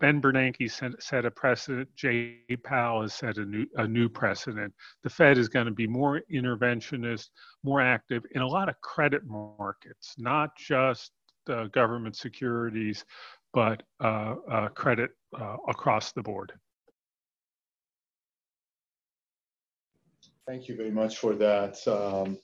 Ben 0.01 0.19
Bernanke 0.19 0.69
set, 0.99 1.25
a 1.25 1.31
precedent. 1.31 1.87
Jay 1.95 2.39
Powell 2.63 3.03
has 3.03 3.13
set 3.13 3.37
a 3.37 3.45
new, 3.45 3.67
a 3.75 3.87
new 3.87 4.09
precedent. 4.09 4.73
The 5.03 5.11
Fed 5.11 5.37
is 5.37 5.47
going 5.47 5.67
to 5.67 5.71
be 5.71 5.85
more 5.85 6.21
interventionist, 6.33 7.29
more 7.63 7.81
active 7.81 8.23
in 8.31 8.41
a 8.41 8.47
lot 8.47 8.67
of 8.67 8.81
credit 8.81 9.21
markets, 9.27 10.15
not 10.17 10.57
just 10.57 11.11
uh, 11.47 11.65
government 11.65 12.15
securities, 12.15 13.05
but 13.53 13.83
uh, 14.03 14.35
uh, 14.49 14.67
credit 14.69 15.11
uh, 15.39 15.57
across 15.69 16.11
the 16.13 16.23
board. 16.23 16.51
Thank 20.47 20.67
you 20.67 20.75
very 20.75 20.91
much 20.91 21.17
for 21.19 21.35
that. 21.35 21.77
Um, 21.87 22.39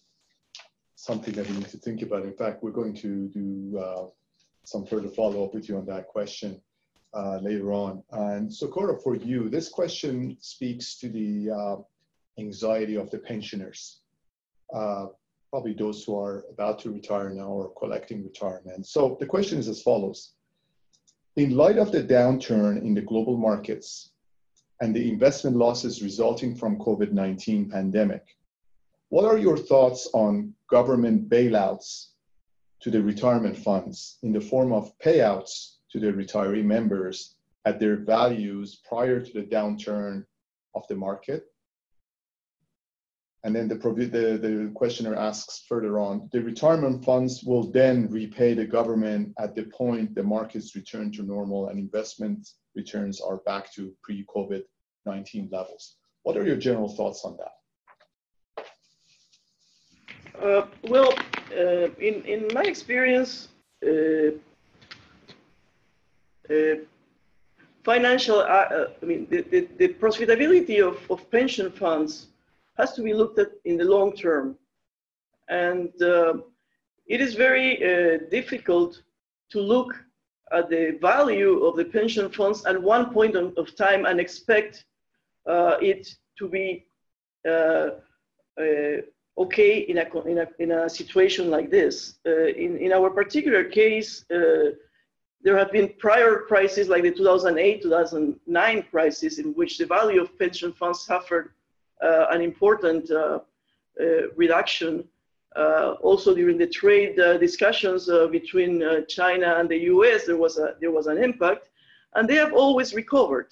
something 0.93 1.34
that 1.34 1.49
we 1.49 1.58
need 1.58 1.70
to 1.70 1.78
think 1.78 2.03
about. 2.03 2.24
In 2.24 2.34
fact, 2.34 2.62
we're 2.62 2.72
going 2.72 2.93
to 2.97 3.28
do 3.30 3.80
uh, 3.80 4.05
some 4.64 4.86
further 4.86 5.10
follow 5.10 5.43
up 5.43 5.55
with 5.55 5.68
you 5.68 5.78
on 5.78 5.86
that 5.88 6.08
question 6.08 6.62
uh, 7.14 7.38
later 7.41 7.74
on. 7.74 8.03
And 8.12 8.53
Socorro, 8.53 8.97
for 8.97 9.16
you, 9.16 9.49
this 9.49 9.70
question 9.70 10.38
speaks 10.39 10.97
to 10.99 11.10
the 11.10 11.51
uh, 11.51 11.76
anxiety 12.39 12.95
of 12.95 13.10
the 13.12 13.20
pensioners, 13.20 14.01
uh, 14.74 15.08
probably 15.49 15.74
those 15.74 16.03
who 16.03 16.20
are 16.20 16.45
about 16.51 16.80
to 16.80 16.91
retire 16.91 17.30
now 17.30 17.47
or 17.47 17.74
collecting 17.80 18.24
retirement. 18.24 18.86
So 18.86 19.18
the 19.20 19.26
question 19.26 19.60
is 19.60 19.68
as 19.68 19.82
follows. 19.82 20.34
In 21.36 21.55
light 21.55 21.78
of 21.78 21.91
the 21.91 22.03
downturn 22.03 22.82
in 22.82 22.93
the 22.93 23.01
global 23.01 23.38
markets 23.38 24.12
and 24.82 24.95
the 24.95 25.10
investment 25.10 25.55
losses 25.55 26.01
resulting 26.01 26.55
from 26.55 26.80
COVID-19 26.80 27.72
pandemic, 27.72 28.24
what 29.10 29.26
are 29.26 29.38
your 29.38 29.58
thoughts 29.58 30.10
on 30.14 30.53
government 30.70 31.30
bailouts 31.30 32.08
to 32.82 32.91
the 32.91 33.01
retirement 33.01 33.58
funds 33.58 34.18
in 34.24 34.34
the 34.34 34.41
form 34.41 34.74
of 34.74 34.97
payouts 34.99 35.76
to 35.91 35.99
the 35.99 36.11
retiree 36.11 36.63
members 36.63 37.35
at 37.65 37.79
their 37.79 37.97
values 37.97 38.81
prior 38.88 39.19
to 39.19 39.33
the 39.33 39.43
downturn 39.43 40.25
of 40.75 40.83
the 40.88 40.95
market. 40.95 41.45
And 43.43 43.55
then 43.55 43.67
the, 43.67 43.75
the, 43.75 44.38
the 44.38 44.71
questioner 44.73 45.15
asks 45.15 45.63
further 45.69 45.99
on, 45.99 46.29
the 46.33 46.41
retirement 46.41 47.05
funds 47.05 47.43
will 47.43 47.71
then 47.71 48.09
repay 48.09 48.53
the 48.53 48.65
government 48.65 49.33
at 49.39 49.55
the 49.55 49.63
point 49.63 50.15
the 50.15 50.23
markets 50.23 50.75
return 50.75 51.11
to 51.13 51.23
normal 51.23 51.69
and 51.69 51.79
investment 51.79 52.47
returns 52.75 53.21
are 53.21 53.38
back 53.45 53.73
to 53.73 53.93
pre-COVID-19 54.03 55.51
levels. 55.51 55.97
What 56.23 56.35
are 56.35 56.45
your 56.45 56.57
general 56.57 56.89
thoughts 56.89 57.23
on 57.23 57.38
that? 57.38 57.53
Uh, 60.41 60.67
well, 60.89 61.13
uh, 61.51 61.89
in, 61.99 62.23
in 62.25 62.47
my 62.53 62.63
experience, 62.63 63.49
uh, 63.83 64.31
financial, 67.84 68.39
uh, 68.39 68.68
uh, 68.78 68.88
I 69.02 69.06
mean, 69.06 69.28
the, 69.30 69.41
the, 69.41 69.68
the, 69.78 69.88
profitability 69.89 70.86
of, 70.86 70.98
of 71.10 71.30
pension 71.32 71.72
funds 71.72 72.28
has 72.78 72.93
to 72.93 73.02
be 73.02 73.14
looked 73.14 73.39
at 73.39 73.52
in 73.66 73.78
the 73.78 73.86
long 73.86 74.14
term. 74.14 74.58
And 75.50 75.89
it 77.08 77.22
is 77.22 77.36
very 77.36 77.70
difficult 78.30 79.02
to 79.52 79.62
look 79.62 79.93
at 80.52 80.70
the 80.70 80.98
value 81.02 81.64
of 81.66 81.76
the 81.78 81.86
pension 81.86 82.30
funds 82.30 82.66
at 82.66 82.82
one 82.82 83.14
point 83.14 83.36
of 83.36 83.76
time 83.76 84.06
and 84.06 84.20
expect 84.20 84.86
uh, 85.48 85.78
it 85.82 86.08
to 86.38 86.48
be 86.48 86.86
uh, 87.48 87.89
uh, 88.60 88.98
okay 89.38 89.80
in 89.80 89.98
a, 90.00 90.06
in, 90.26 90.39
a, 90.39 90.48
in 90.60 90.72
a 90.72 90.89
situation 90.89 91.50
like 91.50 91.70
this. 91.70 92.20
in, 92.26 92.78
in 92.78 92.91
our 92.91 93.10
particular 93.10 93.64
case, 93.64 94.26
there 95.41 95.57
have 95.57 95.71
been 95.71 95.93
prior 95.99 96.39
crises 96.47 96.89
like 96.89 97.03
the 97.03 97.11
2008 97.11 97.81
2009 97.83 98.83
crisis 98.89 99.39
in 99.39 99.53
which 99.53 99.77
the 99.77 99.85
value 99.85 100.21
of 100.21 100.38
pension 100.38 100.73
funds 100.73 101.01
suffered 101.05 101.51
uh, 102.01 102.27
an 102.29 102.41
important 102.41 103.09
uh, 103.11 103.39
uh, 103.99 104.29
reduction. 104.35 105.03
Uh, 105.55 105.95
also 106.01 106.35
during 106.35 106.57
the 106.57 106.67
trade 106.67 107.19
uh, 107.19 107.38
discussions 107.38 108.07
between 108.31 108.83
China 109.07 109.55
and 109.57 109.67
the 109.67 109.77
US, 109.93 110.25
there 110.25 110.38
was, 110.38 110.59
a, 110.59 110.75
there 110.79 110.91
was 110.91 111.07
an 111.07 111.17
impact, 111.17 111.69
and 112.13 112.29
they 112.29 112.35
have 112.35 112.53
always 112.53 112.93
recovered. 112.93 113.47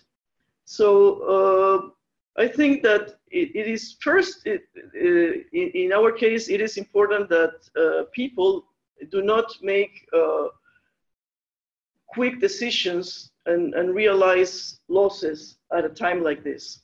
So 0.66 1.92
I 2.38 2.48
think 2.48 2.84
that 2.84 3.16
it, 3.32 3.56
it 3.56 3.68
is 3.68 3.96
first, 4.02 4.46
it, 4.46 4.68
in, 4.94 5.72
in, 5.74 5.94
our 5.94 6.12
case, 6.12 6.50
it 6.50 6.62
is 6.62 6.78
important 6.78 7.28
that 7.30 7.54
people 8.12 8.66
do 9.10 9.24
not 9.24 9.52
make 9.64 10.08
quick 12.08 12.40
decisions 12.40 13.32
and, 13.46 13.74
and 13.74 13.94
realize 13.94 14.80
losses 14.88 15.58
at 15.76 15.86
a 15.86 15.90
time 15.90 16.24
like 16.24 16.44
this. 16.44 16.82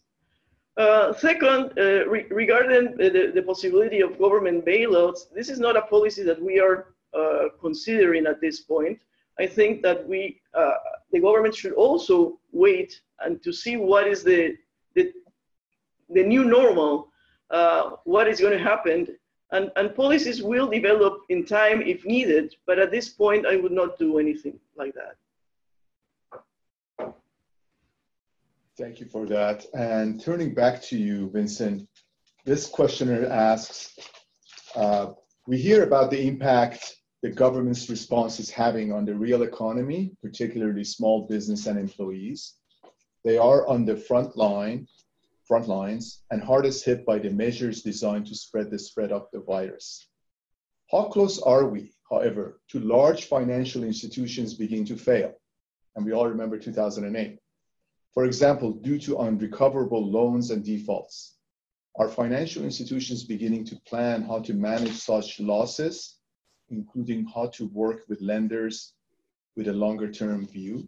Uh, 0.78 1.13
second, 1.13 1.74
uh, 1.78 2.07
re 2.07 2.26
regarding 2.32 2.95
the, 2.97 3.32
the, 3.36 3.41
possibility 3.41 3.99
of 3.99 4.17
government 4.17 4.65
bailouts, 4.65 5.32
this 5.36 5.49
is 5.49 5.59
not 5.59 5.76
a 5.76 5.82
policy 5.82 6.24
that 6.24 6.41
we 6.41 6.59
are 6.59 6.93
uh, 7.13 7.49
considering 7.59 8.26
at 8.26 8.39
this 8.39 8.61
point. 8.61 8.97
I 9.38 9.47
think 9.47 9.82
that 9.82 10.07
we, 10.07 10.39
uh, 10.53 10.76
the 11.11 11.19
government 11.19 11.55
should 11.55 11.74
also 11.74 12.39
wait 12.53 13.01
and 13.19 13.43
to 13.43 13.51
see 13.51 13.76
what 13.76 14.07
is 14.07 14.24
the, 14.24 14.55
the, 14.95 15.11
the 16.09 16.24
new 16.24 16.45
normal, 16.45 17.09
uh, 17.49 17.91
what 18.05 18.28
is 18.28 18.39
going 18.39 18.57
to 18.57 18.63
happen, 18.63 19.07
and, 19.51 19.71
and 19.75 19.95
policies 19.95 20.41
will 20.41 20.67
develop 20.67 21.21
in 21.29 21.45
time 21.45 21.81
if 21.81 22.05
needed, 22.05 22.55
but 22.65 22.79
at 22.79 22.91
this 22.91 23.09
point, 23.09 23.45
I 23.45 23.57
would 23.57 23.71
not 23.71 23.99
do 23.99 24.17
anything 24.19 24.59
like 24.77 24.93
that. 24.93 25.15
Thank 28.77 28.99
you 28.99 29.05
for 29.05 29.25
that. 29.27 29.65
And 29.73 30.21
turning 30.21 30.53
back 30.53 30.81
to 30.83 30.97
you, 30.97 31.29
Vincent, 31.29 31.87
this 32.45 32.65
questioner 32.65 33.25
asks, 33.27 33.95
uh, 34.75 35.11
we 35.47 35.57
hear 35.57 35.83
about 35.83 36.09
the 36.09 36.27
impact 36.27 36.95
the 37.21 37.29
government's 37.29 37.87
response 37.89 38.39
is 38.39 38.49
having 38.49 38.91
on 38.91 39.05
the 39.05 39.13
real 39.13 39.43
economy, 39.43 40.11
particularly 40.23 40.83
small 40.83 41.27
business 41.27 41.67
and 41.67 41.77
employees. 41.77 42.55
They 43.23 43.37
are 43.37 43.67
on 43.67 43.85
the 43.85 43.95
front 43.95 44.35
line, 44.35 44.87
front 45.51 45.67
lines, 45.67 46.23
and 46.31 46.41
hardest 46.41 46.85
hit 46.85 47.05
by 47.05 47.19
the 47.19 47.29
measures 47.29 47.81
designed 47.81 48.25
to 48.25 48.33
spread 48.33 48.71
the 48.71 48.79
spread 48.79 49.11
of 49.11 49.27
the 49.33 49.41
virus. 49.41 50.07
How 50.89 51.09
close 51.09 51.41
are 51.41 51.67
we, 51.67 51.91
however, 52.09 52.61
to 52.69 52.79
large 52.79 53.25
financial 53.25 53.83
institutions 53.83 54.53
beginning 54.53 54.85
to 54.85 54.95
fail? 54.95 55.33
And 55.93 56.05
we 56.05 56.13
all 56.13 56.29
remember 56.29 56.57
2008. 56.57 57.37
For 58.13 58.23
example, 58.23 58.71
due 58.71 58.97
to 58.99 59.17
unrecoverable 59.17 60.09
loans 60.09 60.51
and 60.51 60.63
defaults, 60.63 61.35
are 61.97 62.07
financial 62.07 62.63
institutions 62.63 63.25
beginning 63.25 63.65
to 63.65 63.81
plan 63.85 64.21
how 64.23 64.39
to 64.43 64.53
manage 64.53 64.93
such 64.93 65.41
losses, 65.41 66.15
including 66.69 67.25
how 67.25 67.47
to 67.47 67.67
work 67.67 68.03
with 68.07 68.21
lenders 68.21 68.93
with 69.57 69.67
a 69.67 69.73
longer 69.73 70.09
term 70.09 70.47
view? 70.47 70.87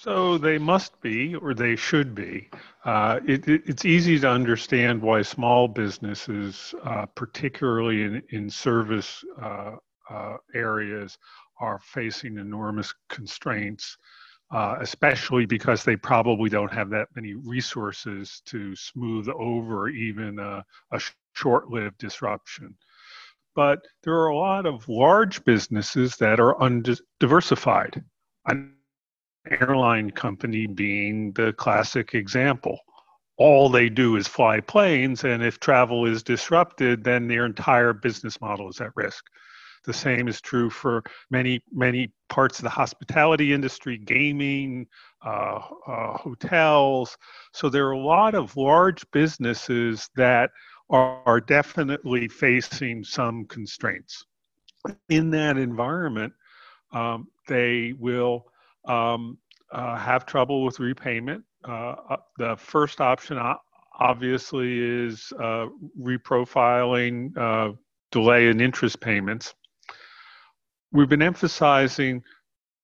So 0.00 0.38
they 0.38 0.58
must 0.58 1.00
be, 1.00 1.34
or 1.34 1.54
they 1.54 1.74
should 1.74 2.14
be. 2.14 2.48
Uh, 2.84 3.18
it, 3.26 3.48
it, 3.48 3.62
it's 3.66 3.84
easy 3.84 4.16
to 4.20 4.30
understand 4.30 5.02
why 5.02 5.22
small 5.22 5.66
businesses, 5.66 6.72
uh, 6.84 7.06
particularly 7.06 8.02
in, 8.02 8.22
in 8.30 8.48
service 8.48 9.24
uh, 9.42 9.72
uh 10.08 10.36
areas, 10.54 11.18
are 11.60 11.80
facing 11.80 12.38
enormous 12.38 12.94
constraints, 13.08 13.98
uh, 14.52 14.76
especially 14.80 15.46
because 15.46 15.82
they 15.82 15.96
probably 15.96 16.48
don't 16.48 16.72
have 16.72 16.90
that 16.90 17.08
many 17.16 17.34
resources 17.34 18.40
to 18.44 18.76
smooth 18.76 19.28
over 19.28 19.88
even 19.88 20.38
a, 20.38 20.64
a 20.92 21.00
short 21.34 21.70
lived 21.70 21.98
disruption. 21.98 22.72
But 23.56 23.80
there 24.04 24.14
are 24.14 24.28
a 24.28 24.36
lot 24.36 24.64
of 24.64 24.88
large 24.88 25.44
businesses 25.44 26.14
that 26.18 26.38
are 26.38 26.56
undiversified. 26.62 28.04
An 28.46 28.77
airline 29.60 30.10
company 30.10 30.66
being 30.66 31.32
the 31.32 31.52
classic 31.54 32.14
example. 32.14 32.78
all 33.38 33.68
they 33.68 33.88
do 33.88 34.16
is 34.16 34.26
fly 34.26 34.60
planes, 34.60 35.24
and 35.24 35.42
if 35.44 35.60
travel 35.60 36.04
is 36.06 36.22
disrupted, 36.22 37.04
then 37.04 37.28
their 37.28 37.46
entire 37.46 37.92
business 37.92 38.40
model 38.40 38.68
is 38.68 38.80
at 38.80 38.90
risk. 38.96 39.24
The 39.84 39.92
same 39.92 40.26
is 40.26 40.40
true 40.40 40.68
for 40.70 41.04
many, 41.30 41.62
many 41.72 42.12
parts 42.28 42.58
of 42.58 42.64
the 42.64 42.68
hospitality 42.70 43.52
industry, 43.52 43.96
gaming, 43.96 44.86
uh, 45.24 45.60
uh, 45.86 46.18
hotels. 46.18 47.16
So 47.52 47.68
there 47.70 47.86
are 47.86 47.92
a 47.92 47.98
lot 47.98 48.34
of 48.34 48.56
large 48.56 49.08
businesses 49.12 50.10
that 50.16 50.50
are, 50.90 51.22
are 51.24 51.40
definitely 51.40 52.26
facing 52.28 53.04
some 53.04 53.44
constraints. 53.46 54.24
In 55.08 55.30
that 55.30 55.56
environment, 55.56 56.32
um, 56.92 57.28
they 57.46 57.94
will 57.98 58.46
um, 58.88 59.38
uh, 59.72 59.96
have 59.96 60.26
trouble 60.26 60.64
with 60.64 60.80
repayment. 60.80 61.44
Uh, 61.66 61.94
uh 62.10 62.16
the 62.38 62.56
first 62.56 63.00
option, 63.00 63.38
obviously, 63.98 64.78
is 64.80 65.32
uh, 65.40 65.66
reprofiling, 66.00 67.36
uh, 67.36 67.72
delay 68.10 68.48
in 68.48 68.60
interest 68.60 69.00
payments. 69.00 69.54
We've 70.92 71.08
been 71.08 71.22
emphasizing 71.22 72.22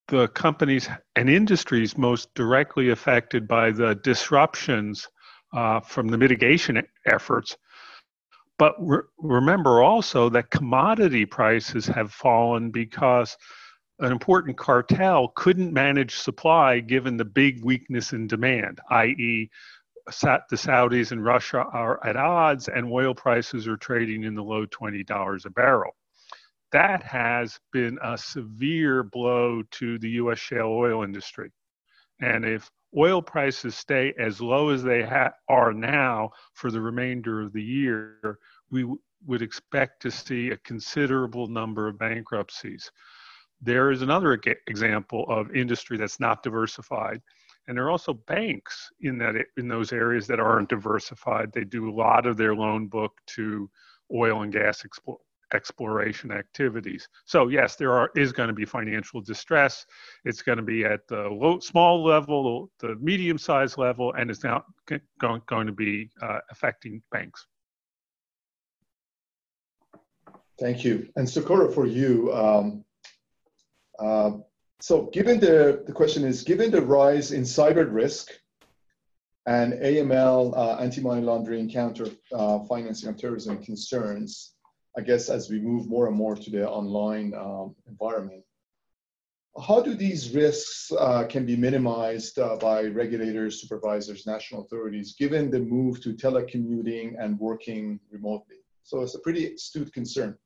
the 0.09 0.29
companies 0.29 0.89
and 1.17 1.31
industries 1.31 1.97
most 1.97 2.33
directly 2.35 2.91
affected 2.91 3.49
by 3.49 3.71
the 3.71 3.95
disruptions 3.97 5.09
uh, 5.55 5.81
from 5.81 6.09
the 6.09 6.19
mitigation 6.19 6.83
efforts. 7.07 7.57
But 8.59 8.75
re- 8.79 9.03
remember 9.19 9.83
also 9.83 10.29
that 10.31 10.51
commodity 10.51 11.25
prices 11.25 11.87
have 11.87 12.13
fallen 12.13 12.71
because 12.71 13.37
an 14.01 14.13
important 14.13 14.57
cartel 14.57 15.29
couldn't 15.37 15.73
manage 15.73 16.17
supply 16.17 16.81
given 16.81 17.17
the 17.17 17.25
big 17.25 17.65
weakness 17.65 18.13
in 18.13 18.27
demand, 18.27 18.81
i.e., 18.91 19.51
the 20.07 20.57
Saudis 20.57 21.13
and 21.13 21.25
Russia 21.25 21.65
are 21.73 22.05
at 22.07 22.17
odds 22.17 22.69
and 22.69 22.93
oil 22.93 23.15
prices 23.15 23.67
are 23.67 23.77
trading 23.77 24.25
in 24.25 24.35
the 24.35 24.43
low 24.43 24.67
$20 24.67 25.47
a 25.47 25.51
barrel. 25.51 25.97
That 26.73 27.03
has 27.05 27.59
been 27.73 27.99
a 28.03 28.19
severe 28.19 29.03
blow 29.03 29.63
to 29.63 29.99
the 29.99 30.11
US 30.11 30.39
shale 30.39 30.67
oil 30.67 31.05
industry. 31.05 31.51
And 32.21 32.45
if 32.45 32.71
oil 32.97 33.23
prices 33.23 33.77
stay 33.77 34.13
as 34.19 34.41
low 34.41 34.71
as 34.71 34.83
they 34.83 35.03
ha- 35.03 35.33
are 35.49 35.73
now 35.73 36.31
for 36.55 36.71
the 36.71 36.81
remainder 36.81 37.41
of 37.41 37.53
the 37.53 37.63
year, 37.63 38.39
we 38.71 38.83
w- 38.83 39.01
would 39.27 39.41
expect 39.43 40.03
to 40.03 40.11
see 40.11 40.51
a 40.51 40.57
considerable 40.59 41.47
number 41.47 41.89
of 41.89 41.99
bankruptcies. 41.99 42.91
There 43.65 43.91
is 43.91 44.03
another 44.03 44.39
example 44.67 45.25
of 45.29 45.55
industry 45.57 45.97
that's 45.97 46.21
not 46.21 46.43
diversified. 46.43 47.23
And 47.67 47.77
there 47.77 47.87
are 47.87 47.91
also 47.91 48.13
banks 48.13 48.91
in 49.01 49.17
that 49.19 49.37
in 49.57 49.69
those 49.69 49.91
areas 49.93 50.27
that 50.27 50.39
aren't 50.39 50.69
diversified. 50.69 51.51
They 51.51 51.65
do 51.65 51.89
a 51.89 51.95
lot 51.95 52.27
of 52.27 52.37
their 52.37 52.55
loan 52.55 52.89
book 52.89 53.13
to 53.29 53.71
oil 54.15 54.43
and 54.43 54.53
gas 54.53 54.85
exploration 55.55 56.31
activities. 56.31 57.09
So 57.25 57.49
yes, 57.49 57.77
there 57.77 57.93
are 57.93 58.11
is 58.15 58.33
going 58.33 58.49
to 58.49 58.55
be 58.55 58.67
financial 58.67 59.23
distress. 59.23 59.87
It's 60.27 60.43
going 60.43 60.59
to 60.59 60.65
be 60.65 60.85
at 60.85 61.09
the 61.09 61.23
low, 61.23 61.59
small 61.61 62.05
level, 62.05 62.71
the 62.81 62.97
medium 62.97 63.39
sized 63.39 63.79
level, 63.79 64.13
and 64.13 64.31
it's 64.31 64.45
now 64.45 64.65
going, 65.19 65.41
going 65.47 65.67
to 65.67 65.73
be 65.73 66.11
uh, 66.21 66.41
affecting 66.51 67.03
banks. 67.11 67.47
Thank 70.61 70.85
you. 70.85 71.09
And 71.17 71.29
Socorro, 71.29 71.71
for 71.71 71.87
you, 71.87 72.33
um, 72.33 72.85
uh, 73.99 74.33
so 74.81 75.07
given 75.13 75.41
the, 75.41 75.83
the 75.87 75.93
question 75.93 76.25
is, 76.25 76.43
given 76.43 76.71
the 76.71 76.83
rise 76.83 77.33
in 77.33 77.43
cyber 77.43 77.87
risk 77.91 78.33
and 79.47 79.75
AML, 79.75 80.57
uh, 80.57 80.77
anti-money 80.79 81.23
laundering, 81.23 81.71
counter 81.71 82.07
uh, 82.33 82.61
financing 82.61 83.09
of 83.09 83.17
terrorism 83.17 83.63
concerns, 83.63 84.55
I 84.97 85.03
guess 85.03 85.29
as 85.29 85.51
we 85.51 85.61
move 85.61 85.89
more 85.89 86.07
and 86.07 86.17
more 86.17 86.37
to 86.37 86.51
the 86.51 86.69
online 86.69 87.35
um, 87.35 87.75
environment, 87.87 88.45
how 89.63 89.81
do 89.81 89.95
these 89.95 90.35
risks 90.35 90.91
uh, 90.99 91.25
can 91.25 91.47
be 91.47 91.57
minimized 91.57 92.39
uh, 92.39 92.57
by 92.57 92.85
regulators, 92.85 93.61
supervisors, 93.61 94.27
national 94.27 94.63
authorities, 94.63 95.15
given 95.17 95.51
the 95.51 95.61
move 95.61 96.01
to 96.03 96.13
telecommuting 96.15 97.15
and 97.19 97.39
working 97.39 98.01
remotely? 98.11 98.57
So 98.83 99.03
it's 99.03 99.15
a 99.15 99.21
pretty 99.21 99.55
astute 99.55 99.93
concern. 99.93 100.37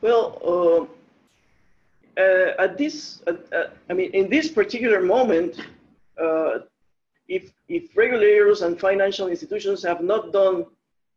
Well, 0.00 0.38
uh, 0.44 2.20
uh, 2.20 2.54
at 2.58 2.78
this, 2.78 3.22
I 3.90 3.92
mean, 3.92 4.10
in 4.12 4.30
this 4.30 4.48
particular 4.48 5.00
moment, 5.00 5.60
uh, 6.20 6.60
if, 7.28 7.52
if 7.68 7.96
regulators 7.96 8.62
and 8.62 8.78
financial 8.78 9.28
institutions 9.28 9.82
have 9.82 10.00
not 10.00 10.32
done 10.32 10.66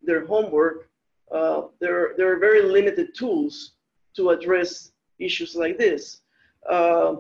their 0.01 0.26
homework, 0.26 0.89
uh, 1.32 1.64
there, 1.80 2.14
there 2.18 2.32
are 2.34 2.39
very 2.39 2.64
limited 2.64 3.14
tools 3.16 3.74
to 4.16 4.30
address 4.30 4.91
issues 5.20 5.55
like 5.55 5.78
this. 5.78 6.22
Uh, 6.68 7.16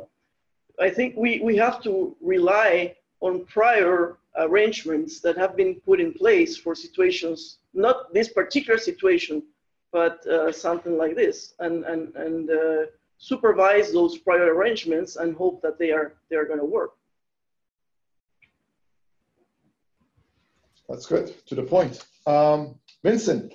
I 0.79 0.89
think 0.89 1.15
we, 1.15 1.39
we 1.39 1.55
have 1.57 1.81
to 1.83 2.15
rely 2.21 2.95
on 3.21 3.45
prior 3.45 4.17
arrangements 4.37 5.19
that 5.21 5.37
have 5.37 5.55
been 5.55 5.75
put 5.85 5.99
in 5.99 6.13
place 6.13 6.57
for 6.57 6.75
situations, 6.75 7.59
not 7.73 8.13
this 8.13 8.29
particular 8.29 8.79
situation, 8.79 9.43
but 9.91 10.25
uh, 10.27 10.51
something 10.51 10.97
like 10.97 11.15
this, 11.15 11.53
and, 11.59 11.83
and, 11.85 12.15
and 12.15 12.49
uh, 12.49 12.85
supervise 13.17 13.91
those 13.91 14.17
prior 14.17 14.53
arrangements 14.53 15.15
and 15.15 15.35
hope 15.35 15.61
that 15.61 15.77
they 15.79 15.91
are, 15.91 16.15
they 16.29 16.35
are 16.35 16.45
going 16.45 16.59
to 16.59 16.65
work. 16.65 16.91
That's 20.87 21.05
good. 21.05 21.33
To 21.47 21.55
the 21.55 21.63
point. 21.63 22.03
Um, 22.25 22.75
Vincent, 23.03 23.53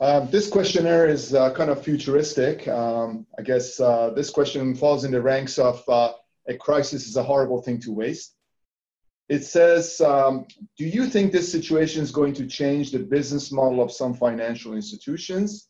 um, 0.00 0.30
this 0.30 0.48
questionnaire 0.48 1.06
is 1.06 1.34
uh, 1.34 1.52
kind 1.52 1.70
of 1.70 1.82
futuristic. 1.82 2.66
Um, 2.66 3.26
I 3.38 3.42
guess 3.42 3.78
uh, 3.78 4.10
this 4.10 4.30
question 4.30 4.74
falls 4.74 5.04
in 5.04 5.12
the 5.12 5.20
ranks 5.20 5.58
of 5.58 5.86
uh, 5.88 6.12
a 6.48 6.56
crisis 6.56 7.06
is 7.06 7.16
a 7.16 7.22
horrible 7.22 7.60
thing 7.62 7.78
to 7.80 7.92
waste. 7.92 8.34
It 9.32 9.44
says, 9.44 9.98
um, 10.02 10.46
do 10.76 10.84
you 10.84 11.06
think 11.06 11.32
this 11.32 11.50
situation 11.50 12.02
is 12.02 12.12
going 12.12 12.34
to 12.34 12.46
change 12.46 12.90
the 12.90 12.98
business 12.98 13.50
model 13.50 13.80
of 13.80 13.90
some 13.90 14.12
financial 14.12 14.74
institutions? 14.74 15.68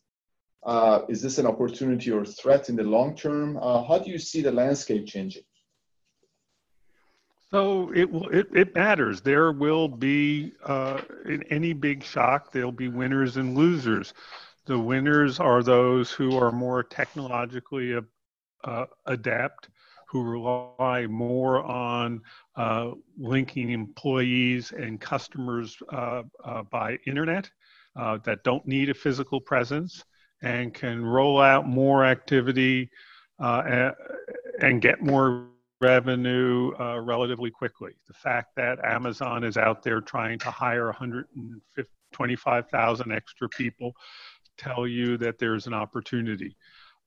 Uh, 0.63 1.03
is 1.07 1.21
this 1.21 1.37
an 1.37 1.45
opportunity 1.45 2.11
or 2.11 2.25
threat 2.25 2.67
in 2.67 2.75
the 2.75 2.83
long 2.83 3.15
term? 3.15 3.55
Uh, 3.55 3.81
how 3.87 3.99
do 3.99 4.11
you 4.11 4.19
see 4.19 4.41
the 4.41 4.51
landscape 4.51 5.07
changing? 5.07 5.43
So 7.51 7.89
it. 7.93 8.09
It, 8.39 8.47
it 8.53 8.75
matters. 8.75 9.21
There 9.21 9.53
will 9.53 9.87
be 9.87 10.51
uh, 10.65 10.99
in 11.25 11.43
any 11.43 11.71
big 11.71 12.03
shock. 12.03 12.51
There'll 12.51 12.81
be 12.85 12.89
winners 12.89 13.37
and 13.37 13.55
losers. 13.55 14.13
The 14.65 14.77
winners 14.77 15.39
are 15.39 15.63
those 15.63 16.11
who 16.11 16.37
are 16.37 16.51
more 16.51 16.83
technologically 16.83 17.95
uh, 18.65 18.85
adept, 19.05 19.69
who 20.13 20.21
rely 20.21 21.05
more 21.07 21.63
on 21.63 22.21
uh, 22.55 22.91
linking 23.17 23.71
employees 23.71 24.71
and 24.71 25.01
customers 25.01 25.75
uh, 25.91 26.21
uh, 26.45 26.61
by 26.69 26.99
internet, 27.07 27.49
uh, 27.95 28.19
that 28.23 28.43
don't 28.43 28.63
need 28.67 28.91
a 28.91 28.93
physical 28.93 29.41
presence, 29.41 30.03
and 30.43 30.71
can 30.71 31.03
roll 31.03 31.41
out 31.41 31.67
more 31.67 32.05
activity 32.05 32.87
and 33.39 34.81
get 34.81 35.01
more 35.01 35.47
revenue 35.81 36.71
uh, 36.79 36.99
relatively 36.99 37.49
quickly. 37.49 37.93
The 38.07 38.13
fact 38.13 38.55
that 38.55 38.85
Amazon 38.85 39.43
is 39.43 39.57
out 39.57 39.81
there 39.81 39.99
trying 39.99 40.37
to 40.39 40.51
hire 40.51 40.85
125,000 40.85 43.11
extra 43.11 43.49
people 43.49 43.95
tell 44.59 44.87
you 44.87 45.17
that 45.17 45.39
there's 45.39 45.65
an 45.65 45.73
opportunity. 45.73 46.55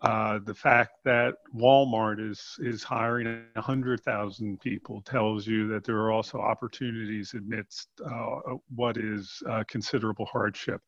Uh, 0.02 0.38
the 0.44 0.54
fact 0.54 0.98
that 1.04 1.36
Walmart 1.54 2.20
is 2.20 2.56
is 2.58 2.82
hiring 2.82 3.44
100,000 3.54 4.60
people 4.60 5.00
tells 5.00 5.46
you 5.46 5.66
that 5.68 5.84
there 5.84 5.96
are 5.96 6.12
also 6.12 6.38
opportunities 6.38 7.32
amidst 7.32 7.88
uh, 8.04 8.56
what 8.74 8.98
is 8.98 9.42
uh, 9.48 9.64
considerable 9.68 10.26
hardship. 10.26 10.82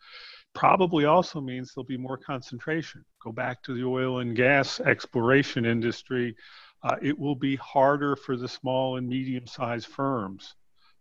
Probably 0.54 1.06
also 1.06 1.40
means 1.40 1.72
there'll 1.72 1.86
be 1.86 1.96
more 1.96 2.18
concentration. 2.18 3.02
Go 3.24 3.32
back 3.32 3.62
to 3.62 3.74
the 3.74 3.84
oil 3.84 4.18
and 4.18 4.36
gas 4.36 4.78
exploration 4.80 5.64
industry 5.64 6.36
uh, 6.82 6.96
it 7.02 7.18
will 7.18 7.34
be 7.34 7.56
harder 7.56 8.14
for 8.16 8.36
the 8.36 8.48
small 8.48 8.96
and 8.96 9.08
medium 9.08 9.46
sized 9.46 9.86
firms 9.86 10.54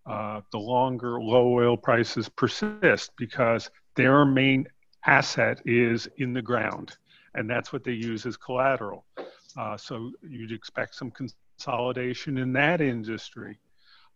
uh, 0.06 0.42
the 0.52 0.58
longer 0.58 1.22
low 1.22 1.54
oil 1.54 1.78
prices 1.78 2.30
persist 2.30 3.12
because 3.18 3.70
their 3.96 4.26
main 4.26 4.66
asset 5.06 5.62
is 5.66 6.08
in 6.18 6.34
the 6.34 6.42
ground 6.42 6.98
and 7.36 7.50
that's 7.50 7.72
what 7.72 7.84
they 7.84 7.92
use 7.92 8.26
as 8.26 8.38
collateral. 8.38 9.06
Uh, 9.58 9.76
so 9.78 10.12
you'd 10.22 10.52
expect 10.52 10.96
some 10.96 11.12
consolidation 11.12 12.38
in 12.38 12.54
that 12.54 12.82
industry. 12.82 13.60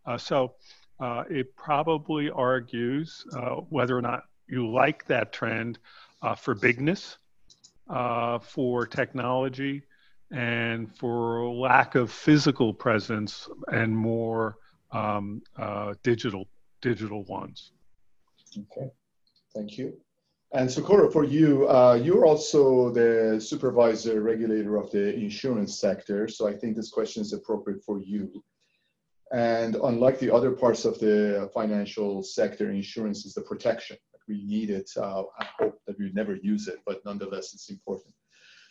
Uh, 0.06 0.18
so 0.18 0.54
uh, 1.00 1.24
it 1.28 1.54
probably 1.56 2.30
argues 2.30 3.24
uh, 3.36 3.56
whether 3.70 3.96
or 3.96 4.02
not 4.02 4.24
you 4.48 4.70
like 4.70 5.06
that 5.06 5.32
trend 5.32 5.78
for 6.36 6.54
bigness, 6.54 7.18
for 8.42 8.86
technology, 8.86 9.82
and 10.32 10.94
for 10.96 11.52
lack 11.52 11.94
of 11.94 12.10
physical 12.10 12.72
presence 12.72 13.48
and 13.70 13.96
more 13.96 14.56
um, 14.92 15.42
uh, 15.58 15.94
digital 16.02 16.48
digital 16.80 17.24
ones. 17.24 17.72
Okay, 18.58 18.90
thank 19.54 19.78
you. 19.78 19.94
And 20.54 20.70
Socorro, 20.70 21.10
for 21.10 21.24
you, 21.24 21.66
uh, 21.66 21.94
you're 21.94 22.26
also 22.26 22.90
the 22.90 23.40
supervisor 23.40 24.20
regulator 24.20 24.76
of 24.76 24.90
the 24.90 25.14
insurance 25.14 25.80
sector. 25.80 26.28
So 26.28 26.46
I 26.46 26.52
think 26.52 26.76
this 26.76 26.90
question 26.90 27.22
is 27.22 27.32
appropriate 27.32 27.82
for 27.82 28.00
you. 28.00 28.44
And 29.32 29.76
unlike 29.76 30.18
the 30.18 30.30
other 30.30 30.50
parts 30.50 30.84
of 30.84 30.98
the 30.98 31.50
financial 31.54 32.22
sector, 32.22 32.70
insurance 32.70 33.24
is 33.24 33.32
the 33.32 33.40
protection. 33.40 33.96
We 34.28 34.44
need 34.44 34.68
it. 34.68 34.90
Uh, 34.94 35.22
I 35.40 35.46
hope 35.58 35.80
that 35.86 35.98
we 35.98 36.12
never 36.12 36.36
use 36.36 36.68
it, 36.68 36.80
but 36.84 37.02
nonetheless, 37.06 37.54
it's 37.54 37.70
important. 37.70 38.14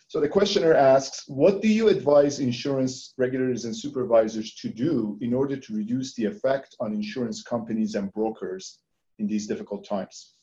So 0.07 0.19
the 0.19 0.29
questioner 0.29 0.75
asks, 0.75 1.23
what 1.27 1.63
do 1.63 1.67
you 1.67 1.87
advise 1.87 2.39
insurance 2.39 3.15
regulators 3.17 3.65
and 3.65 3.75
supervisors 3.75 4.53
to 4.55 4.69
do 4.69 5.17
in 5.21 5.33
order 5.33 5.57
to 5.57 5.75
reduce 5.75 6.13
the 6.13 6.25
effect 6.25 6.75
on 6.79 6.93
insurance 6.93 7.41
companies 7.41 7.95
and 7.95 8.13
brokers 8.13 8.77
in 9.17 9.25
these 9.25 9.47
difficult 9.47 9.83
times? 9.83 10.35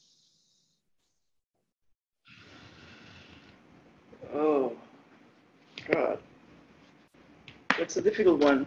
Oh, 4.34 4.76
God. 5.90 6.18
That's 7.78 7.96
a 7.96 8.02
difficult 8.02 8.40
one. 8.40 8.66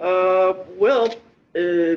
Uh, 0.00 0.54
well, 0.76 1.14
uh, 1.54 1.96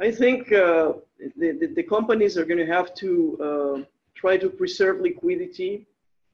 I 0.00 0.10
think 0.10 0.52
uh, 0.52 0.94
the, 1.36 1.72
the, 1.74 1.82
companies 1.82 2.36
are 2.36 2.44
going 2.44 2.58
to 2.58 2.66
have 2.66 2.94
to 2.96 3.38
uh, 3.42 3.84
try 4.14 4.36
to 4.36 4.50
preserve 4.50 5.00
liquidity 5.00 5.86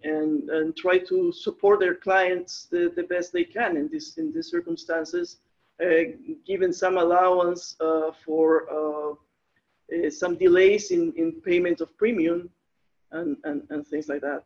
and, 0.02 0.50
and 0.50 0.76
try 0.76 0.98
to 0.98 1.32
support 1.32 1.80
their 1.80 1.94
clients 1.94 2.66
the, 2.70 2.92
the 2.96 3.04
best 3.04 3.32
they 3.32 3.44
can 3.44 3.76
in, 3.76 3.88
this, 3.88 4.18
in 4.18 4.32
these 4.32 4.50
circumstances, 4.50 5.38
uh, 5.82 6.10
given 6.46 6.72
some 6.72 6.98
allowance 6.98 7.76
uh, 7.80 8.10
for 8.24 9.16
some 10.10 10.36
delays 10.36 10.90
in, 10.90 11.12
in 11.16 11.40
payment 11.42 11.80
of 11.80 11.96
premium 11.96 12.50
and, 13.14 13.36
and, 13.44 13.62
and 13.70 13.86
things 13.86 14.08
like 14.08 14.20
that. 14.20 14.44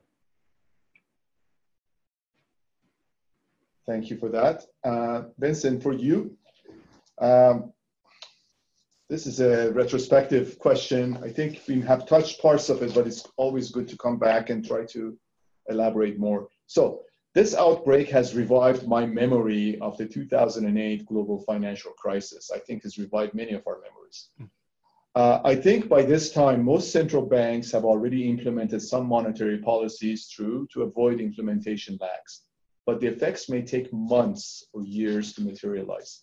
Thank 3.87 4.11
you 4.11 4.19
for 4.19 4.29
that. 4.29 4.65
Uh, 4.85 5.23
Vincent, 5.39 5.83
for 5.83 5.95
you, 5.95 6.37
um, 7.21 7.73
this 9.09 9.27
is 9.27 9.41
a 9.41 9.73
retrospective 9.73 10.59
question. 10.59 11.19
I 11.25 11.31
think 11.31 11.63
we 11.67 11.81
have 11.81 12.07
touched 12.07 12.43
parts 12.43 12.69
of 12.69 12.83
it, 12.83 12.95
but 12.95 13.07
it's 13.07 13.27
always 13.39 13.71
good 13.71 13.89
to 13.89 13.97
come 13.97 14.19
back 14.19 14.51
and 14.51 14.65
try 14.65 14.85
to 14.91 15.19
elaborate 15.69 16.19
more. 16.19 16.49
So 16.67 17.01
this 17.35 17.55
outbreak 17.55 18.11
has 18.11 18.35
revived 18.35 18.87
my 18.87 19.07
memory 19.07 19.79
of 19.81 19.97
the 19.97 20.07
2008 20.07 21.07
global 21.07 21.41
financial 21.45 21.93
crisis. 21.93 22.51
I 22.55 22.59
think 22.59 22.83
has 22.83 22.99
revived 22.99 23.33
many 23.33 23.53
of 23.53 23.67
our 23.67 23.81
memories. 23.81 24.29
Hmm. 24.37 24.45
Uh, 25.19 25.41
I 25.45 25.57
think 25.57 25.89
by 25.89 26.03
this 26.03 26.31
time, 26.31 26.65
most 26.65 26.93
central 26.93 27.27
banks 27.27 27.73
have 27.73 27.85
already 27.85 28.31
implemented 28.31 28.81
some 28.81 29.09
monetary 29.09 29.59
policies 29.59 30.27
through 30.27 30.69
to 30.73 30.83
avoid 30.83 31.21
implementation 31.21 31.99
lags, 32.01 32.43
but 32.87 33.01
the 33.01 33.09
effects 33.09 33.49
may 33.49 33.63
take 33.63 33.93
months 33.93 34.69
or 34.73 34.85
years 34.85 35.33
to 35.33 35.41
materialize. 35.41 36.23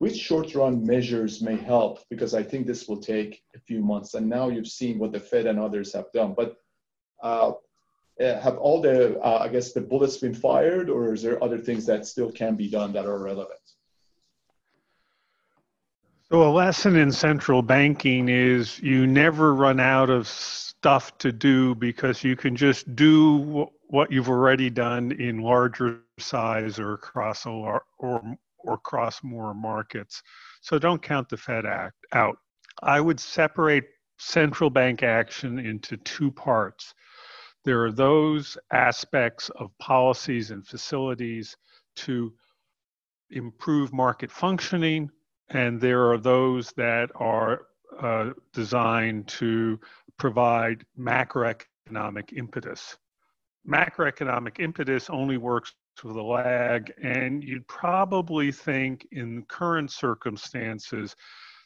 Which 0.00 0.16
short 0.18 0.54
run 0.54 0.86
measures 0.86 1.40
may 1.40 1.56
help? 1.56 2.00
Because 2.10 2.34
I 2.34 2.42
think 2.42 2.66
this 2.66 2.86
will 2.86 3.00
take 3.00 3.42
a 3.56 3.60
few 3.60 3.80
months. 3.80 4.12
And 4.12 4.28
now 4.28 4.50
you've 4.50 4.76
seen 4.80 4.98
what 4.98 5.12
the 5.12 5.20
Fed 5.20 5.46
and 5.46 5.58
others 5.58 5.94
have 5.94 6.12
done. 6.12 6.34
But 6.36 6.56
uh, 7.22 7.52
uh 8.20 8.38
have 8.38 8.58
all 8.58 8.82
the, 8.82 9.18
uh, 9.20 9.38
I 9.46 9.48
guess, 9.48 9.72
the 9.72 9.80
bullets 9.80 10.18
been 10.18 10.34
fired, 10.34 10.90
or 10.90 11.14
is 11.14 11.22
there 11.22 11.42
other 11.42 11.58
things 11.58 11.86
that 11.86 12.06
still 12.06 12.30
can 12.30 12.54
be 12.54 12.68
done 12.68 12.92
that 12.92 13.06
are 13.06 13.18
relevant? 13.18 13.64
So, 16.34 16.42
a 16.42 16.50
lesson 16.50 16.96
in 16.96 17.12
central 17.12 17.62
banking 17.62 18.28
is 18.28 18.80
you 18.80 19.06
never 19.06 19.54
run 19.54 19.78
out 19.78 20.10
of 20.10 20.26
stuff 20.26 21.16
to 21.18 21.30
do 21.30 21.76
because 21.76 22.24
you 22.24 22.34
can 22.34 22.56
just 22.56 22.96
do 22.96 23.68
what 23.86 24.10
you've 24.10 24.28
already 24.28 24.68
done 24.68 25.12
in 25.12 25.42
larger 25.42 26.00
size 26.18 26.80
or 26.80 26.94
across 26.94 27.46
or, 27.46 27.84
or, 28.00 28.36
or 28.58 28.74
across 28.74 29.22
more 29.22 29.54
markets. 29.54 30.24
So, 30.60 30.76
don't 30.76 31.00
count 31.00 31.28
the 31.28 31.36
Fed 31.36 31.66
Act 31.66 31.94
out. 32.10 32.36
I 32.82 33.00
would 33.00 33.20
separate 33.20 33.84
central 34.18 34.70
bank 34.70 35.04
action 35.04 35.60
into 35.60 35.96
two 35.98 36.32
parts. 36.32 36.94
There 37.64 37.84
are 37.84 37.92
those 37.92 38.58
aspects 38.72 39.50
of 39.50 39.70
policies 39.78 40.50
and 40.50 40.66
facilities 40.66 41.56
to 41.98 42.34
improve 43.30 43.92
market 43.92 44.32
functioning 44.32 45.12
and 45.50 45.80
there 45.80 46.10
are 46.10 46.18
those 46.18 46.72
that 46.72 47.10
are 47.14 47.66
uh, 48.00 48.30
designed 48.52 49.26
to 49.28 49.78
provide 50.18 50.84
macroeconomic 50.98 52.32
impetus. 52.36 52.96
Macroeconomic 53.68 54.60
impetus 54.60 55.08
only 55.10 55.36
works 55.36 55.74
with 56.02 56.16
a 56.16 56.22
lag, 56.22 56.92
and 57.02 57.44
you'd 57.44 57.66
probably 57.68 58.50
think 58.50 59.06
in 59.12 59.44
current 59.44 59.90
circumstances, 59.90 61.14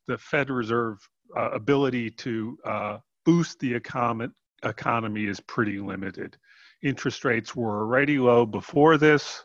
the 0.07 0.19
Fed 0.19 0.51
Reserve 0.51 0.99
uh, 1.37 1.51
ability 1.51 2.11
to 2.11 2.59
uh, 2.65 2.99
boost 3.25 3.59
the 3.59 3.79
econ- 3.79 4.33
economy 4.65 5.27
is 5.27 5.41
pretty 5.41 5.79
limited. 5.79 6.37
Interest 6.83 7.25
rates 7.25 7.57
were 7.57 7.81
already 7.81 8.19
low 8.19 8.47
before 8.47 8.97
this 8.97 9.45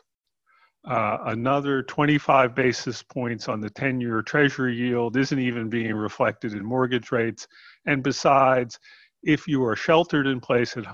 uh, 0.86 1.18
another 1.26 1.82
25 1.82 2.54
basis 2.54 3.02
points 3.02 3.48
on 3.48 3.60
the 3.60 3.70
10 3.70 4.00
year 4.00 4.20
treasury 4.22 4.76
yield 4.76 5.16
isn't 5.16 5.38
even 5.38 5.70
being 5.70 5.94
reflected 5.94 6.52
in 6.52 6.64
mortgage 6.64 7.10
rates. 7.10 7.48
And 7.86 8.02
besides, 8.02 8.78
if 9.22 9.48
you 9.48 9.64
are 9.64 9.76
sheltered 9.76 10.26
in 10.26 10.40
place 10.40 10.76
at, 10.76 10.84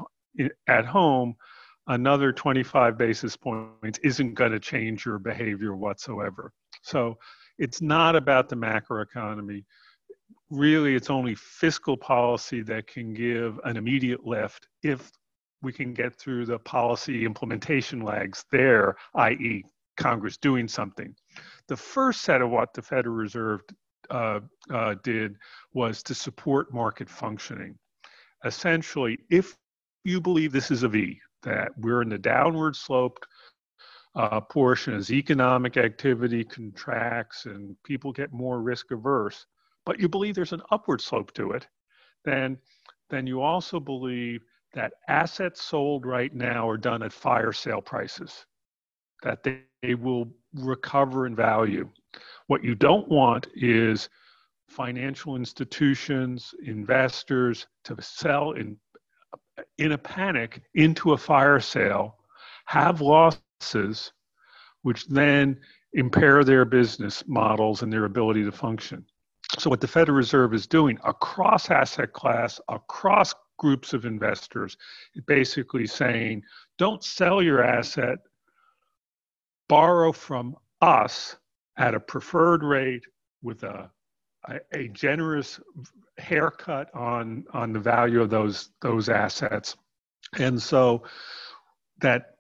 at 0.69 0.87
home, 0.87 1.35
another 1.89 2.33
25 2.33 2.97
basis 2.97 3.37
points 3.37 3.99
isn't 4.05 4.35
going 4.35 4.53
to 4.53 4.61
change 4.61 5.05
your 5.05 5.19
behavior 5.19 5.75
whatsoever. 5.75 6.53
So 6.83 7.19
it's 7.59 7.83
not 7.83 8.15
about 8.15 8.49
the 8.49 8.57
macroeconomy. 8.57 9.65
Really, 10.51 10.95
it's 10.95 11.11
only 11.11 11.35
fiscal 11.35 11.97
policy 11.97 12.63
that 12.63 12.87
can 12.87 13.13
give 13.13 13.59
an 13.65 13.77
immediate 13.77 14.25
lift 14.25 14.69
if 14.85 15.11
we 15.63 15.73
can 15.73 15.93
get 15.93 16.15
through 16.15 16.47
the 16.47 16.59
policy 16.61 17.25
implementation 17.25 18.01
lags 18.01 18.45
there, 18.51 18.97
i.e., 19.15 19.65
Congress 20.01 20.37
doing 20.39 20.67
something. 20.67 21.15
The 21.69 21.77
first 21.77 22.23
set 22.23 22.41
of 22.41 22.51
what 22.51 22.75
the 22.75 22.83
Federal 22.83 23.15
Reserve 23.15 23.61
uh, 24.11 24.41
uh, 24.73 24.95
did 25.05 25.37
was 25.75 26.03
to 26.05 26.15
support 26.15 26.75
market 26.75 27.09
functioning. 27.09 27.79
Essentially, 28.45 29.19
if 29.31 29.57
you 30.05 30.21
believe 30.21 30.51
this 30.51 30.71
is 30.71 30.83
a 30.83 30.89
V, 30.89 31.21
that 31.43 31.71
we're 31.79 32.03
in 32.03 32.09
the 32.09 32.19
downward 32.19 32.75
sloped 32.75 33.27
uh, 34.15 34.41
portion 34.41 34.95
as 34.95 35.13
economic 35.13 35.77
activity 35.77 36.43
contracts 36.45 37.47
and 37.47 37.77
people 37.85 38.13
get 38.13 38.33
more 38.33 38.61
risk 38.61 38.91
averse, 38.91 39.47
but 39.85 40.01
you 40.01 40.09
believe 40.09 40.35
there's 40.35 40.53
an 40.53 40.63
upward 40.71 41.01
slope 41.01 41.33
to 41.35 41.53
it, 41.53 41.69
then, 42.25 42.59
then 43.11 43.27
you 43.27 43.43
also 43.43 43.79
believe 43.79 44.43
that 44.73 44.93
assets 45.09 45.63
sold 45.63 46.07
right 46.07 46.35
now 46.35 46.69
are 46.69 46.77
done 46.79 47.03
at 47.03 47.13
fire 47.13 47.53
sale 47.53 47.81
prices 47.81 48.47
that 49.23 49.43
they, 49.43 49.61
they 49.83 49.95
will 49.95 50.29
recover 50.55 51.27
in 51.27 51.35
value. 51.35 51.89
What 52.49 52.65
you 52.65 52.75
don't 52.75 53.09
want 53.09 53.47
is 53.55 54.09
financial 54.69 55.37
institutions, 55.37 56.55
investors 56.65 57.67
to 57.85 57.97
sell 58.01 58.53
in 58.53 58.77
in 59.77 59.93
a 59.93 59.99
panic 59.99 60.63
into 60.75 61.13
a 61.13 61.19
fire 61.19 61.61
sale, 61.61 62.17
have 62.65 63.03
losses, 63.03 64.13
which 64.83 65.07
then 65.07 65.59
impair 65.93 66.45
their 66.45 66.65
business 66.65 67.23
models 67.27 67.83
and 67.83 67.93
their 67.93 68.07
ability 68.07 68.43
to 68.45 68.53
function. 68.53 69.05
So, 69.59 69.69
what 69.69 69.81
the 69.81 69.89
Federal 69.89 70.17
Reserve 70.17 70.55
is 70.55 70.67
doing 70.67 70.99
across 71.05 71.71
asset 71.71 72.13
class, 72.13 72.61
across 72.69 73.35
groups 73.59 73.93
of 73.93 74.07
investors, 74.07 74.77
basically 75.27 75.87
saying, 75.87 76.43
don't 76.79 77.05
sell 77.05 77.43
your 77.43 77.63
asset 77.63 78.19
borrow 79.71 80.11
from 80.11 80.57
us 80.83 81.37
at 81.79 81.95
a 81.95 82.01
preferred 82.01 82.65
rate 82.65 83.05
with 83.41 83.63
a, 83.63 83.89
a, 84.49 84.59
a 84.73 84.89
generous 84.89 85.61
haircut 86.19 86.93
on, 86.93 87.45
on 87.53 87.73
the 87.73 87.79
value 87.79 88.21
of 88.21 88.31
those, 88.31 88.71
those 88.83 89.09
assets. 89.09 89.77
And 90.39 90.61
so 90.61 91.05
that 92.01 92.35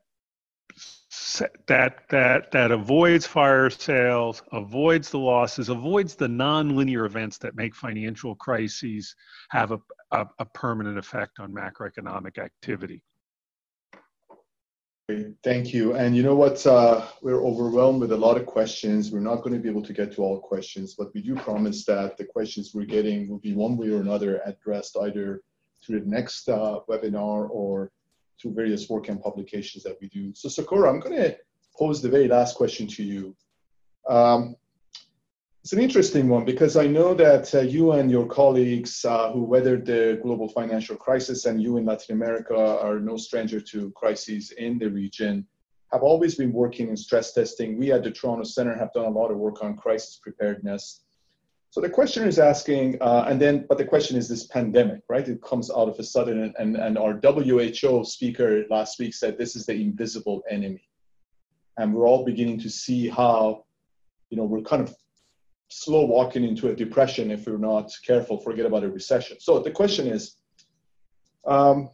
that 1.66 2.08
that 2.10 2.50
that 2.50 2.70
avoids 2.70 3.26
fire 3.26 3.70
sales, 3.70 4.42
avoids 4.52 5.10
the 5.10 5.18
losses, 5.18 5.68
avoids 5.68 6.14
the 6.14 6.26
nonlinear 6.26 7.06
events 7.06 7.38
that 7.38 7.54
make 7.54 7.74
financial 7.74 8.34
crises 8.34 9.14
have 9.50 9.70
a, 9.72 9.78
a, 10.10 10.26
a 10.38 10.44
permanent 10.44 10.98
effect 10.98 11.38
on 11.38 11.52
macroeconomic 11.52 12.38
activity. 12.38 13.02
Thank 15.42 15.72
you. 15.72 15.94
And 15.94 16.16
you 16.16 16.22
know 16.22 16.34
what? 16.34 16.66
Uh, 16.66 17.06
we're 17.22 17.44
overwhelmed 17.44 18.00
with 18.00 18.12
a 18.12 18.16
lot 18.16 18.36
of 18.36 18.46
questions. 18.46 19.10
We're 19.10 19.20
not 19.20 19.42
going 19.42 19.54
to 19.54 19.58
be 19.58 19.68
able 19.68 19.82
to 19.82 19.92
get 19.92 20.12
to 20.14 20.22
all 20.22 20.38
questions, 20.40 20.94
but 20.98 21.12
we 21.14 21.22
do 21.22 21.34
promise 21.36 21.84
that 21.84 22.16
the 22.16 22.24
questions 22.24 22.72
we're 22.74 22.86
getting 22.86 23.28
will 23.28 23.38
be 23.38 23.54
one 23.54 23.76
way 23.76 23.88
or 23.90 24.00
another 24.00 24.40
addressed 24.44 24.96
either 25.02 25.42
through 25.82 26.00
the 26.00 26.06
next 26.06 26.48
uh, 26.48 26.80
webinar 26.88 27.48
or 27.50 27.90
through 28.40 28.54
various 28.54 28.88
work 28.88 29.08
and 29.08 29.20
publications 29.20 29.84
that 29.84 29.96
we 30.00 30.08
do. 30.08 30.32
So 30.34 30.48
Socorro, 30.48 30.88
I'm 30.88 31.00
going 31.00 31.16
to 31.16 31.36
pose 31.78 32.02
the 32.02 32.08
very 32.08 32.28
last 32.28 32.56
question 32.56 32.86
to 32.86 33.02
you. 33.02 33.36
Um, 34.08 34.56
it's 35.70 35.76
an 35.76 35.84
interesting 35.84 36.28
one 36.28 36.44
because 36.44 36.76
I 36.76 36.88
know 36.88 37.14
that 37.14 37.54
uh, 37.54 37.60
you 37.60 37.92
and 37.92 38.10
your 38.10 38.26
colleagues 38.26 39.04
uh, 39.04 39.30
who 39.30 39.44
weathered 39.44 39.86
the 39.86 40.18
global 40.20 40.48
financial 40.48 40.96
crisis 40.96 41.46
and 41.46 41.62
you 41.62 41.76
in 41.76 41.84
Latin 41.84 42.16
America 42.16 42.56
are 42.56 42.98
no 42.98 43.16
stranger 43.16 43.60
to 43.60 43.92
crises 43.92 44.50
in 44.58 44.80
the 44.80 44.90
region, 44.90 45.46
have 45.92 46.02
always 46.02 46.34
been 46.34 46.52
working 46.52 46.88
in 46.88 46.96
stress 46.96 47.32
testing. 47.34 47.78
We 47.78 47.92
at 47.92 48.02
the 48.02 48.10
Toronto 48.10 48.42
Center 48.42 48.76
have 48.76 48.92
done 48.94 49.04
a 49.04 49.10
lot 49.10 49.30
of 49.30 49.36
work 49.36 49.62
on 49.62 49.76
crisis 49.76 50.18
preparedness. 50.20 51.04
So 51.70 51.80
the 51.80 51.88
question 51.88 52.26
is 52.26 52.40
asking, 52.40 53.00
uh, 53.00 53.26
and 53.28 53.40
then, 53.40 53.64
but 53.68 53.78
the 53.78 53.84
question 53.84 54.16
is 54.16 54.28
this 54.28 54.48
pandemic, 54.48 55.02
right? 55.08 55.28
It 55.28 55.40
comes 55.40 55.70
out 55.70 55.88
of 55.88 55.96
a 56.00 56.02
sudden, 56.02 56.42
and, 56.42 56.54
and, 56.58 56.76
and 56.78 56.98
our 56.98 57.12
WHO 57.12 58.04
speaker 58.04 58.64
last 58.70 58.98
week 58.98 59.14
said 59.14 59.38
this 59.38 59.54
is 59.54 59.66
the 59.66 59.74
invisible 59.74 60.42
enemy. 60.50 60.82
And 61.78 61.94
we're 61.94 62.08
all 62.08 62.24
beginning 62.24 62.58
to 62.58 62.68
see 62.68 63.08
how, 63.08 63.66
you 64.30 64.36
know, 64.36 64.42
we're 64.42 64.62
kind 64.62 64.82
of 64.82 64.96
slow 65.70 66.04
walking 66.04 66.44
into 66.44 66.68
a 66.68 66.74
depression 66.74 67.30
if 67.30 67.46
we're 67.46 67.56
not 67.56 67.90
careful, 68.04 68.38
forget 68.38 68.66
about 68.66 68.84
a 68.84 68.90
recession. 68.90 69.38
So 69.40 69.60
the 69.60 69.70
question 69.70 70.06
is 70.06 70.36
um, 71.46 71.88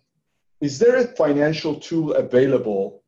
Is 0.61 0.79
there 0.79 0.97
a 0.97 1.05
financial 1.05 1.74
tool 1.77 2.14
available 2.14 3.03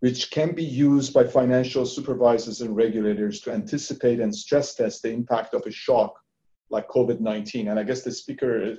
which 0.00 0.30
can 0.30 0.54
be 0.54 0.64
used 0.64 1.12
by 1.12 1.24
financial 1.24 1.84
supervisors 1.84 2.60
and 2.60 2.76
regulators 2.76 3.40
to 3.40 3.52
anticipate 3.52 4.20
and 4.20 4.34
stress 4.34 4.74
test 4.74 5.02
the 5.02 5.10
impact 5.10 5.52
of 5.52 5.62
a 5.66 5.70
shock 5.70 6.14
like 6.70 6.88
COVID 6.88 7.20
19? 7.20 7.68
And 7.68 7.78
I 7.78 7.82
guess 7.82 8.02
the 8.02 8.12
speaker, 8.12 8.76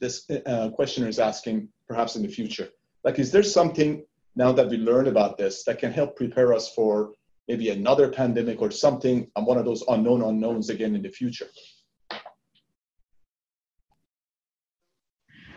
this 0.00 0.28
uh, 0.46 0.68
questioner 0.70 1.08
is 1.08 1.18
asking 1.18 1.68
perhaps 1.88 2.14
in 2.16 2.22
the 2.22 2.28
future. 2.28 2.68
Like, 3.04 3.18
is 3.18 3.32
there 3.32 3.42
something 3.42 4.04
now 4.34 4.52
that 4.52 4.68
we 4.68 4.76
learned 4.76 5.08
about 5.08 5.38
this 5.38 5.64
that 5.64 5.78
can 5.78 5.92
help 5.92 6.14
prepare 6.14 6.52
us 6.52 6.74
for 6.74 7.12
maybe 7.48 7.70
another 7.70 8.08
pandemic 8.08 8.60
or 8.60 8.70
something, 8.70 9.30
and 9.36 9.46
one 9.46 9.58
of 9.58 9.64
those 9.64 9.84
unknown 9.88 10.22
unknowns 10.22 10.70
again 10.70 10.94
in 10.94 11.02
the 11.02 11.08
future. 11.08 11.46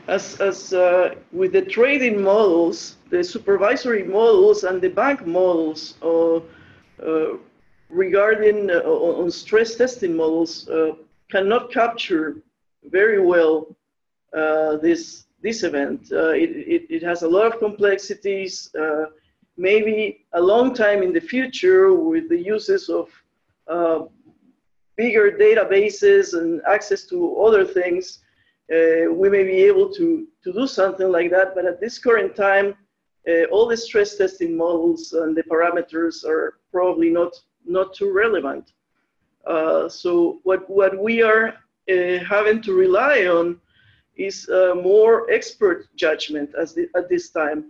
As, 0.08 0.42
as 0.42 0.74
uh, 0.74 1.16
with 1.32 1.52
the 1.52 1.62
trading 1.62 2.22
models, 2.22 2.98
the 3.12 3.24
supervisory 3.24 4.04
models 4.04 4.64
and 4.64 4.82
the 4.82 4.90
bank 4.90 5.28
models 5.28 5.96
uh, 6.02 6.38
uh, 6.38 7.38
regarding 7.90 8.72
uh, 8.72 8.80
on 8.80 9.30
stress 9.30 9.76
testing 9.76 10.16
models 10.16 10.68
uh, 10.70 10.94
cannot 11.30 11.72
capture 11.72 12.42
very 12.86 13.24
well 13.24 13.76
uh, 14.36 14.78
this 14.78 15.26
this 15.42 15.64
event. 15.64 16.12
It, 16.12 16.50
it, 16.76 16.82
it, 16.90 17.04
has 17.04 17.22
a 17.22 17.28
lot 17.28 17.46
of 17.46 17.60
complexities 17.60 18.72
maybe 19.60 20.26
a 20.34 20.42
long 20.42 20.74
time 20.74 21.04
in 21.04 21.12
the 21.12 21.20
future 21.20 21.94
with 21.94 22.30
the 22.30 22.42
uses 22.56 22.88
of 22.90 23.10
uh, 23.68 24.00
bigger 24.96 25.32
databases 25.32 26.34
and 26.34 26.62
access 26.66 27.06
to 27.06 27.18
other 27.46 27.66
things, 27.66 28.20
uh, 28.74 29.12
we 29.12 29.30
may 29.30 29.44
be 29.44 29.58
able 29.70 29.90
to, 29.94 30.28
to 30.44 30.54
do 30.54 30.66
something 30.66 31.12
like 31.12 31.30
that. 31.32 31.54
But 31.56 31.66
at 31.66 31.82
this 31.82 32.00
current 32.00 32.36
time, 32.36 32.74
uh, 33.28 33.44
all 33.52 33.68
the 33.68 33.76
stress 33.76 34.16
testing 34.16 34.56
models 34.56 35.12
and 35.12 35.36
the 35.36 35.44
parameters 35.44 36.24
are 36.24 36.60
probably 36.72 37.10
not, 37.10 37.34
not 37.66 37.94
too 37.94 38.12
relevant. 38.14 38.72
Uh, 39.46 39.90
so 39.90 40.40
what, 40.44 40.70
what 40.70 40.98
we 40.98 41.22
are 41.22 41.48
uh, 41.92 42.20
having 42.24 42.62
to 42.62 42.74
rely 42.74 43.26
on 43.26 43.60
is 44.16 44.48
uh, 44.50 44.74
more 44.76 45.30
expert 45.30 45.88
judgment 45.96 46.50
as 46.58 46.74
the, 46.74 46.88
at 46.96 47.10
this 47.10 47.30
time 47.30 47.66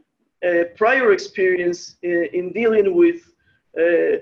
prior 0.75 1.11
experience 1.11 1.97
in, 2.01 2.29
in 2.33 2.53
dealing 2.53 2.95
with 2.95 3.31
uh, 3.77 4.17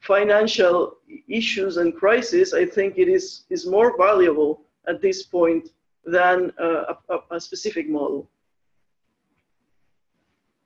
financial 0.00 0.98
issues 1.28 1.76
and 1.76 1.94
crises, 1.94 2.52
I 2.52 2.66
think 2.66 2.98
it 2.98 3.08
is, 3.08 3.44
is 3.50 3.66
more 3.66 3.96
valuable 3.96 4.62
at 4.88 5.00
this 5.00 5.22
point 5.22 5.68
than 6.04 6.52
uh, 6.60 6.94
a, 7.08 7.18
a, 7.30 7.40
specific 7.40 7.88
model. 7.88 8.28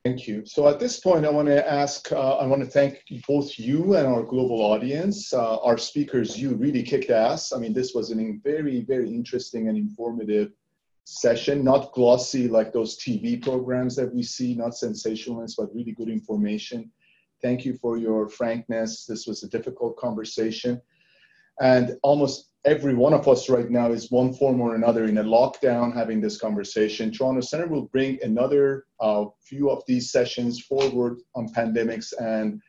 Thank 0.05 0.27
you. 0.27 0.47
So 0.47 0.69
at 0.69 0.81
this 0.81 1.01
point, 1.01 1.27
I 1.27 1.31
want 1.31 1.49
to 1.49 1.71
ask, 1.71 2.11
uh, 2.13 2.37
I 2.37 2.47
want 2.47 2.63
to 2.63 2.69
thank 2.69 3.03
both 3.29 3.59
you 3.59 3.97
and 3.97 4.07
our 4.07 4.23
global 4.23 4.63
audience. 4.63 5.35
Uh, 5.35 5.59
our 5.59 5.77
speakers, 5.77 6.39
you 6.41 6.55
really 6.55 6.83
kicked 6.83 7.11
ass. 7.11 7.53
I 7.53 7.59
mean, 7.59 7.75
this 7.75 7.93
was 7.93 8.11
a 8.13 8.15
very, 8.43 8.81
very 8.81 9.09
interesting 9.09 9.69
and 9.69 9.77
informative 9.77 10.53
session, 11.07 11.63
not 11.63 11.93
glossy 11.93 12.49
like 12.49 12.73
those 12.73 12.99
TV 12.99 13.41
programs 13.41 13.95
that 13.95 14.13
we 14.13 14.25
see, 14.25 14.55
not 14.55 14.77
sensationalist, 14.77 15.57
but 15.57 15.73
really 15.73 15.93
good 15.93 16.09
information. 16.09 16.91
Thank 17.41 17.65
you 17.65 17.75
for 17.75 17.97
your 17.97 18.29
frankness. 18.29 19.07
This 19.07 19.25
was 19.27 19.45
a 19.45 19.49
difficult 19.49 19.97
conversation. 19.97 20.83
And 21.61 21.97
almost 22.03 22.51
every 22.65 22.95
one 22.95 23.15
of 23.15 23.29
us 23.29 23.49
right 23.49 23.71
now 23.71 23.93
is 23.93 24.11
one 24.11 24.35
form 24.35 24.61
or 24.61 24.75
another 24.75 25.05
in 25.05 25.19
a 25.19 25.25
lockdown 25.25 25.95
having 25.95 26.21
this 26.21 26.39
conversation. 26.39 27.13
Toronto 27.13 27.41
Center 27.41 27.69
will 27.69 27.87
bring 27.87 28.19
another 28.23 28.87
uh, 28.99 29.27
few 29.41 29.71
of 29.71 29.85
these 29.87 30.11
sessions 30.11 30.61
forward 30.61 31.19
on 31.37 31.49
pandemics 31.53 32.13
and 32.19 32.61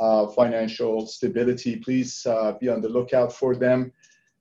uh, 0.00 0.28
financial 0.28 1.06
stability. 1.06 1.76
Please 1.76 2.24
uh, 2.24 2.52
be 2.58 2.70
on 2.70 2.80
the 2.80 2.88
lookout 2.88 3.34
for 3.34 3.54
them. 3.54 3.92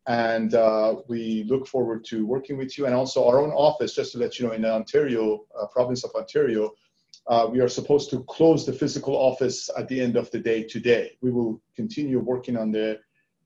And 0.08 0.56
uh, 0.56 0.96
we 1.08 1.44
look 1.48 1.68
forward 1.68 2.04
to 2.06 2.26
working 2.26 2.58
with 2.58 2.78
you 2.78 2.86
and 2.86 2.96
also 2.96 3.28
our 3.28 3.40
own 3.40 3.52
office, 3.52 3.94
just 3.94 4.14
to 4.14 4.18
let 4.18 4.40
you 4.40 4.48
know, 4.48 4.54
in 4.54 4.64
the 4.64 4.74
Ontario, 4.74 5.46
uh, 5.60 5.68
province 5.68 6.04
of 6.04 6.12
Ontario, 6.16 6.72
uh, 7.28 7.48
we 7.52 7.60
are 7.60 7.70
supposed 7.70 8.10
to 8.10 8.24
close 8.24 8.66
the 8.66 8.74
physical 8.74 9.16
office 9.16 9.70
at 9.78 9.88
the 9.88 10.02
end 10.02 10.16
of 10.16 10.30
the 10.32 10.40
day 10.40 10.64
today. 10.64 11.18
We 11.22 11.32
will 11.32 11.62
continue 11.76 12.20
working 12.20 12.58
on 12.58 12.72
the 12.72 13.00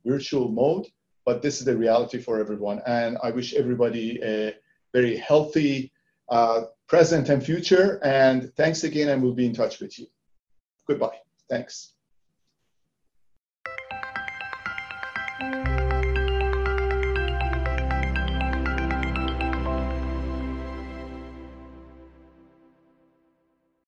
virtual 0.05 0.49
mode, 0.49 0.87
but 1.25 1.41
this 1.41 1.59
is 1.59 1.65
the 1.65 1.75
reality 1.75 2.19
for 2.19 2.39
everyone. 2.39 2.81
And 2.87 3.17
I 3.21 3.31
wish 3.31 3.53
everybody 3.53 4.19
a 4.23 4.55
very 4.93 5.17
healthy 5.17 5.91
uh, 6.29 6.61
present 6.87 7.29
and 7.29 7.43
future. 7.43 7.99
And 8.03 8.53
thanks 8.55 8.83
again, 8.83 9.09
and 9.09 9.21
we'll 9.21 9.33
be 9.33 9.45
in 9.45 9.53
touch 9.53 9.81
with 9.81 9.99
you. 9.99 10.07
Goodbye. 10.87 11.19
Thanks. 11.49 11.94